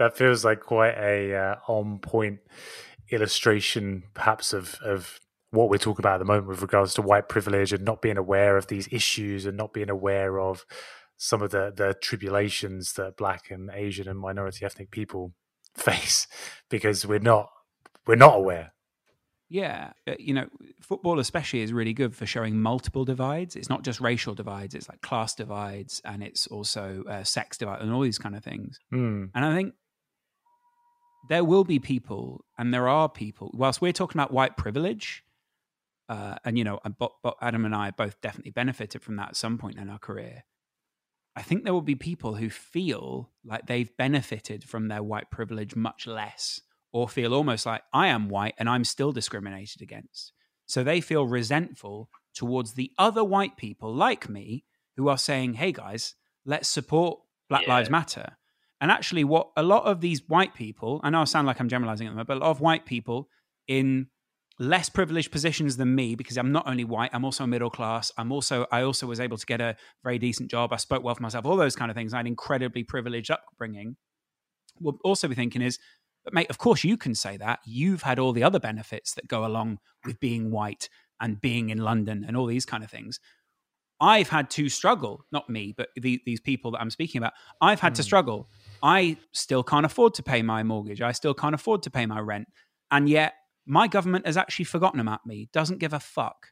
that 0.00 0.16
feels 0.16 0.46
like 0.46 0.60
quite 0.60 0.96
a 0.96 1.36
uh, 1.36 1.54
on 1.68 1.98
point 1.98 2.40
illustration, 3.10 4.02
perhaps 4.14 4.54
of 4.54 4.76
of 4.82 5.20
what 5.50 5.68
we're 5.68 5.76
talking 5.76 6.02
about 6.02 6.14
at 6.14 6.18
the 6.20 6.24
moment 6.24 6.48
with 6.48 6.62
regards 6.62 6.94
to 6.94 7.02
white 7.02 7.28
privilege 7.28 7.70
and 7.72 7.84
not 7.84 8.00
being 8.00 8.16
aware 8.16 8.56
of 8.56 8.68
these 8.68 8.88
issues 8.90 9.44
and 9.44 9.58
not 9.58 9.74
being 9.74 9.90
aware 9.90 10.40
of 10.40 10.64
some 11.18 11.42
of 11.42 11.50
the 11.50 11.70
the 11.76 11.94
tribulations 12.00 12.94
that 12.94 13.16
black 13.16 13.50
and 13.50 13.68
asian 13.74 14.08
and 14.08 14.18
minority 14.18 14.64
ethnic 14.64 14.90
people 14.90 15.34
face 15.76 16.26
because 16.70 17.06
we're 17.06 17.18
not 17.18 17.50
we're 18.06 18.14
not 18.14 18.36
aware. 18.36 18.72
Yeah 19.50 19.92
uh, 20.08 20.14
you 20.18 20.32
know 20.32 20.46
football 20.80 21.18
especially 21.18 21.60
is 21.60 21.72
really 21.72 21.92
good 21.92 22.14
for 22.14 22.24
showing 22.24 22.62
multiple 22.62 23.04
divides. 23.04 23.54
It's 23.54 23.68
not 23.68 23.82
just 23.82 24.00
racial 24.00 24.34
divides 24.34 24.74
it's 24.74 24.88
like 24.88 25.02
class 25.02 25.34
divides 25.34 26.00
and 26.04 26.22
it's 26.22 26.46
also 26.46 27.02
uh, 27.06 27.24
sex 27.24 27.58
divides 27.58 27.82
and 27.82 27.92
all 27.92 28.00
these 28.00 28.18
kind 28.18 28.34
of 28.34 28.42
things. 28.42 28.78
Mm. 28.94 29.30
and 29.34 29.44
i 29.44 29.54
think 29.54 29.74
there 31.28 31.44
will 31.44 31.64
be 31.64 31.78
people, 31.78 32.44
and 32.58 32.72
there 32.72 32.88
are 32.88 33.08
people, 33.08 33.50
whilst 33.54 33.80
we're 33.80 33.92
talking 33.92 34.18
about 34.18 34.32
white 34.32 34.56
privilege, 34.56 35.24
uh, 36.08 36.36
and 36.44 36.58
you 36.58 36.64
know, 36.64 36.80
Adam 37.40 37.64
and 37.64 37.74
I 37.74 37.90
both 37.92 38.20
definitely 38.20 38.50
benefited 38.50 39.02
from 39.02 39.16
that 39.16 39.28
at 39.28 39.36
some 39.36 39.58
point 39.58 39.78
in 39.78 39.88
our 39.88 39.98
career. 39.98 40.44
I 41.36 41.42
think 41.42 41.62
there 41.62 41.72
will 41.72 41.82
be 41.82 41.94
people 41.94 42.34
who 42.34 42.50
feel 42.50 43.30
like 43.44 43.66
they've 43.66 43.96
benefited 43.96 44.64
from 44.64 44.88
their 44.88 45.02
white 45.02 45.30
privilege 45.30 45.76
much 45.76 46.06
less, 46.06 46.60
or 46.92 47.08
feel 47.08 47.32
almost 47.32 47.66
like 47.66 47.82
I 47.92 48.08
am 48.08 48.28
white 48.28 48.54
and 48.58 48.68
I'm 48.68 48.84
still 48.84 49.12
discriminated 49.12 49.80
against. 49.80 50.32
So 50.66 50.82
they 50.82 51.00
feel 51.00 51.26
resentful 51.26 52.10
towards 52.34 52.74
the 52.74 52.90
other 52.98 53.22
white 53.22 53.56
people 53.56 53.94
like 53.94 54.28
me 54.28 54.64
who 54.96 55.08
are 55.08 55.18
saying, 55.18 55.54
hey 55.54 55.72
guys, 55.72 56.14
let's 56.44 56.68
support 56.68 57.20
Black 57.48 57.62
yeah. 57.62 57.74
Lives 57.74 57.90
Matter. 57.90 58.36
And 58.80 58.90
actually, 58.90 59.24
what 59.24 59.50
a 59.56 59.62
lot 59.62 59.84
of 59.84 60.00
these 60.00 60.22
white 60.28 60.54
people, 60.54 61.00
I 61.02 61.10
know 61.10 61.20
I 61.20 61.24
sound 61.24 61.46
like 61.46 61.60
I'm 61.60 61.68
generalizing 61.68 62.06
at 62.06 62.14
them, 62.14 62.24
but 62.26 62.36
a 62.36 62.40
lot 62.40 62.50
of 62.50 62.60
white 62.60 62.86
people 62.86 63.28
in 63.68 64.06
less 64.58 64.90
privileged 64.90 65.32
positions 65.32 65.76
than 65.76 65.94
me, 65.94 66.14
because 66.14 66.36
I'm 66.36 66.52
not 66.52 66.66
only 66.66 66.84
white, 66.84 67.10
I'm 67.12 67.24
also 67.24 67.46
middle 67.46 67.70
class. 67.70 68.12
I'm 68.16 68.30
also, 68.30 68.66
I 68.70 68.82
also 68.82 69.06
was 69.06 69.18
able 69.18 69.38
to 69.38 69.46
get 69.46 69.60
a 69.60 69.76
very 70.04 70.18
decent 70.18 70.50
job. 70.50 70.72
I 70.72 70.76
spoke 70.76 71.02
well 71.02 71.14
for 71.14 71.22
myself, 71.22 71.46
all 71.46 71.56
those 71.56 71.76
kind 71.76 71.90
of 71.90 71.96
things. 71.96 72.12
I 72.14 72.18
had 72.18 72.26
incredibly 72.26 72.84
privileged 72.84 73.30
upbringing. 73.30 73.96
Will 74.78 74.98
also 75.02 75.28
be 75.28 75.34
thinking 75.34 75.62
is, 75.62 75.78
but 76.24 76.34
mate, 76.34 76.50
of 76.50 76.58
course 76.58 76.84
you 76.84 76.96
can 76.96 77.14
say 77.14 77.38
that. 77.38 77.60
You've 77.66 78.02
had 78.02 78.18
all 78.18 78.32
the 78.32 78.42
other 78.42 78.60
benefits 78.60 79.14
that 79.14 79.28
go 79.28 79.46
along 79.46 79.78
with 80.04 80.20
being 80.20 80.50
white 80.50 80.88
and 81.20 81.40
being 81.40 81.70
in 81.70 81.78
London 81.78 82.24
and 82.26 82.36
all 82.36 82.46
these 82.46 82.66
kind 82.66 82.84
of 82.84 82.90
things. 82.90 83.18
I've 84.00 84.30
had 84.30 84.48
to 84.50 84.68
struggle, 84.68 85.24
not 85.30 85.48
me, 85.50 85.74
but 85.76 85.88
the, 85.96 86.20
these 86.24 86.40
people 86.40 86.70
that 86.70 86.80
I'm 86.80 86.90
speaking 86.90 87.18
about. 87.18 87.32
I've 87.60 87.80
had 87.80 87.92
mm. 87.92 87.96
to 87.96 88.02
hmm. 88.02 88.06
struggle 88.06 88.48
I 88.82 89.16
still 89.32 89.62
can't 89.62 89.86
afford 89.86 90.14
to 90.14 90.22
pay 90.22 90.42
my 90.42 90.62
mortgage. 90.62 91.00
I 91.00 91.12
still 91.12 91.34
can't 91.34 91.54
afford 91.54 91.82
to 91.84 91.90
pay 91.90 92.06
my 92.06 92.20
rent. 92.20 92.48
And 92.90 93.08
yet, 93.08 93.34
my 93.66 93.86
government 93.86 94.26
has 94.26 94.36
actually 94.36 94.64
forgotten 94.64 95.00
about 95.00 95.26
me, 95.26 95.48
doesn't 95.52 95.78
give 95.78 95.92
a 95.92 96.00
fuck. 96.00 96.48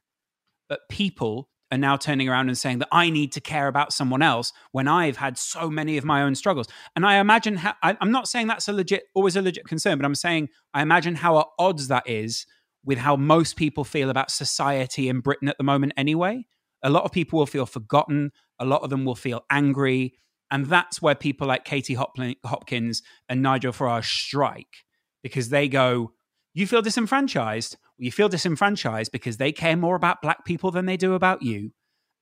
But 0.69 0.81
people 0.88 1.49
are 1.71 1.79
now 1.79 1.97
turning 1.97 2.29
around 2.29 2.49
and 2.49 2.57
saying 2.57 2.79
that 2.79 2.88
I 2.93 3.11
need 3.11 3.33
to 3.33 3.41
care 3.41 3.69
about 3.69 3.93
someone 3.93 4.23
else 4.23 4.53
when 4.73 4.88
I've 4.88 5.17
had 5.17 5.37
so 5.37 5.69
many 5.69 5.97
of 5.97 6.05
my 6.05 6.23
own 6.23 6.35
struggles. 6.35 6.67
And 6.97 7.05
I 7.05 7.19
imagine 7.19 7.57
how, 7.57 7.75
I, 7.83 7.97
am 8.01 8.11
not 8.11 8.29
saying 8.29 8.47
that's 8.47 8.69
a 8.69 8.73
legit, 8.73 9.05
always 9.14 9.37
a 9.37 9.43
legit 9.43 9.67
concern, 9.67 9.99
but 9.99 10.05
I'm 10.05 10.14
saying 10.14 10.49
I 10.73 10.83
imagine 10.83 11.17
how 11.17 11.38
at 11.41 11.47
odds 11.59 11.88
that 11.88 12.09
is 12.09 12.47
with 12.85 12.99
how 12.99 13.17
most 13.17 13.57
people 13.57 13.85
feel 13.85 14.09
about 14.09 14.31
society 14.31 15.09
in 15.09 15.21
Britain 15.21 15.49
at 15.49 15.59
the 15.59 15.64
moment 15.64 15.93
anyway. 15.97 16.47
A 16.83 16.91
lot 16.91 17.05
of 17.05 17.12
people 17.12 17.39
will 17.39 17.47
feel 17.47 17.66
forgotten. 17.66 18.31
A 18.59 18.64
lot 18.64 18.83
of 18.83 18.91
them 18.91 19.05
will 19.05 19.16
feel 19.16 19.45
angry. 19.51 20.14
And 20.51 20.66
that's 20.66 21.03
where 21.03 21.14
people 21.14 21.46
like 21.46 21.64
Katie 21.64 21.94
Hopkins 21.94 23.03
and 23.28 23.42
Nigel 23.42 23.72
Farage 23.72 24.05
strike 24.05 24.84
because 25.22 25.51
they 25.51 25.68
go, 25.68 26.12
You 26.55 26.66
feel 26.66 26.82
disenfranchised? 26.82 27.76
Well, 27.99 28.05
you 28.05 28.12
feel 28.12 28.28
disenfranchised 28.28 29.12
because 29.12 29.36
they 29.36 29.53
care 29.53 29.76
more 29.76 29.96
about 29.96 30.22
black 30.22 30.44
people 30.44 30.70
than 30.70 30.86
they 30.86 30.96
do 30.96 31.14
about 31.14 31.42
you. 31.42 31.72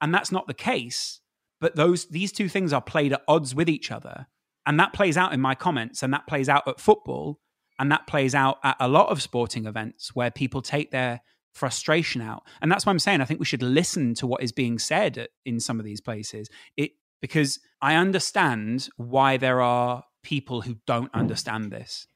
And 0.00 0.12
that's 0.12 0.32
not 0.32 0.46
the 0.46 0.54
case. 0.54 1.20
But 1.60 1.76
those 1.76 2.06
these 2.06 2.32
two 2.32 2.48
things 2.48 2.72
are 2.72 2.82
played 2.82 3.12
at 3.12 3.22
odds 3.28 3.54
with 3.54 3.68
each 3.68 3.90
other. 3.90 4.26
And 4.66 4.80
that 4.80 4.92
plays 4.92 5.16
out 5.16 5.32
in 5.32 5.40
my 5.40 5.54
comments, 5.54 6.02
and 6.02 6.12
that 6.12 6.26
plays 6.26 6.48
out 6.48 6.66
at 6.66 6.80
football, 6.80 7.38
and 7.78 7.90
that 7.92 8.06
plays 8.08 8.34
out 8.34 8.58
at 8.64 8.76
a 8.80 8.88
lot 8.88 9.08
of 9.10 9.22
sporting 9.22 9.64
events 9.64 10.10
where 10.14 10.30
people 10.30 10.60
take 10.60 10.90
their 10.90 11.20
frustration 11.54 12.20
out. 12.20 12.42
And 12.60 12.70
that's 12.70 12.84
why 12.84 12.90
I'm 12.90 12.98
saying 12.98 13.20
I 13.20 13.24
think 13.24 13.40
we 13.40 13.46
should 13.46 13.62
listen 13.62 14.14
to 14.14 14.26
what 14.26 14.42
is 14.42 14.52
being 14.52 14.78
said 14.78 15.28
in 15.44 15.60
some 15.60 15.78
of 15.78 15.86
these 15.86 16.00
places. 16.00 16.48
It 16.76 16.92
because 17.20 17.58
I 17.80 17.94
understand 17.94 18.88
why 18.96 19.36
there 19.36 19.60
are 19.60 20.04
people 20.22 20.62
who 20.62 20.76
don't 20.86 21.10
understand 21.14 21.70
this. 21.70 22.06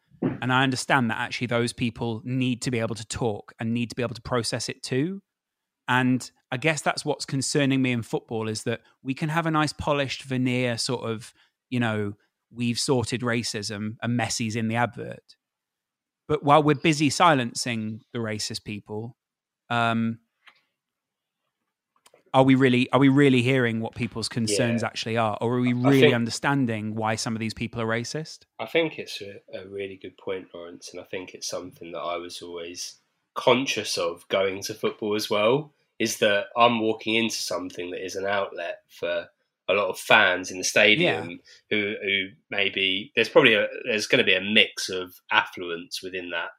And 0.42 0.52
I 0.52 0.62
understand 0.62 1.10
that 1.10 1.18
actually 1.18 1.46
those 1.46 1.72
people 1.72 2.20
need 2.24 2.60
to 2.62 2.70
be 2.70 2.80
able 2.80 2.94
to 2.94 3.06
talk 3.06 3.54
and 3.58 3.72
need 3.72 3.90
to 3.90 3.96
be 3.96 4.02
able 4.02 4.14
to 4.14 4.22
process 4.22 4.68
it 4.68 4.82
too. 4.82 5.22
And 5.88 6.30
I 6.52 6.56
guess 6.56 6.82
that's 6.82 7.04
what's 7.04 7.24
concerning 7.24 7.82
me 7.82 7.92
in 7.92 8.02
football 8.02 8.48
is 8.48 8.64
that 8.64 8.80
we 9.02 9.14
can 9.14 9.28
have 9.28 9.46
a 9.46 9.50
nice 9.50 9.72
polished 9.72 10.24
veneer 10.24 10.76
sort 10.76 11.08
of, 11.08 11.32
you 11.68 11.80
know, 11.80 12.14
we've 12.52 12.78
sorted 12.78 13.22
racism 13.22 13.96
and 14.02 14.18
Messi's 14.18 14.56
in 14.56 14.68
the 14.68 14.76
advert. 14.76 15.36
But 16.28 16.42
while 16.42 16.62
we're 16.62 16.74
busy 16.74 17.10
silencing 17.10 18.02
the 18.12 18.18
racist 18.18 18.64
people, 18.64 19.16
um, 19.68 20.18
are 22.32 22.42
we 22.44 22.54
really 22.54 22.90
are 22.92 23.00
we 23.00 23.08
really 23.08 23.42
hearing 23.42 23.80
what 23.80 23.94
people's 23.94 24.28
concerns 24.28 24.82
Yeah. 24.82 24.86
actually 24.88 25.16
are, 25.16 25.36
or 25.40 25.56
are 25.56 25.60
we 25.60 25.72
really 25.72 26.00
think- 26.00 26.14
understanding 26.14 26.94
why 26.94 27.14
some 27.16 27.34
of 27.34 27.40
these 27.40 27.54
people 27.54 27.80
are 27.80 27.86
racist? 27.86 28.40
I 28.58 28.66
think 28.66 28.98
it's 28.98 29.20
a, 29.20 29.40
a 29.58 29.66
really 29.68 29.96
good 30.00 30.16
point, 30.16 30.48
Laurence, 30.54 30.90
and 30.92 31.00
I 31.00 31.04
think 31.04 31.34
it's 31.34 31.48
something 31.48 31.92
that 31.92 31.98
I 31.98 32.16
was 32.16 32.40
always 32.42 33.00
conscious 33.34 33.96
of 33.98 34.26
going 34.28 34.62
to 34.64 34.74
football 34.74 35.14
as 35.14 35.30
well. 35.30 35.72
Is 35.98 36.18
that 36.18 36.46
I'm 36.56 36.80
walking 36.80 37.14
into 37.14 37.36
something 37.36 37.90
that 37.90 38.04
is 38.04 38.16
an 38.16 38.26
outlet 38.26 38.78
for 38.88 39.28
a 39.68 39.74
lot 39.74 39.88
of 39.88 39.98
fans 39.98 40.50
in 40.50 40.58
the 40.58 40.64
stadium 40.64 41.40
who 41.68 41.94
who 42.02 42.28
maybe 42.50 43.12
there's 43.14 43.28
probably 43.28 43.54
a, 43.54 43.66
there's 43.84 44.06
going 44.06 44.18
to 44.18 44.24
be 44.24 44.34
a 44.34 44.40
mix 44.40 44.88
of 44.88 45.14
affluence 45.30 46.02
within 46.02 46.30
that 46.30 46.50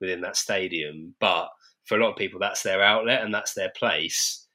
within 0.00 0.20
that 0.22 0.36
stadium, 0.36 1.14
but 1.20 1.48
for 1.84 1.96
a 1.98 2.02
lot 2.02 2.10
of 2.10 2.16
people 2.16 2.38
that's 2.40 2.62
their 2.62 2.82
outlet 2.82 3.22
and 3.22 3.32
that's 3.32 3.54
their 3.54 3.70
place 3.70 4.46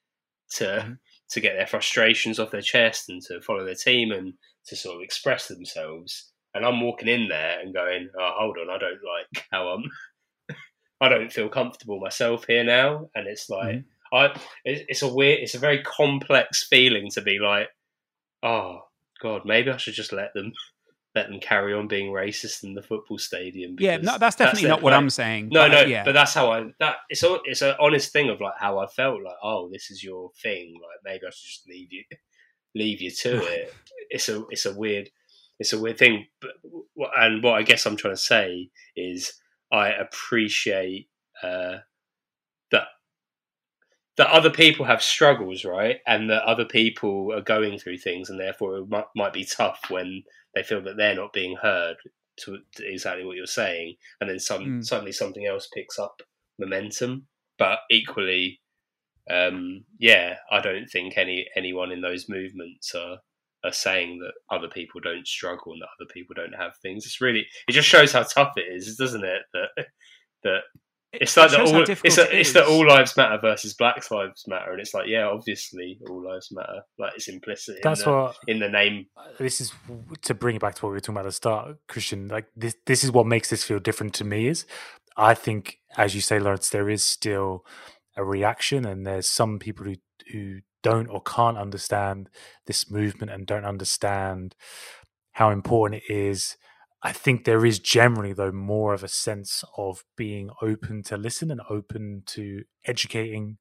to 0.57 0.97
to 1.29 1.39
get 1.39 1.55
their 1.55 1.67
frustrations 1.67 2.39
off 2.39 2.51
their 2.51 2.61
chest 2.61 3.09
and 3.09 3.21
to 3.23 3.41
follow 3.41 3.65
their 3.65 3.75
team 3.75 4.11
and 4.11 4.33
to 4.67 4.75
sort 4.75 4.97
of 4.97 5.01
express 5.01 5.47
themselves. 5.47 6.31
And 6.53 6.65
I'm 6.65 6.81
walking 6.81 7.07
in 7.07 7.27
there 7.27 7.59
and 7.59 7.73
going, 7.73 8.09
"Oh, 8.17 8.31
hold 8.35 8.57
on, 8.57 8.69
I 8.69 8.77
don't 8.77 8.91
like 8.93 9.45
how 9.51 9.67
I'm. 9.69 9.83
I 11.01 11.09
don't 11.09 11.33
feel 11.33 11.49
comfortable 11.49 11.99
myself 11.99 12.45
here 12.45 12.63
now." 12.63 13.09
And 13.15 13.27
it's 13.27 13.49
like, 13.49 13.77
mm-hmm. 13.77 14.15
I, 14.15 14.39
it's, 14.63 14.83
it's 14.87 15.01
a 15.01 15.13
weird, 15.13 15.39
it's 15.39 15.55
a 15.55 15.59
very 15.59 15.81
complex 15.81 16.67
feeling 16.67 17.09
to 17.11 17.21
be 17.21 17.39
like, 17.39 17.69
"Oh 18.43 18.81
God, 19.21 19.41
maybe 19.45 19.71
I 19.71 19.77
should 19.77 19.95
just 19.95 20.13
let 20.13 20.33
them." 20.33 20.53
Let 21.15 21.27
them 21.29 21.39
carry 21.39 21.73
on 21.75 21.87
being 21.87 22.11
racist 22.11 22.63
in 22.63 22.73
the 22.73 22.81
football 22.81 23.19
stadium. 23.19 23.75
Yeah, 23.79 23.97
no, 23.97 24.17
that's 24.17 24.35
definitely 24.35 24.63
their 24.63 24.71
not 24.71 24.81
what. 24.81 24.93
I'm 24.93 25.11
saying. 25.11 25.49
No, 25.51 25.61
but, 25.61 25.71
no, 25.71 25.81
yeah, 25.81 26.03
but 26.03 26.13
that's 26.13 26.33
how 26.33 26.51
I. 26.51 26.65
That 26.79 26.97
it's 27.07 27.21
a, 27.21 27.37
it's 27.45 27.61
an 27.61 27.75
honest 27.79 28.11
thing 28.11 28.29
of 28.29 28.41
like 28.41 28.55
how 28.57 28.79
I 28.79 28.87
felt. 28.87 29.21
Like, 29.23 29.35
oh, 29.43 29.69
this 29.71 29.91
is 29.91 30.03
your 30.03 30.31
thing. 30.41 30.73
Like, 30.73 30.99
maybe 31.03 31.27
I 31.27 31.29
should 31.29 31.45
just 31.45 31.67
leave 31.67 31.93
you, 31.93 32.03
leave 32.73 32.99
you 32.99 33.11
to 33.11 33.37
it. 33.53 33.73
It's 34.09 34.27
a, 34.27 34.43
it's 34.49 34.65
a 34.65 34.73
weird, 34.73 35.09
it's 35.59 35.73
a 35.73 35.79
weird 35.79 35.99
thing. 35.99 36.25
But 36.41 36.51
and 37.15 37.43
what 37.43 37.53
I 37.53 37.61
guess 37.61 37.85
I'm 37.85 37.95
trying 37.95 38.15
to 38.15 38.19
say 38.19 38.69
is, 38.95 39.33
I 39.71 39.89
appreciate 39.89 41.09
uh, 41.43 41.77
that 42.71 42.87
that 44.17 44.29
other 44.29 44.49
people 44.49 44.85
have 44.85 45.01
struggles, 45.01 45.65
right, 45.65 45.97
and 46.05 46.29
that 46.29 46.43
other 46.43 46.65
people 46.65 47.31
are 47.33 47.41
going 47.41 47.77
through 47.77 47.97
things, 47.97 48.29
and 48.29 48.39
therefore 48.39 48.77
it 48.77 48.89
might, 48.89 49.05
might 49.15 49.33
be 49.33 49.45
tough 49.45 49.79
when 49.89 50.23
they 50.55 50.63
feel 50.63 50.81
that 50.83 50.97
they're 50.97 51.15
not 51.15 51.33
being 51.33 51.55
heard. 51.61 51.97
To, 52.45 52.57
to 52.77 52.91
exactly 52.91 53.23
what 53.23 53.35
you're 53.37 53.45
saying, 53.45 53.95
and 54.19 54.27
then 54.27 54.39
some 54.39 54.65
Mm. 54.65 54.83
suddenly 54.83 55.11
something 55.11 55.45
else 55.45 55.67
picks 55.71 55.99
up 55.99 56.23
momentum. 56.57 57.27
But 57.59 57.81
equally, 57.91 58.59
um, 59.29 59.85
yeah, 59.99 60.37
I 60.51 60.59
don't 60.59 60.87
think 60.87 61.15
any 61.15 61.47
anyone 61.55 61.91
in 61.91 62.01
those 62.01 62.27
movements 62.27 62.95
are 62.95 63.19
are 63.63 63.71
saying 63.71 64.17
that 64.19 64.33
other 64.49 64.67
people 64.67 64.99
don't 64.99 65.27
struggle 65.27 65.73
and 65.73 65.81
that 65.83 65.89
other 66.01 66.09
people 66.11 66.33
don't 66.33 66.55
have 66.55 66.75
things. 66.77 67.05
It's 67.05 67.21
really 67.21 67.45
it 67.67 67.71
just 67.71 67.87
shows 67.87 68.11
how 68.11 68.23
tough 68.23 68.53
it 68.57 68.65
is, 68.67 68.97
doesn't 68.97 69.23
it? 69.23 69.43
That 69.53 69.69
that 70.43 70.61
it's 71.13 71.37
like 71.37 71.51
shows 71.51 71.71
all 71.71 71.81
it's 71.81 72.17
a, 72.17 72.23
it 72.23 72.39
it's 72.39 72.53
that 72.53 72.63
is. 72.63 72.69
all 72.69 72.87
lives 72.87 73.15
matter 73.15 73.37
versus 73.39 73.73
Black 73.73 74.09
lives 74.09 74.45
matter, 74.47 74.71
and 74.71 74.81
it's 74.81 74.93
like 74.93 75.07
yeah, 75.07 75.27
obviously 75.27 75.99
all 76.09 76.23
lives 76.23 76.51
matter. 76.51 76.81
Like 76.97 77.13
it's 77.15 77.27
implicit 77.27 77.75
in 77.75 77.81
That's 77.83 78.03
the, 78.03 78.11
what 78.11 78.37
in 78.47 78.59
the 78.59 78.69
name. 78.69 79.05
this 79.37 79.61
is 79.61 79.71
to 80.23 80.33
bring 80.33 80.55
it 80.55 80.61
back 80.61 80.75
to 80.75 80.85
what 80.85 80.89
we 80.89 80.95
were 80.95 80.99
talking 80.99 81.15
about 81.15 81.25
at 81.25 81.29
the 81.29 81.33
start, 81.33 81.77
Christian. 81.87 82.27
Like 82.27 82.47
this, 82.55 82.75
this 82.85 83.03
is 83.03 83.11
what 83.11 83.27
makes 83.27 83.49
this 83.49 83.63
feel 83.63 83.79
different 83.79 84.13
to 84.15 84.23
me. 84.23 84.47
Is 84.47 84.65
I 85.15 85.33
think, 85.33 85.79
as 85.97 86.15
you 86.15 86.21
say, 86.21 86.39
Laurence, 86.39 86.69
there 86.69 86.89
is 86.89 87.03
still 87.03 87.65
a 88.17 88.23
reaction, 88.23 88.85
and 88.85 89.05
there's 89.05 89.27
some 89.27 89.59
people 89.59 89.85
who 89.85 89.95
who 90.31 90.61
don't 90.81 91.07
or 91.07 91.21
can't 91.21 91.57
understand 91.57 92.29
this 92.65 92.89
movement 92.89 93.31
and 93.31 93.45
don't 93.45 93.65
understand 93.65 94.55
how 95.33 95.49
important 95.49 96.01
it 96.07 96.13
is. 96.13 96.57
I 97.05 97.11
think 97.11 97.43
there 97.43 97.65
is 97.65 97.79
generally, 97.79 98.31
though, 98.31 98.53
more 98.53 98.93
of 98.93 99.03
a 99.03 99.09
sense 99.09 99.63
of 99.77 100.05
being 100.15 100.49
open 100.61 101.03
to 101.03 101.17
listen 101.17 101.51
and 101.51 101.59
open 101.69 102.23
to 102.27 102.63
educating 102.85 103.57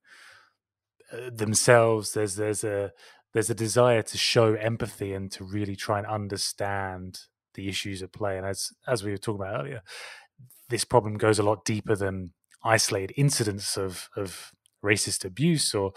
uh, 1.12 1.30
themselves. 1.34 2.12
There's 2.12 2.36
there's 2.36 2.62
a 2.62 2.92
there's 3.34 3.50
a 3.50 3.54
desire 3.54 4.02
to 4.02 4.18
show 4.18 4.54
empathy 4.54 5.12
and 5.12 5.30
to 5.32 5.44
really 5.44 5.74
try 5.74 5.98
and 5.98 6.06
understand 6.06 7.18
the 7.54 7.68
issues 7.68 8.00
at 8.02 8.12
play. 8.12 8.38
And 8.38 8.46
as 8.46 8.70
as 8.86 9.02
we 9.02 9.10
were 9.10 9.18
talking 9.18 9.40
about 9.42 9.60
earlier, 9.60 9.82
this 10.68 10.84
problem 10.84 11.18
goes 11.18 11.40
a 11.40 11.42
lot 11.42 11.64
deeper 11.64 11.96
than 11.96 12.34
isolated 12.62 13.12
incidents 13.16 13.76
of 13.76 14.08
of 14.16 14.52
racist 14.84 15.24
abuse 15.24 15.74
or 15.74 15.92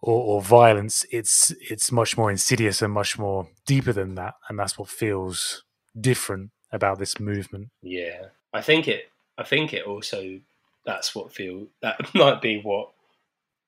or, 0.00 0.22
or 0.36 0.42
violence. 0.42 1.04
It's 1.10 1.52
it's 1.60 1.90
much 1.90 2.16
more 2.16 2.30
insidious 2.30 2.80
and 2.80 2.92
much 2.92 3.18
more 3.18 3.48
deeper 3.66 3.92
than 3.92 4.14
that. 4.14 4.34
And 4.48 4.56
that's 4.56 4.78
what 4.78 4.88
feels 4.88 5.64
different 5.98 6.50
about 6.72 6.98
this 6.98 7.18
movement. 7.20 7.68
Yeah, 7.82 8.26
I 8.52 8.60
think 8.62 8.88
it. 8.88 9.10
I 9.36 9.44
think 9.44 9.72
it 9.72 9.84
also. 9.86 10.40
That's 10.86 11.14
what 11.14 11.32
feel. 11.32 11.66
That 11.82 11.98
might 12.14 12.40
be 12.40 12.60
what 12.62 12.90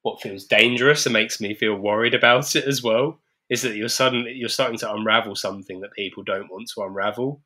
what 0.02 0.20
feels 0.22 0.44
dangerous 0.44 1.04
and 1.06 1.12
makes 1.12 1.40
me 1.40 1.54
feel 1.54 1.74
worried 1.74 2.14
about 2.14 2.56
it 2.56 2.64
as 2.64 2.82
well. 2.82 3.18
Is 3.50 3.62
that 3.62 3.76
you're 3.76 3.88
suddenly 3.88 4.32
you're 4.32 4.48
starting 4.48 4.78
to 4.78 4.92
unravel 4.92 5.36
something 5.36 5.80
that 5.80 5.92
people 5.92 6.22
don't 6.22 6.50
want 6.50 6.68
to 6.74 6.82
unravel, 6.82 7.40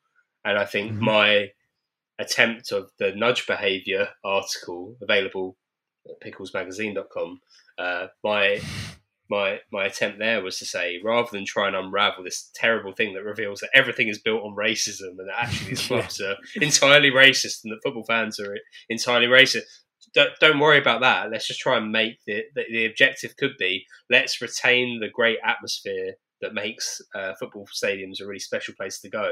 and 0.45 0.59
I 0.59 0.65
think 0.65 0.93
Mhm. 0.93 1.01
my 1.01 1.51
attempt 2.19 2.71
of 2.71 2.91
the 2.99 3.13
nudge 3.17 3.47
behavior 3.47 4.09
article 4.23 4.97
available 5.03 5.57
at 6.09 6.21
picklesmagazine.com 6.21 7.41
uh, 7.79 8.07
my 8.23 8.61
my 9.35 9.59
my 9.73 9.85
attempt 9.87 10.19
there 10.19 10.43
was 10.43 10.59
to 10.59 10.67
say 10.67 11.01
rather 11.05 11.29
than 11.33 11.45
try 11.45 11.67
and 11.67 11.77
unravel 11.77 12.25
this 12.25 12.51
terrible 12.55 12.93
thing 12.93 13.15
that 13.15 13.25
reveals 13.33 13.61
that 13.61 13.71
everything 13.75 14.09
is 14.09 14.19
built 14.27 14.43
on 14.43 14.55
racism 14.57 15.13
and 15.19 15.29
that 15.29 15.43
actually 15.45 15.71
these 15.71 15.81
Yeah. 15.91 15.99
clubs 16.01 16.21
are 16.21 16.37
entirely 16.69 17.11
racist 17.11 17.65
and 17.65 17.73
that 17.73 17.81
football 17.85 18.05
fans 18.05 18.39
are 18.41 18.57
entirely 18.89 19.27
racist 19.27 19.63
don't, 20.15 20.31
don't 20.41 20.61
worry 20.61 20.79
about 20.79 21.01
that 21.01 21.31
let's 21.31 21.49
just 21.49 21.61
try 21.61 21.77
and 21.77 21.91
make 21.91 22.17
the, 22.27 22.43
the 22.55 22.63
the 22.71 22.85
objective 22.87 23.37
could 23.37 23.57
be 23.59 23.85
let's 24.11 24.41
retain 24.41 25.01
the 25.01 25.09
great 25.09 25.39
atmosphere 25.45 26.15
that 26.41 26.55
makes 26.65 27.01
uh, 27.15 27.33
football 27.41 27.67
stadiums 27.83 28.21
a 28.21 28.27
really 28.27 28.39
special 28.51 28.75
place 28.79 29.01
to 29.01 29.09
go 29.09 29.29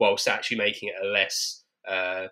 whilst 0.00 0.26
actually 0.28 0.58
making 0.58 0.88
it 0.90 1.06
a 1.06 1.08
less 1.08 1.62
uh, 1.88 2.26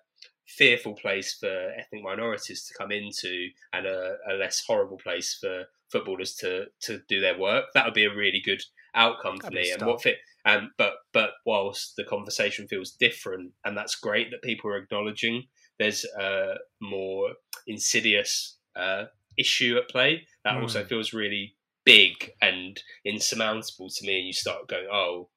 fearful 0.47 0.95
place 0.95 1.37
for 1.41 1.71
ethnic 1.79 2.03
minorities 2.03 2.65
to 2.67 2.75
come 2.81 2.91
into 2.91 3.49
and 3.73 3.87
a, 3.87 4.17
a 4.31 4.33
less 4.35 4.63
horrible 4.67 4.99
place 4.99 5.39
for 5.41 5.65
footballers 5.95 6.35
to 6.43 6.51
to 6.87 6.93
do 7.09 7.21
their 7.21 7.39
work. 7.39 7.65
That 7.75 7.85
would 7.87 7.95
be 8.03 8.05
a 8.05 8.15
really 8.23 8.43
good 8.45 8.63
outcome 8.95 9.37
for 9.37 9.51
That'd 9.51 9.59
me. 9.59 9.71
And 9.73 9.87
what 9.87 10.03
fit? 10.03 10.19
Um, 10.45 10.73
but 10.77 10.95
but 11.13 11.31
whilst 11.47 11.95
the 11.97 12.05
conversation 12.05 12.69
feels 12.69 12.91
different, 13.07 13.53
and 13.65 13.75
that's 13.79 13.95
great 14.07 14.29
that 14.31 14.43
people 14.51 14.71
are 14.71 14.83
acknowledging 14.83 15.37
there's 15.79 16.05
a 16.21 16.55
more 16.81 17.31
insidious 17.67 18.59
uh, 18.77 19.05
issue 19.39 19.77
at 19.81 19.89
play. 19.89 20.27
That 20.45 20.61
also 20.63 20.83
Mm. 20.85 20.89
feels 20.89 21.13
really 21.13 21.57
big 21.85 22.13
and 22.41 22.73
insurmountable 23.05 23.89
to 23.97 24.07
me. 24.07 24.19
And 24.19 24.27
you 24.27 24.33
start 24.33 24.69
going, 24.69 24.87
oh. 24.93 25.29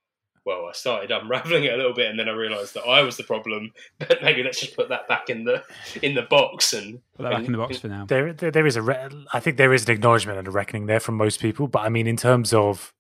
Well, 0.48 0.68
I 0.70 0.72
started 0.72 1.12
unraveling 1.12 1.66
it 1.66 1.74
a 1.74 1.76
little 1.76 1.94
bit, 1.94 2.10
and 2.10 2.18
then 2.18 2.30
I 2.30 2.32
realised 2.32 2.74
that 2.76 2.84
I 2.84 3.02
was 3.02 3.18
the 3.18 3.24
problem. 3.24 3.74
But 4.00 4.24
maybe 4.24 4.44
let's 4.44 4.62
just 4.62 4.78
put 4.78 4.88
that 4.88 5.06
back 5.10 5.30
in 5.30 5.44
the 5.44 5.62
in 6.02 6.16
the 6.16 6.22
box 6.22 6.72
and 6.72 7.02
Put 7.18 7.24
that 7.24 7.32
back 7.34 7.44
in 7.44 7.52
the 7.52 7.58
box 7.58 7.80
for 7.80 7.90
now. 7.90 8.06
There, 8.06 8.32
there, 8.32 8.50
there 8.50 8.66
is 8.66 8.78
a. 8.78 8.82
Re- 8.82 9.10
I 9.34 9.42
think 9.42 9.58
there 9.58 9.74
is 9.74 9.84
an 9.84 9.92
acknowledgement 9.92 10.40
and 10.40 10.48
a 10.48 10.52
reckoning 10.52 10.86
there 10.86 11.02
from 11.02 11.16
most 11.16 11.42
people. 11.42 11.68
But 11.68 11.80
I 11.80 11.90
mean, 11.90 12.08
in 12.08 12.16
terms 12.16 12.54
of, 12.54 12.94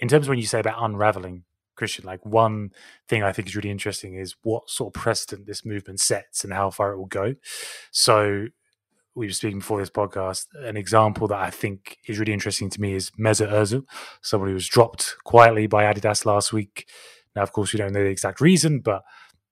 in 0.00 0.08
terms 0.08 0.26
of 0.26 0.30
when 0.30 0.38
you 0.38 0.46
say 0.46 0.58
about 0.58 0.82
unraveling, 0.82 1.44
Christian, 1.76 2.04
like 2.06 2.26
one 2.26 2.72
thing 3.06 3.22
I 3.22 3.30
think 3.30 3.46
is 3.46 3.54
really 3.54 3.70
interesting 3.70 4.16
is 4.16 4.34
what 4.42 4.68
sort 4.68 4.88
of 4.96 5.00
precedent 5.00 5.46
this 5.46 5.64
movement 5.64 6.00
sets 6.00 6.42
and 6.42 6.52
how 6.52 6.70
far 6.70 6.90
it 6.90 6.98
will 6.98 7.06
go. 7.06 7.36
So 7.92 8.48
we 9.14 9.26
were 9.26 9.32
speaking 9.32 9.58
before 9.58 9.80
this 9.80 9.90
podcast. 9.90 10.46
An 10.54 10.76
example 10.76 11.26
that 11.28 11.38
I 11.38 11.50
think 11.50 11.98
is 12.06 12.18
really 12.18 12.32
interesting 12.32 12.70
to 12.70 12.80
me 12.80 12.94
is 12.94 13.10
Mesut 13.12 13.50
Özil, 13.50 13.84
somebody 14.22 14.52
who 14.52 14.54
was 14.54 14.68
dropped 14.68 15.16
quietly 15.24 15.66
by 15.66 15.84
Adidas 15.84 16.24
last 16.24 16.52
week. 16.52 16.88
Now, 17.34 17.42
of 17.42 17.52
course, 17.52 17.72
we 17.72 17.78
don't 17.78 17.92
know 17.92 18.02
the 18.02 18.10
exact 18.10 18.40
reason, 18.40 18.80
but 18.80 19.02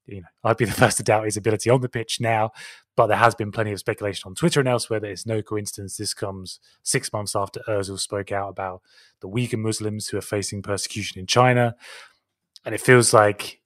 you 0.06 0.22
know, 0.22 0.28
I'd 0.44 0.56
be 0.56 0.64
the 0.64 0.72
first 0.84 0.96
to 0.98 1.02
doubt 1.02 1.24
his 1.24 1.36
ability 1.36 1.70
on 1.70 1.80
the 1.80 1.88
pitch 1.88 2.20
now. 2.20 2.50
But 2.96 3.08
there 3.08 3.16
has 3.16 3.34
been 3.34 3.52
plenty 3.52 3.72
of 3.72 3.78
speculation 3.78 4.26
on 4.26 4.34
Twitter 4.34 4.58
and 4.58 4.68
elsewhere 4.68 4.98
that 5.00 5.10
it's 5.10 5.26
no 5.26 5.40
coincidence 5.40 5.96
this 5.96 6.14
comes 6.14 6.58
six 6.82 7.12
months 7.12 7.36
after 7.36 7.60
Özil 7.68 7.98
spoke 7.98 8.32
out 8.32 8.48
about 8.48 8.82
the 9.20 9.28
Uyghur 9.28 9.58
Muslims 9.58 10.08
who 10.08 10.18
are 10.18 10.22
facing 10.22 10.62
persecution 10.62 11.20
in 11.20 11.26
China. 11.26 11.76
And 12.64 12.74
it 12.74 12.80
feels 12.80 13.12
like 13.12 13.60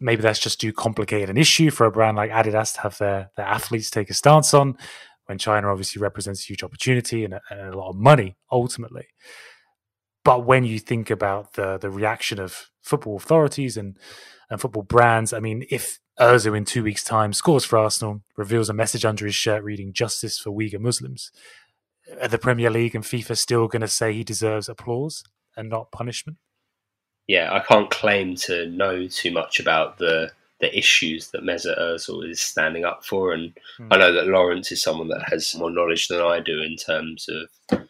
maybe 0.00 0.20
that's 0.20 0.38
just 0.38 0.60
too 0.60 0.72
complicated 0.72 1.30
an 1.30 1.38
issue 1.38 1.70
for 1.70 1.86
a 1.86 1.90
brand 1.90 2.16
like 2.16 2.30
Adidas 2.30 2.74
to 2.74 2.80
have 2.82 2.98
their, 2.98 3.30
their 3.36 3.46
athletes 3.46 3.90
take 3.90 4.10
a 4.10 4.14
stance 4.14 4.52
on 4.52 4.76
when 5.28 5.38
China 5.38 5.70
obviously 5.70 6.00
represents 6.00 6.42
a 6.42 6.46
huge 6.46 6.62
opportunity 6.62 7.22
and 7.24 7.34
a, 7.34 7.40
and 7.50 7.74
a 7.74 7.76
lot 7.76 7.90
of 7.90 7.96
money 7.96 8.36
ultimately. 8.50 9.06
But 10.24 10.46
when 10.46 10.64
you 10.64 10.78
think 10.78 11.10
about 11.10 11.54
the 11.54 11.78
the 11.78 11.90
reaction 11.90 12.40
of 12.40 12.70
football 12.82 13.16
authorities 13.16 13.76
and 13.76 13.96
and 14.50 14.60
football 14.60 14.82
brands, 14.82 15.32
I 15.32 15.40
mean, 15.40 15.64
if 15.70 16.00
Özil 16.18 16.56
in 16.56 16.64
two 16.64 16.82
weeks' 16.82 17.04
time 17.04 17.32
scores 17.32 17.64
for 17.64 17.78
Arsenal, 17.78 18.22
reveals 18.36 18.70
a 18.70 18.74
message 18.74 19.04
under 19.04 19.26
his 19.26 19.34
shirt 19.34 19.62
reading 19.62 19.92
"Justice 19.92 20.38
for 20.38 20.50
Uyghur 20.50 20.80
Muslims," 20.80 21.30
are 22.20 22.28
the 22.28 22.38
Premier 22.38 22.70
League 22.70 22.94
and 22.94 23.04
FIFA 23.04 23.36
still 23.36 23.68
going 23.68 23.82
to 23.82 23.88
say 23.88 24.12
he 24.12 24.24
deserves 24.24 24.68
applause 24.68 25.22
and 25.56 25.68
not 25.68 25.92
punishment? 25.92 26.38
Yeah, 27.26 27.52
I 27.52 27.60
can't 27.60 27.90
claim 27.90 28.36
to 28.36 28.66
know 28.66 29.06
too 29.06 29.30
much 29.30 29.60
about 29.60 29.98
the 29.98 30.30
the 30.60 30.76
issues 30.76 31.30
that 31.30 31.42
Mesut 31.42 31.78
Ozil 31.78 32.28
is 32.28 32.40
standing 32.40 32.84
up 32.84 33.04
for, 33.04 33.32
and 33.32 33.54
mm. 33.78 33.88
I 33.90 33.96
know 33.96 34.12
that 34.12 34.26
Laurence 34.26 34.72
is 34.72 34.82
someone 34.82 35.08
that 35.08 35.28
has 35.30 35.54
more 35.54 35.70
knowledge 35.70 36.08
than 36.08 36.20
I 36.20 36.40
do 36.40 36.62
in 36.62 36.76
terms 36.76 37.28
of 37.28 37.80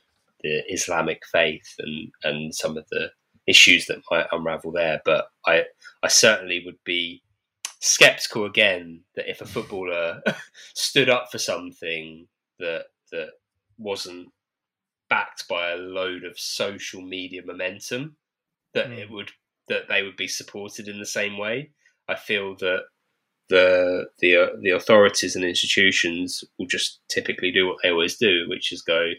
the 0.42 0.62
Islamic 0.72 1.22
faith 1.26 1.74
and 1.78 2.10
and 2.24 2.54
some 2.54 2.76
of 2.76 2.86
the 2.90 3.10
issues 3.46 3.86
that 3.86 4.02
might 4.10 4.26
unravel 4.32 4.72
there. 4.72 5.00
But 5.04 5.28
I 5.46 5.64
I 6.02 6.08
certainly 6.08 6.62
would 6.64 6.82
be 6.84 7.22
skeptical 7.80 8.44
again 8.44 9.00
that 9.14 9.30
if 9.30 9.40
a 9.40 9.46
footballer 9.46 10.20
stood 10.74 11.08
up 11.08 11.30
for 11.30 11.38
something 11.38 12.26
that 12.58 12.86
that 13.12 13.30
wasn't 13.78 14.28
backed 15.08 15.48
by 15.48 15.70
a 15.70 15.76
load 15.76 16.24
of 16.24 16.38
social 16.38 17.00
media 17.00 17.40
momentum 17.44 18.16
that 18.74 18.88
mm. 18.88 18.98
it 18.98 19.10
would 19.10 19.30
that 19.68 19.88
they 19.88 20.02
would 20.02 20.16
be 20.16 20.28
supported 20.28 20.88
in 20.88 20.98
the 20.98 21.06
same 21.06 21.38
way. 21.38 21.70
I 22.08 22.16
feel 22.16 22.56
that 22.56 22.84
the 23.48 24.06
the 24.18 24.36
uh, 24.36 24.48
the 24.60 24.70
authorities 24.70 25.36
and 25.36 25.44
institutions 25.44 26.44
will 26.58 26.66
just 26.66 27.00
typically 27.08 27.50
do 27.50 27.66
what 27.66 27.78
they 27.82 27.90
always 27.90 28.16
do, 28.16 28.46
which 28.48 28.72
is 28.72 28.82
go, 28.82 29.10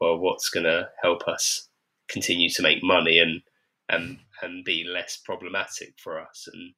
well, 0.00 0.18
what's 0.18 0.48
going 0.48 0.64
to 0.64 0.88
help 1.02 1.26
us 1.28 1.68
continue 2.08 2.50
to 2.50 2.62
make 2.62 2.82
money 2.82 3.18
and 3.18 3.42
and 3.88 4.18
and 4.42 4.64
be 4.64 4.84
less 4.84 5.16
problematic 5.16 5.94
for 5.98 6.20
us. 6.20 6.48
And 6.52 6.72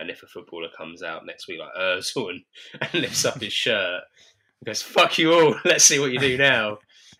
and 0.00 0.10
if 0.10 0.22
a 0.22 0.26
footballer 0.26 0.68
comes 0.76 1.02
out 1.02 1.26
next 1.26 1.48
week 1.48 1.60
like 1.60 1.74
Özil 1.78 2.30
and, 2.30 2.42
and 2.80 3.02
lifts 3.02 3.24
up 3.24 3.40
his 3.40 3.52
shirt, 3.52 4.02
and 4.60 4.66
goes 4.66 4.82
"fuck 4.82 5.18
you 5.18 5.32
all," 5.32 5.56
let's 5.64 5.84
see 5.84 5.98
what 5.98 6.12
you 6.12 6.18
do 6.18 6.36
now. 6.36 6.78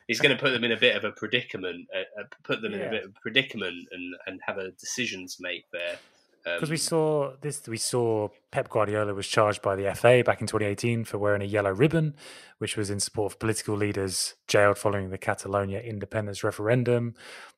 He's 0.09 0.20
going 0.20 0.36
to 0.36 0.40
put 0.40 0.51
them 0.51 0.62
in 0.62 0.70
a 0.70 0.78
bit 0.78 0.94
of 0.94 1.03
a 1.03 1.11
predicament, 1.11 1.88
uh, 1.92 2.20
uh, 2.20 2.24
put 2.44 2.62
them 2.62 2.74
in 2.74 2.80
a 2.80 2.90
bit 2.90 3.05
of 3.05 3.11
a 3.11 3.20
predicament, 3.20 3.88
and 3.90 4.14
and 4.26 4.40
have 4.47 4.59
a 4.59 4.70
decision 4.72 5.26
to 5.26 5.36
make 5.40 5.64
there 5.72 5.99
because 6.47 6.68
um, 6.68 6.70
we 6.70 6.76
saw 6.76 7.32
this, 7.40 7.66
we 7.66 7.76
saw 7.76 8.28
Pep 8.53 8.68
Guardiola 8.68 9.12
was 9.14 9.26
charged 9.26 9.62
by 9.62 9.74
the 9.74 9.92
FA 9.97 10.22
back 10.24 10.40
in 10.40 10.47
2018 10.47 11.03
for 11.03 11.18
wearing 11.18 11.42
a 11.42 11.47
yellow 11.47 11.72
ribbon, 11.72 12.14
which 12.59 12.76
was 12.76 12.88
in 12.88 13.01
support 13.01 13.32
of 13.32 13.40
political 13.40 13.76
leaders 13.76 14.36
jailed 14.47 14.78
following 14.78 15.11
the 15.11 15.18
Catalonia 15.18 15.80
independence 15.80 16.44
referendum. 16.44 17.14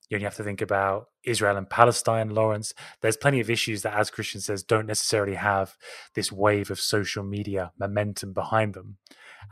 You 0.09 0.17
only 0.17 0.25
have 0.25 0.37
to 0.37 0.43
think 0.43 0.63
about 0.63 1.09
Israel 1.23 1.59
and 1.59 1.69
Palestine, 1.69 2.31
Laurence. 2.31 2.73
There's 3.03 3.19
plenty 3.19 3.41
of 3.41 3.51
issues 3.51 3.83
that, 3.83 3.93
as 3.93 4.09
Christian 4.09 4.41
says, 4.41 4.63
don't 4.63 4.87
necessarily 4.87 5.35
have 5.35 5.77
this 6.15 6.33
wave 6.33 6.71
of 6.71 6.81
social 6.81 7.23
media 7.23 7.73
momentum 7.79 8.33
behind 8.33 8.73
them. 8.73 8.97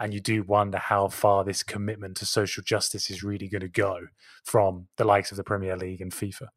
And 0.00 0.14
you 0.14 0.20
do 0.20 0.44
wonder 0.44 0.78
how 0.78 1.08
far 1.08 1.44
this 1.44 1.62
commitment 1.62 2.16
to 2.16 2.26
social 2.26 2.62
justice 2.62 3.10
is 3.10 3.22
really 3.22 3.48
going 3.48 3.60
to 3.60 3.68
go 3.68 4.06
from 4.44 4.88
the 4.96 5.04
likes 5.04 5.30
of 5.30 5.36
the 5.36 5.44
Premier 5.44 5.76
League 5.76 6.00
and 6.00 6.10
FIFA. 6.10 6.48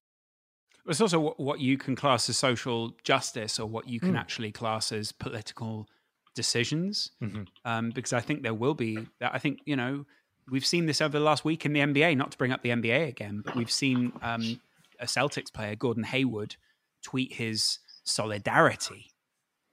It's 0.88 1.02
also 1.02 1.20
what, 1.20 1.40
what 1.40 1.60
you 1.60 1.78
can 1.78 1.96
class 1.96 2.30
as 2.30 2.38
social 2.38 2.96
justice 3.04 3.60
or 3.60 3.68
what 3.68 3.88
you 3.88 4.00
can 4.00 4.14
mm. 4.14 4.20
actually 4.20 4.52
class 4.52 4.92
as 4.92 5.12
political 5.12 5.88
decisions. 6.36 7.12
Mm-hmm. 7.22 7.44
Um, 7.66 7.90
because 7.92 8.14
I 8.14 8.22
think 8.22 8.44
there 8.44 8.54
will 8.54 8.74
be, 8.74 9.08
I 9.22 9.40
think, 9.40 9.60
you 9.66 9.76
know, 9.76 10.06
we've 10.50 10.66
seen 10.66 10.86
this 10.86 11.02
over 11.02 11.18
the 11.18 11.24
last 11.24 11.46
week 11.46 11.66
in 11.66 11.74
the 11.74 11.82
NBA, 11.82 12.18
not 12.18 12.32
to 12.32 12.38
bring 12.38 12.52
up 12.52 12.64
the 12.64 12.70
NBA 12.70 13.08
again, 13.08 13.42
but 13.46 13.56
we've 13.56 13.72
seen 13.72 14.14
um, 14.22 14.60
a 15.00 15.06
Celtics 15.06 15.52
player, 15.52 15.76
Gordon 15.76 16.04
Hayward, 16.04 16.56
tweet 17.04 17.34
his 17.34 17.80
solidarity 18.04 19.12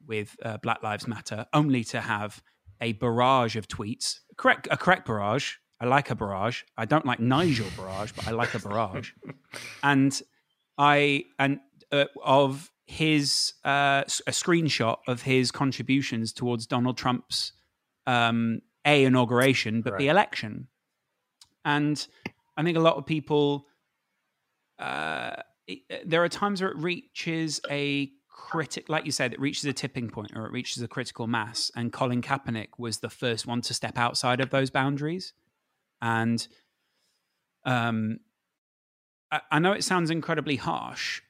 with 0.07 0.37
uh, 0.45 0.59
Black 0.59 0.83
Lives 0.83 1.07
Matter, 1.07 1.47
only 1.53 1.85
to 1.85 2.01
have 2.01 2.43
a 2.81 2.93
barrage 2.93 3.57
of 3.57 3.67
tweets, 3.69 4.21
correct, 4.37 4.69
a 4.71 4.77
correct 4.77 5.07
barrage. 5.07 5.55
I 5.81 5.85
like 5.85 6.11
a 6.11 6.15
barrage. 6.15 6.63
I 6.79 6.87
don't 6.87 7.05
like 7.05 7.21
Nigel 7.21 7.67
Barrage, 7.77 8.13
but 8.13 8.27
I 8.27 8.31
like 8.31 8.55
a 8.55 8.59
barrage. 8.59 9.13
and 9.83 10.23
I 10.79 11.25
and 11.39 11.61
uh, 11.93 12.07
of 12.23 12.71
his 12.87 13.55
uh, 13.65 14.05
a 14.27 14.31
screenshot 14.31 14.99
of 15.07 15.23
his 15.23 15.51
contributions 15.51 16.33
towards 16.33 16.67
Donald 16.67 16.97
Trump's 16.97 17.53
um, 18.07 18.61
a 18.85 19.05
inauguration, 19.05 19.83
but 19.83 19.95
right. 19.95 19.99
the 19.99 20.09
election. 20.09 20.69
And 21.65 22.07
I 22.57 22.63
think 22.63 22.77
a 22.77 22.81
lot 22.81 22.97
of 22.97 23.07
people. 23.07 23.67
Uh, 24.79 25.37
it, 25.67 26.09
there 26.09 26.23
are 26.23 26.29
times 26.29 26.61
where 26.61 26.71
it 26.71 26.77
reaches 26.77 27.61
a 27.71 28.11
critic, 28.29 28.89
like 28.89 29.07
you 29.07 29.11
said, 29.11 29.33
it 29.33 29.41
reaches 29.41 29.65
a 29.65 29.73
tipping 29.73 30.09
point 30.09 30.31
or 30.37 30.47
it 30.47 30.53
reaches 30.53 30.83
a 30.83 30.87
critical 30.87 31.27
mass. 31.27 31.71
And 31.75 31.93
Colin 31.93 32.23
Kaepernick 32.23 32.79
was 32.79 32.99
the 32.99 33.11
first 33.11 33.47
one 33.47 33.63
to 33.63 33.75
step 33.75 33.99
outside 33.99 34.41
of 34.41 34.51
those 34.51 34.71
boundaries. 34.71 35.33
And 36.01 36.47
um, 37.65 38.19
I, 39.31 39.59
know 39.59 39.73
it 39.73 39.85
sounds 39.85 40.11
incredibly 40.11 40.57
harsh, 40.57 41.23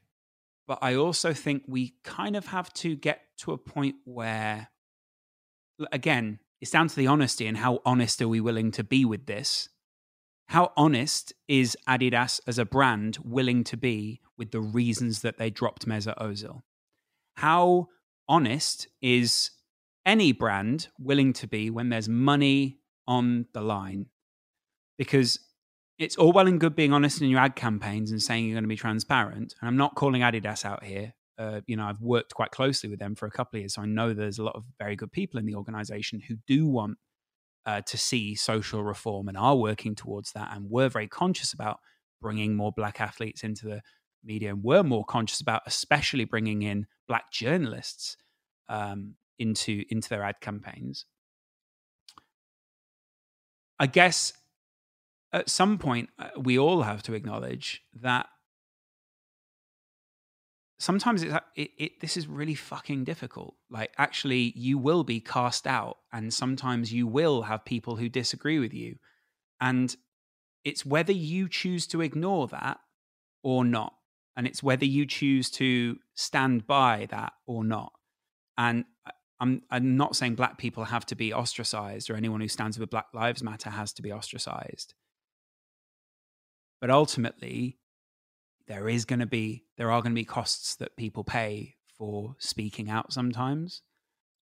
but 0.67 0.79
I 0.83 0.95
also 0.95 1.33
think 1.33 1.63
we 1.67 1.95
kind 2.05 2.37
of 2.37 2.47
have 2.47 2.73
to 2.75 2.95
get 2.95 3.23
to 3.39 3.53
a 3.53 3.59
point 3.59 3.97
where, 4.05 4.69
again, 5.93 6.41
it's 6.61 6.71
down 6.71 6.89
to 6.89 6.97
the 6.97 7.07
honesty 7.07 7.47
and 7.47 7.57
how 7.57 7.81
honest 7.85 8.21
are 8.21 8.29
we 8.29 8.41
willing 8.41 8.71
to 8.73 8.85
be 8.85 9.05
with 9.05 9.27
this? 9.27 9.69
How 10.49 10.73
honest 10.77 11.33
is 11.49 11.77
Adidas 11.89 12.41
as 12.47 12.59
a 12.59 12.65
brand 12.65 13.19
willing 13.25 13.65
to 13.65 13.77
be 13.77 14.21
with 14.39 14.53
the 14.53 14.61
reasons 14.61 15.23
that 15.23 15.39
they 15.39 15.51
dropped 15.51 15.87
Mesut 15.87 16.17
Ozil? 16.19 16.63
How 17.37 17.89
honest 18.29 18.89
is 19.03 19.51
any 20.05 20.33
brand 20.33 20.89
willing 20.99 21.33
to 21.35 21.47
be 21.47 21.69
when 21.71 21.89
there's 21.89 22.09
money 22.09 22.79
on 23.09 23.47
the 23.55 23.61
line? 23.61 24.07
Because 24.97 25.39
it's 25.99 26.17
all 26.17 26.33
well 26.33 26.47
and 26.47 26.61
good 26.61 26.77
being 26.77 26.93
honest 26.93 27.23
in 27.23 27.29
your 27.29 27.41
ad 27.41 27.57
campaigns 27.57 28.11
and 28.11 28.23
saying 28.23 28.45
you're 28.45 28.55
going 28.55 28.65
to 28.65 28.69
be 28.69 28.77
transparent. 28.77 29.55
And 29.61 29.69
I'm 29.69 29.77
not 29.77 29.95
calling 29.95 30.23
Adidas 30.23 30.65
out 30.65 30.85
here. 30.85 31.15
Uh, 31.39 31.61
you 31.67 31.77
know, 31.77 31.85
I've 31.85 32.01
worked 32.01 32.35
quite 32.35 32.51
closely 32.51 32.89
with 32.89 32.99
them 32.99 33.15
for 33.15 33.27
a 33.27 33.31
couple 33.31 33.57
of 33.57 33.61
years, 33.63 33.75
so 33.75 33.83
I 33.83 33.87
know 33.87 34.15
there's 34.15 34.39
a 34.39 34.45
lot 34.45 34.57
of 34.57 34.65
very 34.79 34.97
good 34.97 35.13
people 35.13 35.39
in 35.39 35.47
the 35.47 35.55
organization 35.55 36.21
who 36.21 36.37
do 36.47 36.67
want 36.67 36.97
uh, 37.67 37.83
to 37.83 37.99
see 37.99 38.35
social 38.35 38.83
reform 38.83 39.29
and 39.29 39.37
are 39.37 39.57
working 39.57 39.95
towards 39.95 40.33
that. 40.33 40.51
And 40.55 40.71
we're 40.71 40.89
very 40.89 41.09
conscious 41.09 41.53
about 41.53 41.81
bringing 42.23 42.57
more 42.57 42.73
black 42.73 43.01
athletes 43.01 43.43
into 43.43 43.67
the 43.67 43.83
media, 44.25 44.51
and 44.51 44.65
we're 44.65 44.83
more 44.83 45.05
conscious 45.05 45.41
about, 45.41 45.63
especially 45.67 46.25
bringing 46.25 46.63
in 46.63 46.87
black 47.07 47.31
journalists 47.31 48.17
um, 48.69 49.15
into 49.39 49.85
into 49.91 50.09
their 50.09 50.23
ad 50.23 50.41
campaigns. 50.41 51.05
I 53.79 53.87
guess 53.87 54.33
at 55.33 55.51
some 55.51 55.79
point, 55.79 56.11
uh, 56.19 56.29
we 56.39 56.59
all 56.59 56.83
have 56.83 57.03
to 57.05 57.15
acknowledge 57.15 57.83
that 58.01 58.27
sometimes 60.79 61.23
it's 61.23 61.35
it, 61.55 61.71
it, 61.79 62.01
this 62.01 62.17
is 62.17 62.27
really 62.27 62.55
fucking 62.55 63.05
difficult. 63.05 63.55
Like 63.71 63.93
actually 63.99 64.53
you 64.57 64.79
will 64.79 65.05
be 65.05 65.21
cast 65.21 65.67
out 65.67 65.99
and 66.13 66.33
sometimes 66.33 66.93
you 66.93 67.07
will 67.07 67.43
have 67.43 67.65
people 67.65 67.97
who 67.97 68.09
disagree 68.09 68.59
with 68.59 68.75
you. 68.75 68.97
And 69.61 69.95
it's 70.65 70.85
whether 70.85 71.13
you 71.13 71.49
choose 71.49 71.87
to 71.89 72.01
ignore 72.01 72.47
that 72.49 72.79
or 73.43 73.65
not. 73.65 73.95
And 74.37 74.47
it's 74.47 74.63
whether 74.63 74.85
you 74.85 75.07
choose 75.07 75.51
to 75.53 75.99
stand 76.15 76.67
by 76.67 77.07
that 77.11 77.33
or 77.47 77.65
not. 77.65 77.93
And 78.59 78.85
uh, 79.07 79.13
I'm 79.41 79.63
I'm 79.71 79.97
not 79.97 80.17
saying 80.17 80.35
black 80.35 80.59
people 80.59 80.85
have 80.85 81.07
to 81.07 81.15
be 81.15 81.33
ostracized 81.33 82.11
or 82.11 82.17
anyone 82.17 82.41
who 82.41 82.49
stands 82.49 82.79
with 82.79 82.91
Black 82.91 83.07
Lives 83.15 83.43
Matter 83.43 83.71
has 83.71 83.93
to 83.95 84.03
be 84.03 84.13
ostracized. 84.13 84.95
But 86.81 86.91
ultimately, 86.91 87.79
there 88.69 88.89
is 88.89 89.05
going 89.05 89.21
to 89.21 89.27
be 89.27 89.65
there 89.77 89.91
are 89.91 90.03
going 90.03 90.13
to 90.13 90.21
be 90.21 90.25
costs 90.25 90.77
that 90.77 90.97
people 90.97 91.25
pay 91.25 91.77
for 91.97 92.37
speaking 92.39 92.91
out 92.91 93.13
sometimes, 93.13 93.83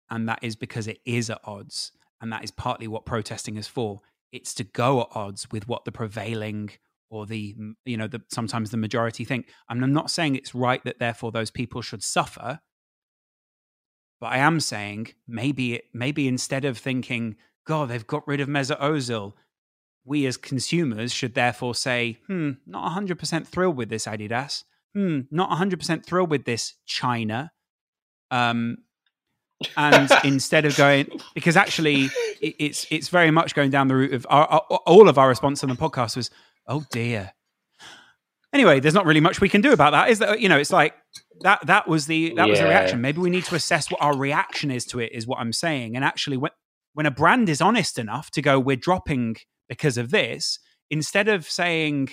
and 0.09 0.27
that 0.27 0.39
is 0.41 0.55
because 0.55 0.87
it 0.87 0.99
is 1.05 1.29
at 1.29 1.41
odds, 1.43 1.91
and 2.21 2.31
that 2.31 2.43
is 2.43 2.51
partly 2.51 2.87
what 2.87 3.05
protesting 3.05 3.57
is 3.57 3.67
for. 3.67 4.01
It's 4.31 4.53
to 4.55 4.63
go 4.63 5.01
at 5.01 5.07
odds 5.13 5.47
with 5.51 5.67
what 5.67 5.85
the 5.85 5.91
prevailing 5.91 6.71
or 7.09 7.27
the 7.27 7.55
you 7.85 7.97
know 7.97 8.07
the 8.07 8.21
sometimes 8.29 8.71
the 8.71 8.77
majority 8.77 9.23
think. 9.23 9.47
I'm 9.69 9.93
not 9.93 10.09
saying 10.09 10.35
it's 10.35 10.55
right 10.55 10.83
that 10.83 10.99
therefore 10.99 11.31
those 11.31 11.51
people 11.51 11.81
should 11.81 12.03
suffer, 12.03 12.59
but 14.19 14.27
I 14.27 14.37
am 14.37 14.59
saying 14.59 15.09
maybe 15.27 15.75
it, 15.75 15.85
maybe 15.93 16.27
instead 16.27 16.65
of 16.65 16.77
thinking, 16.77 17.35
God, 17.67 17.89
they've 17.89 18.07
got 18.07 18.27
rid 18.27 18.39
of 18.39 18.47
Mesut 18.47 18.79
Ozil, 18.79 19.33
we 20.05 20.25
as 20.25 20.37
consumers 20.37 21.13
should 21.13 21.33
therefore 21.33 21.75
say, 21.75 22.17
hmm, 22.27 22.51
not 22.65 22.91
100% 22.91 23.47
thrilled 23.47 23.77
with 23.77 23.89
this 23.89 24.05
Adidas. 24.05 24.63
Hmm, 24.93 25.21
not 25.31 25.49
100% 25.49 26.05
thrilled 26.05 26.29
with 26.29 26.45
this 26.45 26.75
China. 26.85 27.51
Um, 28.29 28.77
and 29.77 30.09
instead 30.23 30.65
of 30.65 30.75
going 30.75 31.07
because 31.33 31.55
actually 31.55 32.09
it, 32.41 32.55
it's 32.59 32.85
it's 32.89 33.09
very 33.09 33.31
much 33.31 33.55
going 33.55 33.69
down 33.69 33.87
the 33.87 33.95
route 33.95 34.13
of 34.13 34.27
our, 34.29 34.45
our, 34.47 34.61
all 34.85 35.07
of 35.07 35.17
our 35.17 35.27
response 35.27 35.63
on 35.63 35.69
the 35.69 35.75
podcast 35.75 36.17
was 36.17 36.29
oh 36.67 36.83
dear. 36.91 37.31
Anyway 38.51 38.79
there's 38.79 38.93
not 38.93 39.05
really 39.05 39.19
much 39.19 39.41
we 39.41 39.49
can 39.49 39.61
do 39.61 39.71
about 39.71 39.91
that 39.91 40.09
is 40.09 40.19
that 40.19 40.39
you 40.39 40.49
know 40.49 40.57
it's 40.57 40.71
like 40.71 40.95
that 41.41 41.65
that 41.65 41.87
was 41.87 42.07
the 42.07 42.33
that 42.35 42.47
was 42.47 42.59
the 42.59 42.65
reaction. 42.65 43.01
Maybe 43.01 43.19
we 43.19 43.29
need 43.29 43.45
to 43.45 43.55
assess 43.55 43.89
what 43.89 44.01
our 44.01 44.15
reaction 44.15 44.69
is 44.69 44.85
to 44.85 44.99
it 44.99 45.11
is 45.13 45.25
what 45.25 45.39
i'm 45.39 45.53
saying. 45.53 45.95
And 45.95 46.03
actually 46.03 46.37
when 46.37 46.51
when 46.93 47.05
a 47.05 47.11
brand 47.11 47.49
is 47.49 47.61
honest 47.61 47.97
enough 47.97 48.29
to 48.31 48.41
go 48.41 48.59
we're 48.59 48.75
dropping 48.75 49.37
because 49.67 49.97
of 49.97 50.11
this 50.11 50.59
instead 50.89 51.27
of 51.27 51.49
saying 51.49 52.09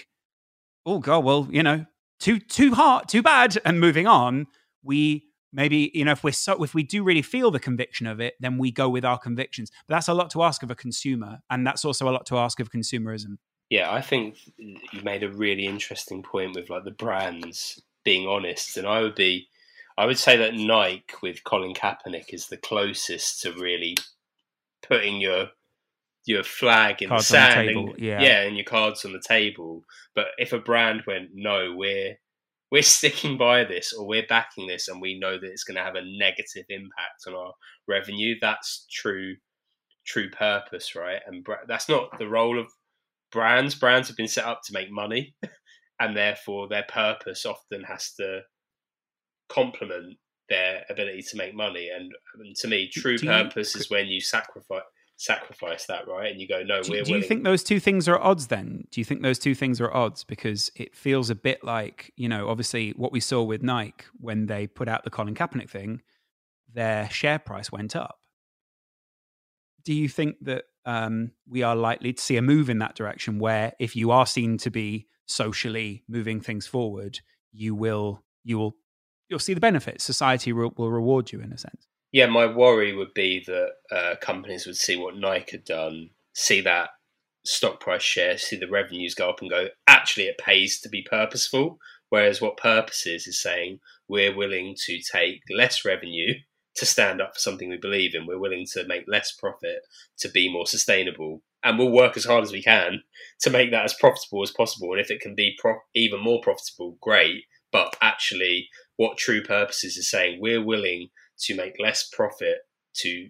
oh 0.86 0.98
god 0.98 1.24
well 1.24 1.48
you 1.50 1.62
know 1.62 1.84
too 2.18 2.38
too 2.38 2.74
hard 2.74 3.08
too 3.08 3.22
bad 3.22 3.58
and 3.64 3.80
moving 3.80 4.06
on 4.06 4.46
we 4.82 5.24
maybe 5.52 5.90
you 5.94 6.04
know 6.04 6.12
if 6.12 6.22
we're 6.22 6.32
so 6.32 6.62
if 6.62 6.74
we 6.74 6.82
do 6.82 7.02
really 7.02 7.22
feel 7.22 7.50
the 7.50 7.58
conviction 7.58 8.06
of 8.06 8.20
it 8.20 8.34
then 8.40 8.58
we 8.58 8.70
go 8.70 8.88
with 8.88 9.04
our 9.04 9.18
convictions. 9.18 9.70
But 9.86 9.96
that's 9.96 10.08
a 10.08 10.14
lot 10.14 10.30
to 10.30 10.42
ask 10.42 10.62
of 10.62 10.70
a 10.70 10.74
consumer 10.74 11.40
and 11.50 11.66
that's 11.66 11.84
also 11.84 12.08
a 12.08 12.12
lot 12.12 12.26
to 12.26 12.38
ask 12.38 12.60
of 12.60 12.70
consumerism. 12.70 13.38
Yeah, 13.68 13.92
I 13.92 14.00
think 14.00 14.36
you 14.58 15.02
made 15.04 15.22
a 15.22 15.30
really 15.30 15.66
interesting 15.66 16.22
point 16.22 16.56
with 16.56 16.70
like 16.70 16.84
the 16.84 16.90
brands 16.90 17.80
being 18.04 18.26
honest, 18.26 18.76
and 18.76 18.86
I 18.86 19.00
would 19.00 19.14
be, 19.14 19.48
I 19.96 20.06
would 20.06 20.18
say 20.18 20.36
that 20.38 20.54
Nike 20.54 21.14
with 21.22 21.44
Colin 21.44 21.72
Kaepernick 21.72 22.34
is 22.34 22.48
the 22.48 22.56
closest 22.56 23.42
to 23.42 23.52
really 23.52 23.96
putting 24.82 25.20
your 25.20 25.50
your 26.26 26.42
flag 26.44 27.02
in 27.02 27.08
Cards 27.08 27.28
the 27.28 27.36
the 27.36 27.38
sand, 27.52 27.68
table, 27.68 27.90
and, 27.90 27.98
yeah. 27.98 28.20
yeah, 28.22 28.42
and 28.42 28.56
your 28.56 28.64
cards 28.64 29.04
on 29.04 29.12
the 29.12 29.22
table. 29.26 29.84
But 30.14 30.26
if 30.38 30.52
a 30.52 30.58
brand 30.58 31.02
went, 31.06 31.30
no, 31.34 31.74
we're 31.76 32.16
we're 32.70 32.82
sticking 32.82 33.36
by 33.36 33.64
this, 33.64 33.92
or 33.92 34.06
we're 34.06 34.26
backing 34.28 34.66
this, 34.68 34.88
and 34.88 35.00
we 35.00 35.18
know 35.18 35.32
that 35.38 35.50
it's 35.50 35.64
going 35.64 35.76
to 35.76 35.82
have 35.82 35.96
a 35.96 36.04
negative 36.04 36.66
impact 36.68 37.24
on 37.26 37.34
our 37.34 37.52
revenue, 37.88 38.34
that's 38.40 38.86
true 38.90 39.36
true 40.06 40.30
purpose, 40.30 40.94
right? 40.96 41.20
And 41.26 41.44
bra- 41.44 41.64
that's 41.68 41.88
not 41.88 42.18
the 42.18 42.28
role 42.28 42.58
of 42.58 42.66
brands. 43.32 43.74
Brands 43.74 44.08
have 44.08 44.16
been 44.16 44.28
set 44.28 44.44
up 44.44 44.60
to 44.66 44.72
make 44.72 44.90
money, 44.90 45.34
and 46.00 46.16
therefore 46.16 46.68
their 46.68 46.84
purpose 46.88 47.44
often 47.46 47.82
has 47.84 48.12
to 48.14 48.40
complement 49.48 50.16
their 50.48 50.84
ability 50.90 51.22
to 51.22 51.36
make 51.36 51.54
money. 51.54 51.88
And, 51.94 52.10
and 52.38 52.56
to 52.56 52.68
me, 52.68 52.88
true 52.92 53.16
do 53.16 53.26
you- 53.26 53.32
purpose 53.32 53.76
is 53.76 53.90
when 53.90 54.06
you 54.06 54.20
sacrifice 54.20 54.82
sacrifice 55.20 55.84
that, 55.86 56.08
right? 56.08 56.32
And 56.32 56.40
you 56.40 56.48
go, 56.48 56.62
no, 56.62 56.82
do, 56.82 56.90
we're 56.90 57.02
do 57.02 57.10
you 57.10 57.14
willing. 57.16 57.28
think 57.28 57.44
those 57.44 57.62
two 57.62 57.78
things 57.78 58.08
are 58.08 58.16
at 58.16 58.22
odds 58.22 58.46
then 58.46 58.84
do 58.90 59.00
you 59.00 59.04
think 59.04 59.22
those 59.22 59.38
two 59.38 59.54
things 59.54 59.80
are 59.80 59.90
at 59.90 59.94
odds 59.94 60.24
because 60.24 60.70
it 60.76 60.96
feels 60.96 61.28
a 61.28 61.34
bit 61.34 61.62
like 61.62 62.12
you 62.16 62.28
know 62.28 62.48
obviously 62.48 62.90
what 62.96 63.12
we 63.12 63.20
saw 63.20 63.42
with 63.42 63.62
nike 63.62 64.04
when 64.18 64.46
they 64.46 64.66
put 64.66 64.88
out 64.88 65.04
the 65.04 65.10
colin 65.10 65.34
kaepernick 65.34 65.68
thing 65.68 66.00
their 66.72 67.08
share 67.10 67.38
price 67.38 67.70
went 67.70 67.94
up 67.94 68.18
do 69.84 69.92
you 69.92 70.08
think 70.08 70.36
that 70.42 70.64
um, 70.86 71.32
we 71.46 71.62
are 71.62 71.76
likely 71.76 72.12
to 72.12 72.22
see 72.22 72.36
a 72.36 72.42
move 72.42 72.70
in 72.70 72.78
that 72.78 72.94
direction 72.94 73.38
where 73.38 73.74
if 73.78 73.94
you 73.94 74.10
are 74.10 74.26
seen 74.26 74.56
to 74.58 74.70
be 74.70 75.06
socially 75.26 76.02
moving 76.08 76.40
things 76.40 76.66
forward 76.66 77.20
you 77.52 77.74
will 77.74 78.24
you 78.42 78.58
will 78.58 78.74
you'll 79.28 79.38
see 79.38 79.54
the 79.54 79.60
benefits 79.60 80.02
society 80.02 80.52
will, 80.52 80.72
will 80.76 80.90
reward 80.90 81.30
you 81.30 81.40
in 81.40 81.52
a 81.52 81.58
sense 81.58 81.89
Yeah, 82.12 82.26
my 82.26 82.46
worry 82.46 82.94
would 82.94 83.14
be 83.14 83.44
that 83.46 83.70
uh, 83.92 84.14
companies 84.20 84.66
would 84.66 84.76
see 84.76 84.96
what 84.96 85.16
Nike 85.16 85.52
had 85.52 85.64
done, 85.64 86.10
see 86.32 86.60
that 86.62 86.90
stock 87.44 87.80
price 87.80 88.02
share, 88.02 88.36
see 88.36 88.56
the 88.56 88.68
revenues 88.68 89.14
go 89.14 89.30
up, 89.30 89.40
and 89.40 89.50
go, 89.50 89.68
actually, 89.86 90.26
it 90.26 90.38
pays 90.38 90.80
to 90.80 90.88
be 90.88 91.06
purposeful. 91.08 91.78
Whereas 92.08 92.40
what 92.40 92.56
purpose 92.56 93.06
is, 93.06 93.26
is 93.28 93.40
saying 93.40 93.78
we're 94.08 94.34
willing 94.34 94.74
to 94.86 95.00
take 95.00 95.40
less 95.48 95.84
revenue 95.84 96.34
to 96.76 96.86
stand 96.86 97.20
up 97.20 97.34
for 97.34 97.38
something 97.40 97.68
we 97.68 97.76
believe 97.76 98.14
in. 98.14 98.26
We're 98.26 98.38
willing 98.38 98.66
to 98.72 98.86
make 98.86 99.04
less 99.06 99.32
profit 99.32 99.82
to 100.18 100.28
be 100.28 100.52
more 100.52 100.66
sustainable. 100.66 101.42
And 101.62 101.78
we'll 101.78 101.92
work 101.92 102.16
as 102.16 102.24
hard 102.24 102.42
as 102.42 102.52
we 102.52 102.62
can 102.62 103.02
to 103.42 103.50
make 103.50 103.70
that 103.70 103.84
as 103.84 103.94
profitable 103.94 104.42
as 104.42 104.50
possible. 104.50 104.92
And 104.92 105.00
if 105.00 105.10
it 105.10 105.20
can 105.20 105.34
be 105.34 105.56
pro- 105.60 105.78
even 105.94 106.20
more 106.20 106.40
profitable, 106.40 106.96
great. 107.00 107.44
But 107.70 107.94
actually, 108.02 108.68
what 108.96 109.16
true 109.16 109.42
purpose 109.42 109.84
is, 109.84 109.96
is 109.96 110.10
saying 110.10 110.40
we're 110.40 110.64
willing 110.64 111.10
to 111.42 111.54
make 111.56 111.74
less 111.78 112.08
profit 112.08 112.58
to 112.94 113.28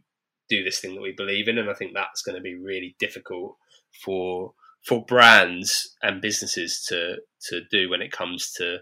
do 0.49 0.65
this 0.65 0.81
thing 0.81 0.95
that 0.95 1.03
we 1.03 1.13
believe 1.13 1.49
in 1.49 1.59
and 1.59 1.71
i 1.71 1.75
think 1.75 1.93
that's 1.95 2.23
going 2.23 2.37
to 2.37 2.43
be 2.43 2.55
really 2.55 2.97
difficult 2.99 3.57
for 4.05 4.53
for 4.85 5.05
brands 5.05 5.97
and 6.03 6.21
businesses 6.23 6.85
to 6.89 7.17
to 7.41 7.63
do 7.71 7.91
when 7.91 8.03
it 8.03 8.13
comes 8.13 8.53
to 8.53 8.79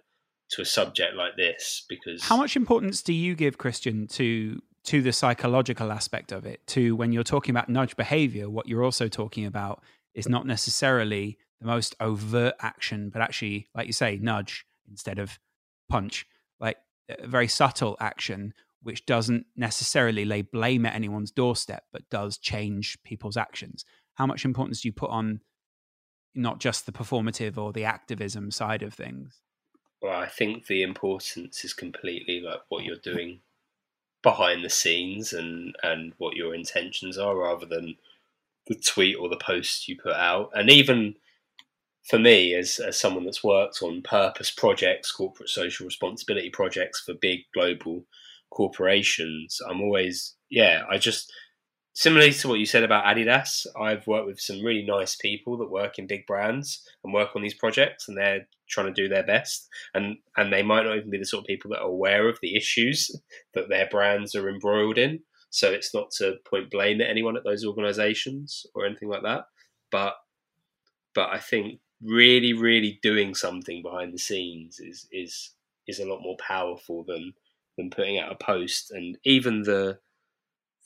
to 0.50 0.62
a 0.62 0.64
subject 0.64 1.14
like 1.14 1.36
this 1.36 1.84
because 1.88 2.24
How 2.24 2.36
much 2.36 2.56
importance 2.56 3.02
do 3.02 3.12
you 3.12 3.34
give, 3.34 3.58
Christian, 3.58 4.06
to 4.08 4.60
to 4.84 5.02
the 5.02 5.12
psychological 5.12 5.92
aspect 5.92 6.32
of 6.32 6.46
it? 6.46 6.66
To 6.68 6.96
when 6.96 7.12
you're 7.12 7.24
talking 7.24 7.54
about 7.54 7.68
nudge 7.68 7.96
behavior, 7.96 8.48
what 8.48 8.66
you're 8.66 8.84
also 8.84 9.08
talking 9.08 9.44
about 9.44 9.82
is 10.14 10.28
not 10.28 10.46
necessarily 10.46 11.38
the 11.60 11.66
most 11.66 11.94
overt 12.00 12.54
action, 12.60 13.10
but 13.10 13.20
actually, 13.20 13.68
like 13.74 13.86
you 13.86 13.92
say, 13.92 14.18
nudge 14.20 14.64
instead 14.88 15.18
of 15.18 15.38
punch, 15.88 16.26
like 16.60 16.78
a 17.08 17.26
very 17.26 17.48
subtle 17.48 17.96
action, 18.00 18.54
which 18.82 19.06
doesn't 19.06 19.46
necessarily 19.56 20.24
lay 20.24 20.42
blame 20.42 20.86
at 20.86 20.94
anyone's 20.94 21.30
doorstep, 21.30 21.84
but 21.92 22.08
does 22.10 22.38
change 22.38 22.98
people's 23.04 23.36
actions. 23.36 23.84
How 24.14 24.26
much 24.26 24.44
importance 24.44 24.80
do 24.80 24.88
you 24.88 24.92
put 24.92 25.10
on 25.10 25.40
not 26.34 26.60
just 26.60 26.86
the 26.86 26.92
performative 26.92 27.58
or 27.58 27.72
the 27.72 27.84
activism 27.84 28.50
side 28.50 28.82
of 28.82 28.94
things? 28.94 29.40
well, 30.00 30.18
I 30.18 30.26
think 30.26 30.66
the 30.66 30.82
importance 30.82 31.64
is 31.64 31.72
completely 31.72 32.40
like 32.40 32.60
what 32.68 32.84
you're 32.84 32.96
doing 32.96 33.40
behind 34.22 34.64
the 34.64 34.70
scenes 34.70 35.32
and 35.32 35.74
and 35.82 36.12
what 36.18 36.36
your 36.36 36.54
intentions 36.54 37.18
are 37.18 37.36
rather 37.36 37.66
than 37.66 37.96
the 38.66 38.74
tweet 38.74 39.16
or 39.16 39.28
the 39.28 39.36
post 39.36 39.88
you 39.88 39.96
put 39.96 40.14
out 40.14 40.50
and 40.54 40.68
even 40.70 41.14
for 42.04 42.18
me 42.18 42.54
as, 42.54 42.78
as 42.80 42.98
someone 42.98 43.24
that's 43.24 43.44
worked 43.44 43.82
on 43.82 44.02
purpose 44.02 44.50
projects 44.50 45.12
corporate 45.12 45.48
social 45.48 45.86
responsibility 45.86 46.50
projects 46.50 47.00
for 47.00 47.14
big 47.14 47.40
global 47.54 48.04
corporations 48.50 49.58
i'm 49.68 49.80
always 49.80 50.34
yeah 50.50 50.82
i 50.90 50.98
just 50.98 51.32
similarly 51.92 52.32
to 52.32 52.48
what 52.48 52.58
you 52.58 52.66
said 52.66 52.84
about 52.84 53.04
adidas 53.04 53.66
i've 53.80 54.06
worked 54.06 54.26
with 54.26 54.40
some 54.40 54.62
really 54.64 54.84
nice 54.84 55.16
people 55.16 55.56
that 55.56 55.70
work 55.70 55.98
in 55.98 56.06
big 56.06 56.26
brands 56.26 56.86
and 57.04 57.12
work 57.12 57.30
on 57.34 57.42
these 57.42 57.54
projects 57.54 58.08
and 58.08 58.16
they're 58.16 58.46
trying 58.68 58.86
to 58.86 58.92
do 58.92 59.08
their 59.08 59.22
best. 59.22 59.68
And 59.94 60.18
and 60.36 60.52
they 60.52 60.62
might 60.62 60.84
not 60.84 60.96
even 60.96 61.10
be 61.10 61.18
the 61.18 61.24
sort 61.24 61.42
of 61.42 61.46
people 61.46 61.70
that 61.70 61.80
are 61.80 61.88
aware 61.88 62.28
of 62.28 62.38
the 62.40 62.54
issues 62.54 63.10
that 63.54 63.68
their 63.68 63.88
brands 63.90 64.34
are 64.34 64.48
embroiled 64.48 64.98
in. 64.98 65.20
So 65.50 65.70
it's 65.70 65.94
not 65.94 66.10
to 66.18 66.34
point 66.48 66.70
blame 66.70 67.00
at 67.00 67.08
anyone 67.08 67.36
at 67.36 67.44
those 67.44 67.64
organizations 67.64 68.66
or 68.74 68.84
anything 68.84 69.08
like 69.08 69.22
that. 69.22 69.44
But 69.90 70.14
but 71.14 71.30
i 71.30 71.38
think 71.38 71.80
really 72.02 72.52
really 72.52 72.98
doing 73.02 73.34
something 73.34 73.82
behind 73.82 74.12
the 74.12 74.18
scenes 74.18 74.78
is 74.78 75.08
is 75.10 75.54
is 75.86 75.98
a 75.98 76.06
lot 76.06 76.20
more 76.20 76.36
powerful 76.36 77.02
than 77.02 77.32
than 77.78 77.88
putting 77.88 78.18
out 78.18 78.30
a 78.30 78.44
post 78.44 78.90
and 78.90 79.16
even 79.24 79.62
the 79.62 79.98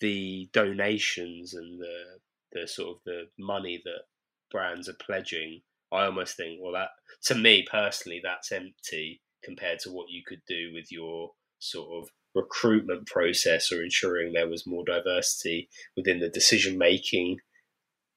the 0.01 0.49
donations 0.53 1.55
and 1.55 1.80
the 1.80 2.05
the 2.53 2.68
sort 2.68 2.97
of 2.97 3.03
the 3.05 3.24
money 3.38 3.82
that 3.84 4.03
brands 4.51 4.88
are 4.88 4.97
pledging 5.05 5.61
i 5.90 6.05
almost 6.05 6.36
think 6.36 6.61
well 6.62 6.72
that 6.72 6.90
to 7.24 7.34
me 7.34 7.66
personally 7.68 8.20
that's 8.22 8.53
empty 8.53 9.20
compared 9.43 9.80
to 9.80 9.90
what 9.90 10.09
you 10.09 10.22
could 10.24 10.43
do 10.47 10.70
with 10.72 10.93
your 10.93 11.30
sort 11.59 11.88
of 12.03 12.11
recruitment 12.34 13.07
process 13.07 13.72
or 13.72 13.82
ensuring 13.82 14.32
there 14.32 14.49
was 14.49 14.66
more 14.66 14.84
diversity 14.84 15.68
within 15.97 16.20
the 16.20 16.28
decision 16.28 16.78
making 16.78 17.38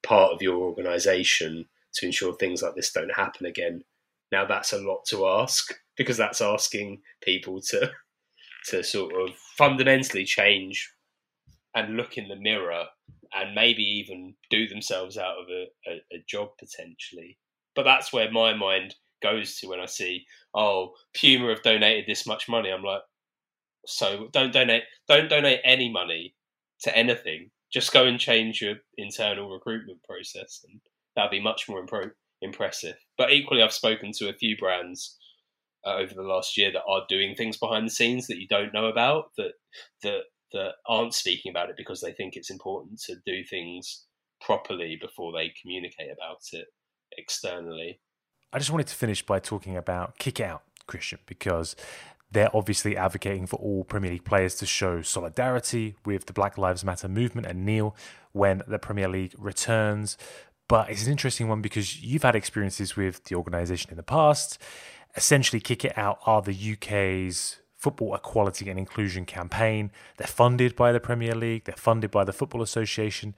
part 0.03 0.31
of 0.31 0.41
your 0.41 0.57
organization 0.57 1.65
to 1.93 2.05
ensure 2.05 2.33
things 2.33 2.61
like 2.61 2.75
this 2.75 2.91
don't 2.91 3.15
happen 3.15 3.45
again. 3.45 3.83
Now 4.31 4.45
that's 4.45 4.73
a 4.73 4.77
lot 4.77 5.05
to 5.09 5.27
ask 5.27 5.73
because 5.97 6.17
that's 6.17 6.41
asking 6.41 7.01
people 7.21 7.61
to 7.69 7.91
to 8.69 8.83
sort 8.83 9.13
of 9.21 9.35
fundamentally 9.57 10.25
change 10.25 10.91
and 11.75 11.97
look 11.97 12.17
in 12.17 12.27
the 12.27 12.35
mirror 12.35 12.85
and 13.33 13.53
maybe 13.53 13.83
even 13.83 14.33
do 14.49 14.67
themselves 14.67 15.17
out 15.17 15.37
of 15.37 15.47
a, 15.49 15.65
a, 15.91 16.17
a 16.17 16.23
job 16.27 16.49
potentially. 16.57 17.37
But 17.75 17.83
that's 17.83 18.13
where 18.13 18.31
my 18.31 18.53
mind 18.53 18.95
goes 19.21 19.57
to 19.57 19.67
when 19.67 19.79
I 19.79 19.85
see, 19.85 20.25
oh, 20.53 20.93
Puma 21.13 21.49
have 21.49 21.63
donated 21.63 22.05
this 22.07 22.25
much 22.25 22.47
money. 22.47 22.69
I'm 22.69 22.83
like, 22.83 23.01
so 23.85 24.29
don't 24.31 24.53
donate, 24.53 24.83
don't 25.07 25.29
donate 25.29 25.61
any 25.63 25.91
money 25.91 26.35
to 26.83 26.95
anything. 26.97 27.51
Just 27.73 27.91
go 27.91 28.05
and 28.05 28.19
change 28.19 28.61
your 28.61 28.75
internal 28.97 29.49
recruitment 29.49 30.01
process, 30.03 30.63
and 30.67 30.79
that'd 31.15 31.31
be 31.31 31.41
much 31.41 31.67
more 31.67 31.85
impro- 31.85 32.11
impressive. 32.41 32.95
But 33.17 33.31
equally, 33.31 33.61
I've 33.61 33.73
spoken 33.73 34.11
to 34.13 34.29
a 34.29 34.33
few 34.33 34.55
brands 34.57 35.17
uh, 35.85 35.95
over 35.95 36.13
the 36.13 36.21
last 36.21 36.57
year 36.57 36.71
that 36.71 36.83
are 36.87 37.05
doing 37.07 37.35
things 37.35 37.57
behind 37.57 37.85
the 37.85 37.91
scenes 37.91 38.27
that 38.27 38.39
you 38.39 38.47
don't 38.47 38.73
know 38.73 38.85
about 38.85 39.31
that 39.37 39.53
that 40.03 40.21
that 40.53 40.73
aren't 40.87 41.13
speaking 41.13 41.49
about 41.49 41.69
it 41.69 41.75
because 41.77 42.01
they 42.01 42.13
think 42.13 42.35
it's 42.35 42.49
important 42.49 42.99
to 42.99 43.15
do 43.25 43.43
things 43.43 44.05
properly 44.41 44.97
before 44.99 45.31
they 45.33 45.51
communicate 45.61 46.09
about 46.11 46.39
it 46.53 46.67
externally. 47.17 47.99
I 48.53 48.59
just 48.59 48.71
wanted 48.71 48.87
to 48.87 48.95
finish 48.95 49.25
by 49.25 49.39
talking 49.39 49.75
about 49.75 50.17
Kick 50.17 50.39
Out, 50.39 50.61
Christian, 50.87 51.19
because 51.25 51.75
they're 52.31 52.55
obviously 52.55 52.95
advocating 52.95 53.47
for 53.47 53.57
all 53.57 53.83
Premier 53.83 54.11
League 54.11 54.25
players 54.25 54.55
to 54.55 54.65
show 54.65 55.01
solidarity 55.01 55.95
with 56.05 56.25
the 56.25 56.33
Black 56.33 56.57
Lives 56.57 56.83
Matter 56.83 57.07
movement 57.07 57.47
and 57.47 57.65
kneel 57.65 57.95
when 58.31 58.61
the 58.67 58.79
Premier 58.79 59.07
League 59.07 59.33
returns. 59.37 60.17
But 60.67 60.89
it's 60.89 61.05
an 61.05 61.11
interesting 61.11 61.47
one 61.47 61.61
because 61.61 62.01
you've 62.01 62.23
had 62.23 62.35
experiences 62.35 62.95
with 62.95 63.25
the 63.25 63.35
organisation 63.35 63.91
in 63.91 63.97
the 63.97 64.03
past. 64.03 64.57
Essentially, 65.15 65.59
Kick 65.59 65.85
It 65.85 65.97
Out 65.97 66.19
are 66.25 66.41
the 66.41 66.73
UK's 66.73 67.57
football 67.77 68.15
equality 68.15 68.69
and 68.69 68.79
inclusion 68.79 69.25
campaign. 69.25 69.91
They're 70.17 70.27
funded 70.27 70.75
by 70.75 70.91
the 70.91 70.99
Premier 70.99 71.35
League, 71.35 71.65
they're 71.65 71.75
funded 71.75 72.11
by 72.11 72.23
the 72.23 72.33
Football 72.33 72.61
Association, 72.61 73.35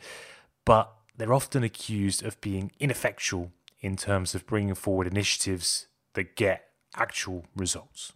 but 0.65 0.91
they're 1.17 1.33
often 1.33 1.63
accused 1.63 2.23
of 2.23 2.39
being 2.41 2.71
ineffectual 2.79 3.51
in 3.81 3.95
terms 3.95 4.33
of 4.33 4.47
bringing 4.47 4.75
forward 4.75 5.07
initiatives 5.07 5.87
that 6.13 6.35
get 6.35 6.69
actual 6.95 7.45
results. 7.55 8.13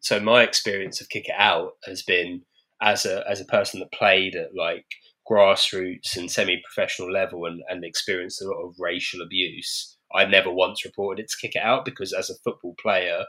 So 0.00 0.20
my 0.20 0.42
experience 0.42 1.00
of 1.00 1.08
Kick 1.08 1.28
It 1.28 1.34
Out 1.36 1.72
has 1.84 2.02
been 2.02 2.42
as 2.80 3.04
a 3.06 3.24
as 3.28 3.40
a 3.40 3.44
person 3.44 3.80
that 3.80 3.92
played 3.92 4.34
at 4.34 4.54
like 4.54 4.86
grassroots 5.28 6.16
and 6.16 6.30
semi-professional 6.30 7.10
level 7.12 7.44
and, 7.44 7.62
and 7.68 7.84
experienced 7.84 8.42
a 8.42 8.46
lot 8.46 8.62
of 8.62 8.74
racial 8.78 9.22
abuse. 9.22 9.96
I 10.14 10.24
never 10.24 10.50
once 10.50 10.84
reported 10.84 11.22
it 11.22 11.30
to 11.30 11.36
Kick 11.40 11.56
It 11.56 11.62
Out 11.62 11.84
because 11.84 12.12
as 12.12 12.30
a 12.30 12.34
football 12.44 12.74
player, 12.80 13.24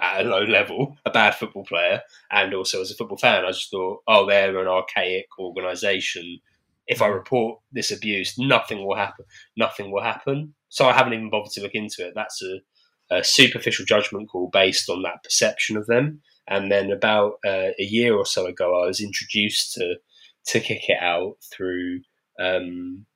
at 0.00 0.26
a 0.26 0.28
low 0.28 0.42
level, 0.42 0.96
a 1.06 1.10
bad 1.10 1.34
football 1.34 1.64
player, 1.64 2.00
and 2.30 2.52
also 2.54 2.80
as 2.80 2.90
a 2.90 2.94
football 2.94 3.18
fan, 3.18 3.44
I 3.44 3.50
just 3.50 3.70
thought, 3.70 4.00
oh, 4.08 4.26
they're 4.26 4.58
an 4.58 4.66
archaic 4.66 5.26
organisation. 5.38 6.40
If 6.86 7.00
I 7.00 7.06
report 7.06 7.60
this 7.72 7.90
abuse, 7.90 8.36
nothing 8.38 8.84
will 8.84 8.96
happen. 8.96 9.24
Nothing 9.56 9.90
will 9.90 10.02
happen. 10.02 10.54
So 10.68 10.86
I 10.86 10.92
haven't 10.92 11.14
even 11.14 11.30
bothered 11.30 11.52
to 11.52 11.62
look 11.62 11.74
into 11.74 12.06
it. 12.06 12.12
That's 12.14 12.42
a, 12.42 13.16
a 13.16 13.24
superficial 13.24 13.84
judgment 13.84 14.28
call 14.28 14.50
based 14.52 14.90
on 14.90 15.02
that 15.02 15.22
perception 15.22 15.76
of 15.76 15.86
them. 15.86 16.20
And 16.48 16.70
then 16.70 16.90
about 16.90 17.34
uh, 17.46 17.70
a 17.78 17.84
year 17.84 18.14
or 18.14 18.26
so 18.26 18.46
ago, 18.46 18.82
I 18.82 18.86
was 18.86 19.00
introduced 19.00 19.74
to 19.74 19.96
to 20.46 20.60
kick 20.60 20.90
it 20.90 20.98
out 21.00 21.36
through 21.50 22.00
um, 22.38 23.06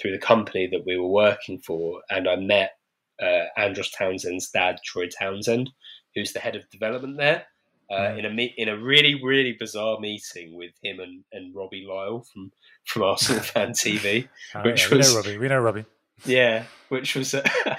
through 0.00 0.12
the 0.12 0.18
company 0.18 0.68
that 0.70 0.84
we 0.86 0.96
were 0.96 1.08
working 1.08 1.58
for, 1.58 2.00
and 2.10 2.28
I 2.28 2.36
met 2.36 2.72
uh, 3.22 3.44
Andros 3.56 3.90
Townsend's 3.90 4.50
dad, 4.50 4.78
Troy 4.84 5.08
Townsend, 5.08 5.70
who's 6.14 6.32
the 6.32 6.40
head 6.40 6.56
of 6.56 6.68
development 6.70 7.16
there. 7.16 7.46
Uh, 7.90 8.00
mm. 8.00 8.18
in 8.18 8.24
a 8.26 8.30
meet, 8.30 8.52
in 8.58 8.68
a 8.68 8.76
really 8.76 9.14
really 9.24 9.56
bizarre 9.58 9.98
meeting 9.98 10.54
with 10.54 10.72
him 10.82 11.00
and, 11.00 11.24
and 11.32 11.54
Robbie 11.54 11.86
Lyle 11.88 12.22
from 12.30 12.52
from 12.84 13.02
Arsenal 13.04 13.42
Fan 13.42 13.70
TV, 13.70 14.28
oh, 14.54 14.62
which 14.62 14.90
yeah, 14.90 14.96
was 14.96 15.08
we 15.08 15.14
know 15.14 15.16
Robbie, 15.16 15.38
we 15.38 15.48
know 15.48 15.58
Robbie, 15.58 15.84
yeah, 16.26 16.64
which 16.90 17.14
was 17.14 17.32
uh, 17.32 17.48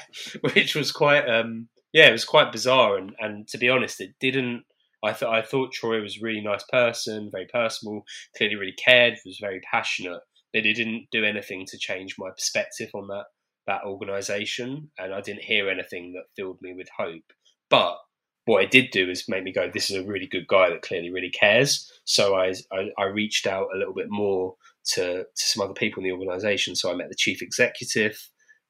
which 0.53 0.73
was 0.73 0.91
quite 0.91 1.29
um 1.29 1.67
yeah 1.93 2.07
it 2.07 2.11
was 2.11 2.25
quite 2.25 2.51
bizarre 2.51 2.97
and 2.97 3.15
and 3.19 3.47
to 3.49 3.59
be 3.59 3.69
honest 3.69 4.01
it 4.01 4.15
didn't 4.19 4.63
I 5.03 5.13
thought 5.13 5.33
I 5.33 5.41
thought 5.41 5.71
Troy 5.71 6.01
was 6.01 6.17
a 6.17 6.25
really 6.25 6.41
nice 6.41 6.63
person, 6.63 7.29
very 7.31 7.47
personal, 7.51 8.03
clearly 8.35 8.55
really 8.55 8.73
cared, 8.73 9.17
was 9.25 9.37
very 9.39 9.61
passionate, 9.61 10.21
but 10.53 10.65
he 10.65 10.73
didn't 10.73 11.07
do 11.11 11.23
anything 11.23 11.65
to 11.67 11.77
change 11.77 12.15
my 12.17 12.29
perspective 12.31 12.89
on 12.93 13.07
that 13.07 13.25
that 13.67 13.83
organisation, 13.85 14.89
and 14.97 15.13
I 15.13 15.21
didn't 15.21 15.43
hear 15.43 15.69
anything 15.69 16.13
that 16.13 16.23
filled 16.35 16.57
me 16.61 16.73
with 16.73 16.87
hope. 16.97 17.33
But 17.69 17.97
what 18.45 18.63
it 18.63 18.71
did 18.71 18.89
do 18.91 19.09
is 19.09 19.29
make 19.29 19.43
me 19.43 19.51
go, 19.53 19.69
"This 19.69 19.91
is 19.91 19.97
a 19.97 20.03
really 20.03 20.25
good 20.25 20.47
guy 20.47 20.69
that 20.69 20.81
clearly 20.81 21.11
really 21.11 21.29
cares." 21.29 21.91
So 22.05 22.35
I 22.35 22.53
I, 22.71 22.89
I 22.97 23.05
reached 23.05 23.45
out 23.45 23.67
a 23.73 23.77
little 23.77 23.93
bit 23.93 24.09
more 24.09 24.55
to 24.93 25.23
to 25.23 25.25
some 25.35 25.63
other 25.63 25.73
people 25.73 26.01
in 26.01 26.09
the 26.09 26.15
organisation. 26.15 26.75
So 26.75 26.91
I 26.91 26.95
met 26.95 27.09
the 27.09 27.15
chief 27.15 27.41
executive, 27.41 28.17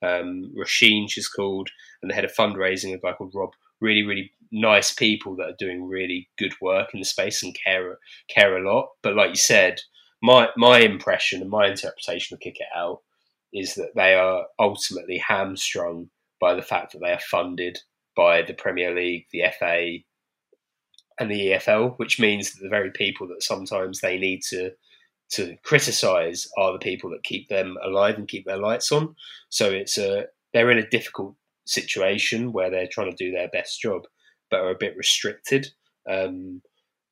um, 0.01 0.51
Roisin, 0.57 1.09
she's 1.09 1.29
called, 1.29 1.69
and 2.01 2.11
the 2.11 2.15
head 2.15 2.25
of 2.25 2.33
fundraising, 2.33 2.93
a 2.93 2.99
guy 2.99 3.13
called 3.13 3.33
Rob. 3.33 3.51
Really, 3.81 4.03
really 4.03 4.31
nice 4.51 4.93
people 4.93 5.35
that 5.37 5.43
are 5.43 5.55
doing 5.59 5.87
really 5.87 6.29
good 6.37 6.53
work 6.61 6.89
in 6.93 6.99
the 6.99 7.05
space 7.05 7.43
and 7.43 7.55
care 7.63 7.97
care 8.29 8.57
a 8.57 8.69
lot. 8.69 8.89
But 9.01 9.15
like 9.15 9.29
you 9.29 9.35
said, 9.35 9.79
my 10.21 10.49
my 10.57 10.79
impression 10.79 11.41
and 11.41 11.49
my 11.49 11.67
interpretation 11.67 12.35
of 12.35 12.39
Kick 12.39 12.59
It 12.59 12.67
Out 12.75 13.01
is 13.53 13.75
that 13.75 13.95
they 13.95 14.13
are 14.13 14.45
ultimately 14.59 15.17
hamstrung 15.17 16.09
by 16.39 16.53
the 16.53 16.61
fact 16.61 16.93
that 16.93 16.99
they 16.99 17.11
are 17.11 17.19
funded 17.19 17.79
by 18.15 18.41
the 18.41 18.53
Premier 18.53 18.93
League, 18.93 19.25
the 19.31 19.43
FA, 19.57 19.97
and 21.19 21.31
the 21.31 21.47
EFL, 21.47 21.97
which 21.97 22.19
means 22.19 22.51
that 22.51 22.63
the 22.63 22.69
very 22.69 22.91
people 22.91 23.27
that 23.27 23.43
sometimes 23.43 24.01
they 24.01 24.17
need 24.17 24.41
to 24.49 24.71
to 25.31 25.55
criticise 25.63 26.49
are 26.57 26.73
the 26.73 26.79
people 26.79 27.09
that 27.11 27.23
keep 27.23 27.49
them 27.49 27.77
alive 27.83 28.15
and 28.15 28.27
keep 28.27 28.45
their 28.45 28.57
lights 28.57 28.91
on. 28.91 29.15
So 29.49 29.69
it's 29.69 29.97
a 29.97 30.25
they're 30.53 30.71
in 30.71 30.79
a 30.79 30.89
difficult 30.89 31.35
situation 31.65 32.51
where 32.51 32.71
they're 32.71 32.87
trying 32.87 33.11
to 33.11 33.23
do 33.23 33.31
their 33.31 33.49
best 33.49 33.79
job 33.79 34.03
but 34.49 34.61
are 34.61 34.71
a 34.71 34.77
bit 34.79 34.97
restricted. 34.97 35.67
Um, 36.09 36.61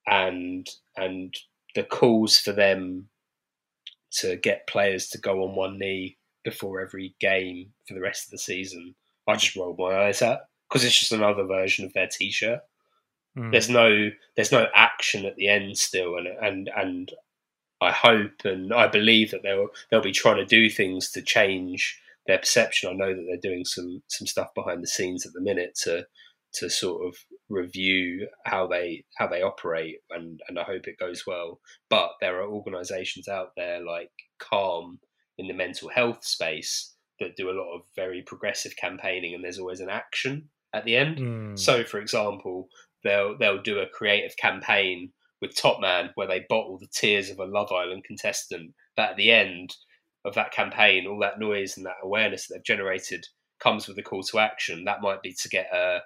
and 0.08 0.68
and 0.96 1.34
the 1.78 1.84
calls 1.84 2.40
for 2.40 2.52
them 2.52 3.08
to 4.10 4.36
get 4.36 4.68
players 4.68 5.10
to 5.10 5.20
go 5.20 5.44
on 5.44 5.56
one 5.56 5.78
knee 5.78 6.18
before 6.44 6.82
every 6.82 7.16
game 7.20 7.72
for 7.88 7.94
the 7.94 8.02
rest 8.02 8.26
of 8.26 8.32
the 8.32 8.38
season, 8.40 8.96
I 9.28 9.36
just 9.36 9.56
rolled 9.56 9.78
my 9.78 10.08
eyes 10.08 10.24
at 10.24 10.42
because 10.68 10.84
it's 10.84 11.00
just 11.00 11.12
another 11.12 11.44
version 11.44 11.86
of 11.86 11.94
their 11.94 12.08
t-shirt. 12.08 12.62
Mm. 13.38 13.52
There's 13.52 13.70
no 13.70 14.10
there's 14.36 14.52
no 14.52 14.66
action 14.74 15.26
at 15.26 15.36
the 15.36 15.50
end 15.50 15.78
still, 15.78 16.18
and 16.18 16.28
and 16.28 16.70
and 16.76 17.12
I 17.80 17.92
hope 17.92 18.44
and 18.44 18.74
I 18.74 18.88
believe 18.88 19.30
that 19.32 19.44
they'll 19.44 19.68
they'll 19.92 20.02
be 20.02 20.12
trying 20.12 20.38
to 20.38 20.46
do 20.46 20.72
things 20.72 21.12
to 21.12 21.22
change 21.22 22.02
their 22.26 22.40
perception. 22.40 22.90
I 22.90 22.94
know 22.94 23.14
that 23.14 23.26
they're 23.28 23.52
doing 23.52 23.66
some 23.66 24.02
some 24.08 24.26
stuff 24.26 24.52
behind 24.56 24.82
the 24.82 24.88
scenes 24.88 25.28
at 25.28 25.34
the 25.34 25.42
minute 25.42 25.78
to 25.84 26.08
to 26.54 26.72
sort 26.72 27.06
of 27.06 27.18
review 27.50 28.28
how 28.46 28.68
they 28.68 29.06
how 29.16 29.28
they 29.28 29.42
operate 29.42 29.98
and 30.10 30.42
and 30.48 30.60
I 30.60 30.64
hope 30.64 30.88
it 30.88 31.00
goes 31.00 31.26
well. 31.26 31.60
But 31.90 32.12
there 32.20 32.42
are 32.42 32.48
organizations 32.48 33.28
out 33.28 33.52
there 33.56 33.84
like 33.84 34.12
Calm 34.40 35.00
in 35.38 35.48
the 35.48 35.54
mental 35.54 35.90
health 35.90 36.26
space 36.26 36.94
that 37.20 37.36
do 37.36 37.50
a 37.50 37.58
lot 37.58 37.74
of 37.76 37.82
very 37.96 38.22
progressive 38.22 38.76
campaigning 38.76 39.34
and 39.34 39.44
there's 39.44 39.60
always 39.60 39.80
an 39.80 39.90
action 39.90 40.50
at 40.74 40.86
the 40.86 40.96
end. 40.96 41.18
Mm. 41.18 41.60
so 41.60 41.84
for 41.84 42.00
example 42.00 42.68
they'll 43.04 43.38
they'll 43.38 43.62
do 43.62 43.80
a 43.80 43.88
creative 43.88 44.36
campaign 44.38 45.12
with 45.42 45.56
Top 45.56 45.80
Man 45.80 46.10
where 46.16 46.28
they 46.28 46.46
bottle 46.50 46.78
the 46.80 46.88
tears 46.92 47.30
of 47.30 47.40
a 47.40 47.46
Love 47.46 47.72
Island 47.72 48.04
contestant. 48.04 48.74
But 48.96 49.12
at 49.12 49.18
the 49.18 49.32
end 49.32 49.76
of 50.26 50.36
that 50.36 50.52
campaign 50.52 51.08
all 51.08 51.20
that 51.20 51.40
noise 51.40 51.78
and 51.78 51.86
that 51.86 52.04
awareness 52.04 52.48
that 52.48 52.56
they've 52.56 52.64
generated 52.64 53.26
comes 53.60 53.88
with 53.88 53.98
a 53.98 54.04
call 54.04 54.24
to 54.24 54.40
action. 54.40 54.84
That 54.86 55.02
might 55.02 55.22
be 55.22 55.34
to 55.34 55.50
get 55.50 55.74
a 55.74 56.00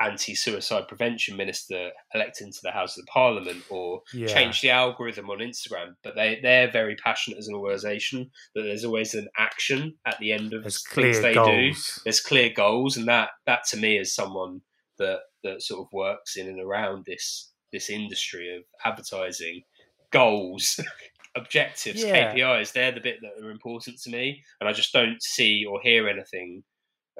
anti-suicide 0.00 0.88
prevention 0.88 1.36
minister 1.36 1.90
elected 2.14 2.46
into 2.46 2.60
the 2.62 2.70
House 2.70 2.96
of 2.96 3.04
the 3.04 3.10
Parliament 3.10 3.62
or 3.70 4.02
yeah. 4.12 4.26
change 4.26 4.60
the 4.60 4.70
algorithm 4.70 5.30
on 5.30 5.38
Instagram. 5.38 5.94
But 6.02 6.14
they 6.16 6.40
they're 6.42 6.70
very 6.70 6.96
passionate 6.96 7.38
as 7.38 7.48
an 7.48 7.54
organisation 7.54 8.30
that 8.54 8.62
there's 8.62 8.84
always 8.84 9.14
an 9.14 9.28
action 9.38 9.94
at 10.06 10.18
the 10.18 10.32
end 10.32 10.52
of 10.52 10.62
there's 10.62 10.86
things 10.88 11.20
they 11.20 11.34
goals. 11.34 11.94
do. 11.94 12.00
There's 12.04 12.20
clear 12.20 12.50
goals, 12.54 12.96
and 12.96 13.08
that 13.08 13.30
that 13.46 13.64
to 13.70 13.76
me 13.76 13.98
is 13.98 14.14
someone 14.14 14.62
that 14.98 15.20
that 15.44 15.62
sort 15.62 15.80
of 15.80 15.92
works 15.92 16.36
in 16.36 16.48
and 16.48 16.60
around 16.60 17.04
this 17.06 17.50
this 17.72 17.90
industry 17.90 18.56
of 18.56 18.62
advertising 18.84 19.62
goals. 20.10 20.80
objectives, 21.36 22.02
yeah. 22.02 22.34
KPIs, 22.34 22.72
they're 22.72 22.92
the 22.92 23.00
bit 23.00 23.18
that 23.22 23.44
are 23.44 23.52
important 23.52 24.00
to 24.00 24.10
me. 24.10 24.42
And 24.60 24.68
I 24.68 24.72
just 24.72 24.92
don't 24.92 25.22
see 25.22 25.64
or 25.64 25.80
hear 25.80 26.08
anything 26.08 26.64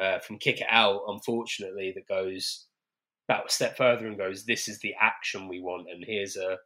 uh, 0.01 0.19
from 0.21 0.39
Kick 0.39 0.61
It 0.61 0.67
Out, 0.69 1.03
unfortunately, 1.07 1.93
that 1.95 2.09
goes, 2.09 2.67
a 3.31 3.51
step 3.51 3.77
further 3.77 4.07
and 4.07 4.19
goes, 4.19 4.45
this 4.45 4.69
is 4.69 4.81
the 4.81 4.95
action 5.01 5.49
we 5.49 5.61
want, 5.61 5.89
and 5.91 6.05
here's 6.07 6.37
a 6.37 6.59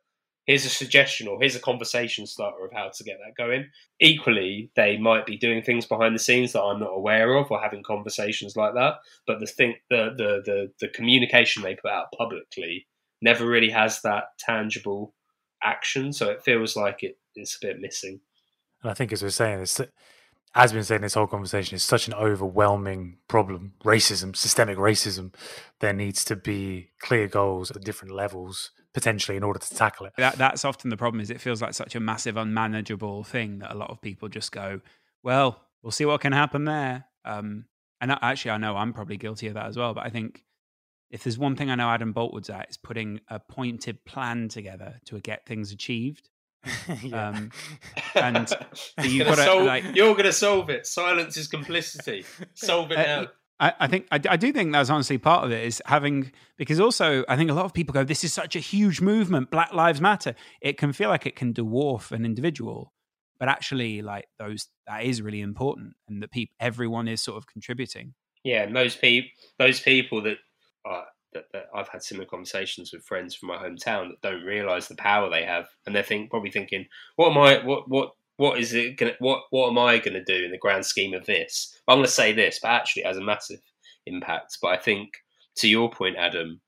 here's 0.47 0.67
a 0.67 0.71
suggestion 0.71 1.27
or 1.27 1.39
here's 1.41 1.57
a 1.57 1.61
conversation 1.61 2.27
starter 2.27 2.65
of 2.67 2.73
how 2.73 2.91
to 2.95 3.05
get 3.05 3.17
that 3.25 3.43
going. 3.43 3.67
Equally, 4.01 4.71
they 4.77 4.99
might 4.99 5.25
be 5.25 5.39
doing 5.39 5.63
things 5.63 5.87
behind 5.87 6.15
the 6.15 6.19
scenes 6.19 6.53
that 6.53 6.63
I'm 6.63 6.81
not 6.81 6.93
aware 6.95 7.35
of 7.35 7.51
or 7.51 7.61
having 7.61 7.83
conversations 7.83 8.57
like 8.57 8.75
that. 8.75 8.97
But 9.27 9.41
the 9.41 9.47
thing 9.47 9.77
the 9.91 10.15
the 10.17 10.43
the, 10.45 10.73
the 10.81 10.89
communication 10.89 11.63
they 11.63 11.77
put 11.77 11.91
out 11.91 12.13
publicly 12.17 12.87
never 13.23 13.47
really 13.47 13.71
has 13.71 14.03
that 14.03 14.25
tangible 14.39 15.15
action. 15.63 16.13
So 16.13 16.31
it 16.31 16.43
feels 16.43 16.77
like 16.77 17.03
it, 17.03 17.19
it's 17.35 17.57
a 17.57 17.67
bit 17.67 17.81
missing. 17.81 18.21
And 18.83 18.91
I 18.91 18.95
think 18.95 19.13
as 19.13 19.23
we're 19.23 19.31
saying, 19.31 19.61
it's 19.61 19.81
as 20.55 20.73
we've 20.73 20.79
been 20.79 20.85
saying 20.85 21.01
this 21.01 21.15
whole 21.15 21.27
conversation, 21.27 21.75
is 21.75 21.83
such 21.83 22.07
an 22.07 22.15
overwhelming 22.15 23.19
problem. 23.29 23.73
Racism, 23.85 24.37
systemic 24.37 24.79
racism. 24.79 25.35
There 25.81 25.93
needs 25.93 26.25
to 26.27 26.37
be 26.37 26.91
clear 27.01 27.27
goals 27.27 27.71
at 27.71 27.83
different 27.83 28.15
levels, 28.15 28.71
potentially, 28.93 29.37
in 29.37 29.43
order 29.43 29.59
to 29.59 29.75
tackle 29.75 30.07
it. 30.07 30.13
That, 30.17 30.37
that's 30.39 30.65
often 30.65 30.91
the 30.91 30.97
problem. 30.97 31.21
Is 31.21 31.31
it 31.31 31.41
feels 31.41 31.61
like 31.61 31.75
such 31.75 31.95
a 31.95 32.01
massive, 32.01 32.37
unmanageable 32.37 33.25
thing 33.25 33.59
that 33.59 33.73
a 33.73 33.75
lot 33.77 33.91
of 33.91 34.01
people 34.01 34.29
just 34.29 34.53
go, 34.53 34.81
"Well, 35.23 35.61
we'll 35.83 35.91
see 35.91 36.05
what 36.05 36.21
can 36.21 36.33
happen 36.33 36.65
there." 36.65 37.07
Um, 37.25 37.67
and 38.01 38.13
actually, 38.23 38.53
I 38.53 38.59
know 38.59 38.77
I'm 38.77 38.93
probably 38.93 39.17
guilty 39.17 39.49
of 39.49 39.55
that 39.55 39.67
as 39.67 39.77
well. 39.77 39.95
But 39.95 40.07
I 40.07 40.11
think 40.11 40.45
if 41.11 41.25
there's 41.25 41.39
one 41.39 41.57
thing 41.57 41.71
I 41.71 41.75
know 41.75 41.89
Adam 41.89 42.13
Boultwood's 42.13 42.51
at, 42.51 42.71
is 42.71 42.77
putting 42.77 43.21
a 43.29 43.41
pointed 43.41 44.05
plan 44.05 44.49
together 44.49 45.01
to 45.07 45.21
get 45.21 45.47
things 45.47 45.73
achieved. 45.73 46.29
um, 47.13 47.51
and 48.15 48.53
you've 49.03 49.27
got 49.27 49.37
to 49.37 49.55
like 49.65 49.85
you're 49.95 50.13
going 50.13 50.25
to 50.25 50.33
solve 50.33 50.71
it. 50.71 50.87
Silence 50.87 51.37
is 51.37 51.49
complicity. 51.49 52.25
Solve 52.55 52.91
it 52.93 52.99
uh, 52.99 53.03
now. 53.03 53.27
I, 53.61 53.73
I 53.81 53.87
think 53.87 54.07
I, 54.11 54.21
I 54.29 54.37
do 54.37 54.53
think 54.53 54.73
that's 54.73 54.91
honestly 54.91 55.19
part 55.19 55.45
of 55.45 55.53
it 55.53 55.65
is 55.65 55.83
having 55.87 56.33
because 56.57 56.81
also 56.81 57.25
I 57.29 57.37
think 57.37 57.51
a 57.51 57.55
lot 57.55 57.65
of 57.65 57.75
people 57.75 57.93
go, 57.93 58.05
"This 58.05 58.25
is 58.25 58.33
such 58.33 58.57
a 58.57 58.61
huge 58.61 59.01
movement, 59.01 59.51
Black 59.51 59.73
Lives 59.73 60.01
Matter." 60.01 60.35
It 60.61 60.77
can 60.79 60.93
feel 60.93 61.09
like 61.09 61.27
it 61.27 61.37
can 61.37 61.55
dwarf 61.55 62.11
an 62.11 62.25
individual, 62.25 62.93
but 63.39 63.49
actually, 63.49 64.03
like 64.03 64.27
those 64.39 64.69
that 64.87 65.05
is 65.05 65.23
really 65.23 65.41
important, 65.41 65.95
and 66.09 66.23
that 66.23 66.33
people 66.33 66.55
everyone 66.59 67.09
is 67.09 67.23
sort 67.23 67.37
of 67.37 67.47
contributing. 67.47 68.15
Yeah, 68.43 68.63
and 68.65 68.77
those 68.77 68.95
people, 68.97 69.31
those 69.59 69.81
people 69.81 70.23
that, 70.23 70.37
uh, 70.89 71.05
that 71.35 71.45
that 71.53 71.67
I've 71.75 71.89
had 71.89 72.03
similar 72.03 72.27
conversations 72.27 72.93
with 72.93 73.05
friends 73.05 73.35
from 73.35 73.49
my 73.49 73.57
hometown 73.57 74.09
that 74.09 74.23
don't 74.23 74.45
realise 74.45 74.89
the 74.89 74.97
power 74.97 75.29
they 75.29 75.45
have, 75.45 75.67
and 75.87 75.95
they're 75.95 76.03
think 76.03 76.31
probably 76.31 76.51
thinking, 76.51 76.87
"What 77.17 77.31
am 77.31 77.39
I? 77.39 77.65
What 77.65 77.89
what 77.89 78.13
what 78.37 78.59
is 78.59 78.75
it 78.75 78.97
going 78.97 79.15
what 79.19 79.43
what 79.51 79.71
am 79.71 79.79
I 79.79 79.99
to 79.99 80.25
do 80.25 80.45
in 80.45 80.51
the 80.51 80.59
grand 80.59 80.87
scheme 80.87 81.15
of 81.15 81.27
this? 81.27 81.79
I'm 81.87 81.97
going 81.99 82.07
to 82.07 82.11
say 82.11 82.33
this, 82.33 82.59
but 82.61 82.71
actually 82.71 83.03
it 83.03 83.09
has 83.09 83.17
a 83.17 83.23
massive 83.23 83.61
impact. 84.07 84.59
But 84.61 84.69
I 84.69 84.79
think 84.79 85.11
to 85.57 85.69
your 85.69 85.91
point, 85.91 86.17
Adam, 86.17 86.61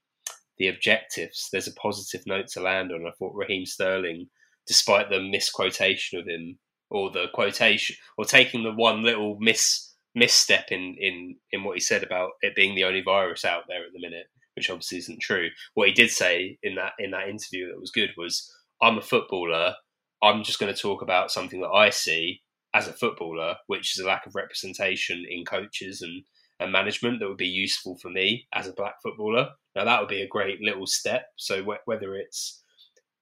the 0.59 0.69
objectives, 0.69 1.49
there's 1.53 1.69
a 1.69 1.75
positive 1.75 2.27
note 2.27 2.49
to 2.49 2.61
land 2.61 2.93
on. 2.93 3.07
I 3.07 3.11
thought 3.19 3.35
Raheem 3.35 3.67
Sterling, 3.67 4.29
despite 4.67 5.11
the 5.11 5.21
misquotation 5.21 6.19
of 6.19 6.27
him 6.27 6.59
or 6.91 7.11
the 7.11 7.27
quotation 7.35 7.97
or 8.17 8.25
taking 8.25 8.63
the 8.63 8.73
one 8.73 9.03
little 9.03 9.37
miss 9.41 9.95
misstep 10.15 10.69
in 10.71 10.97
in 10.99 11.37
in 11.53 11.63
what 11.63 11.75
he 11.75 11.81
said 11.81 12.03
about 12.03 12.31
it 12.41 12.55
being 12.55 12.75
the 12.75 12.85
only 12.85 13.03
virus 13.03 13.45
out 13.45 13.65
there 13.69 13.85
at 13.85 13.93
the 13.93 14.01
minute, 14.01 14.27
which 14.57 14.71
obviously 14.71 14.99
isn't 14.99 15.21
true. 15.21 15.51
What 15.75 15.89
he 15.89 15.95
did 15.95 16.11
say 16.11 16.59
in 16.63 16.75
that 16.77 16.93
in 16.99 17.11
that 17.13 17.29
interview 17.29 17.69
that 17.69 17.81
was 17.81 17.91
good 17.91 18.11
was, 18.17 18.51
"I'm 18.81 18.99
a 18.99 19.03
footballer 19.03 19.75
I'm 20.23 20.45
just 20.45 20.59
going 20.59 20.73
to 20.73 20.81
talk 20.81 21.03
about 21.03 21.31
something 21.31 21.61
that 21.61 21.69
I 21.69 21.91
see 21.91 22.43
as 22.75 22.89
a 22.89 22.93
footballer, 22.93 23.57
which 23.67 23.97
is 23.97 24.05
a 24.05 24.07
lack 24.07 24.27
of 24.27 24.35
representation 24.35 25.25
in 25.29 25.45
coaches 25.45 26.03
and, 26.03 26.25
and 26.59 26.73
management 26.73 27.21
that 27.21 27.29
would 27.29 27.37
be 27.37 27.47
useful 27.47 27.97
for 27.99 28.11
me 28.11 28.47
as 28.53 28.67
a 28.67 28.73
black 28.73 28.95
footballer. 29.03 29.49
Now, 29.75 29.85
that 29.85 30.01
would 30.01 30.09
be 30.09 30.23
a 30.23 30.29
great 30.29 30.61
little 30.61 30.87
step. 30.87 31.27
So, 31.37 31.63
wh- 31.63 31.87
whether 31.87 32.15
it's 32.15 32.63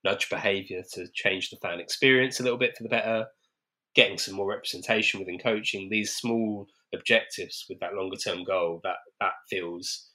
nudge 0.04 0.28
behavior 0.28 0.82
to 0.92 1.06
change 1.14 1.50
the 1.50 1.56
fan 1.56 1.80
experience 1.80 2.38
a 2.38 2.42
little 2.42 2.58
bit 2.58 2.76
for 2.76 2.84
the 2.84 2.88
better, 2.88 3.26
getting 3.94 4.18
some 4.18 4.34
more 4.34 4.46
representation 4.46 5.20
within 5.20 5.38
coaching, 5.38 5.88
these 5.88 6.14
small 6.14 6.66
objectives 6.94 7.64
with 7.68 7.80
that 7.80 7.94
longer 7.94 8.16
term 8.16 8.44
goal, 8.44 8.80
that, 8.84 8.96
that 9.20 9.32
feels 9.50 10.10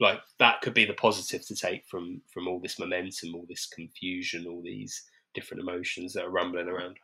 like 0.00 0.20
that 0.38 0.60
could 0.60 0.74
be 0.74 0.84
the 0.84 0.94
positive 0.94 1.46
to 1.46 1.54
take 1.54 1.86
from 1.86 2.20
from 2.32 2.48
all 2.48 2.60
this 2.60 2.78
momentum, 2.78 3.34
all 3.34 3.46
this 3.48 3.66
confusion, 3.66 4.46
all 4.46 4.62
these 4.62 5.02
different 5.34 5.62
emotions 5.62 6.12
that 6.12 6.24
are 6.24 6.30
rumbling 6.30 6.68
around. 6.68 6.96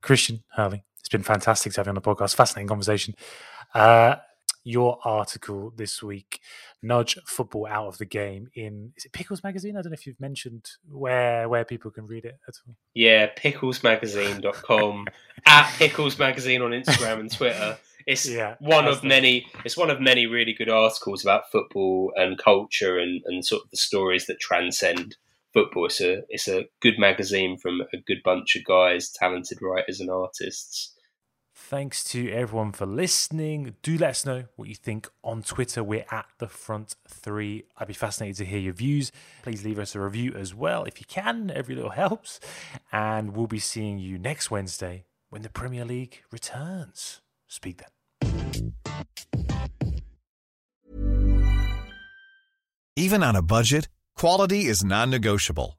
Christian 0.00 0.42
Hurley, 0.54 0.84
it's 0.98 1.08
been 1.08 1.22
fantastic 1.22 1.72
to 1.72 1.80
have 1.80 1.86
you 1.86 1.90
on 1.90 1.94
the 1.94 2.00
podcast. 2.00 2.34
Fascinating 2.34 2.68
conversation. 2.68 3.14
Uh, 3.74 4.16
your 4.64 4.98
article 5.04 5.72
this 5.76 6.02
week, 6.02 6.40
nudge 6.82 7.18
football 7.26 7.66
out 7.66 7.88
of 7.88 7.98
the 7.98 8.04
game 8.04 8.48
in 8.54 8.92
is 8.96 9.04
it 9.04 9.12
Pickles 9.12 9.42
Magazine? 9.42 9.76
I 9.76 9.82
don't 9.82 9.90
know 9.90 9.94
if 9.94 10.06
you've 10.06 10.20
mentioned 10.20 10.70
where 10.90 11.48
where 11.48 11.64
people 11.64 11.90
can 11.90 12.06
read 12.06 12.24
it 12.24 12.38
at 12.48 12.54
all. 12.66 12.76
Yeah, 12.94 13.28
picklesmagazine.com 13.34 15.06
at 15.46 15.72
Pickles 15.74 16.18
Magazine 16.18 16.62
on 16.62 16.70
Instagram 16.70 17.20
and 17.20 17.32
Twitter. 17.32 17.78
It's 18.06 18.28
yeah, 18.28 18.56
one 18.58 18.86
of 18.86 19.04
many. 19.04 19.46
It's 19.64 19.76
one 19.76 19.90
of 19.90 20.00
many 20.00 20.26
really 20.26 20.52
good 20.52 20.68
articles 20.68 21.22
about 21.22 21.50
football 21.50 22.12
and 22.16 22.38
culture 22.38 22.98
and, 22.98 23.22
and 23.26 23.44
sort 23.44 23.64
of 23.64 23.70
the 23.70 23.76
stories 23.76 24.26
that 24.26 24.40
transcend 24.40 25.16
football. 25.52 25.86
It's 25.86 26.00
a 26.00 26.22
it's 26.28 26.48
a 26.48 26.66
good 26.80 26.98
magazine 26.98 27.58
from 27.58 27.80
a 27.92 27.98
good 27.98 28.22
bunch 28.24 28.56
of 28.56 28.64
guys, 28.64 29.10
talented 29.10 29.58
writers 29.60 30.00
and 30.00 30.10
artists. 30.10 30.94
Thanks 31.72 32.04
to 32.10 32.30
everyone 32.30 32.72
for 32.72 32.84
listening. 32.84 33.76
Do 33.80 33.96
let 33.96 34.10
us 34.10 34.26
know 34.26 34.44
what 34.56 34.68
you 34.68 34.74
think 34.74 35.08
on 35.24 35.42
Twitter. 35.42 35.82
We're 35.82 36.04
at 36.10 36.26
the 36.36 36.46
front 36.46 36.96
three. 37.08 37.64
I'd 37.78 37.88
be 37.88 37.94
fascinated 37.94 38.36
to 38.36 38.44
hear 38.44 38.58
your 38.58 38.74
views. 38.74 39.10
Please 39.42 39.64
leave 39.64 39.78
us 39.78 39.94
a 39.94 40.00
review 40.00 40.34
as 40.34 40.54
well 40.54 40.84
if 40.84 41.00
you 41.00 41.06
can. 41.08 41.50
Every 41.50 41.74
little 41.74 41.92
helps. 41.92 42.40
And 42.92 43.34
we'll 43.34 43.46
be 43.46 43.58
seeing 43.58 43.98
you 43.98 44.18
next 44.18 44.50
Wednesday 44.50 45.06
when 45.30 45.40
the 45.40 45.48
Premier 45.48 45.86
League 45.86 46.22
returns. 46.30 47.22
Speak 47.48 47.82
then. 48.20 48.74
Even 52.96 53.22
on 53.22 53.34
a 53.34 53.40
budget. 53.40 53.88
Quality 54.14 54.66
is 54.66 54.84
non-negotiable. 54.84 55.78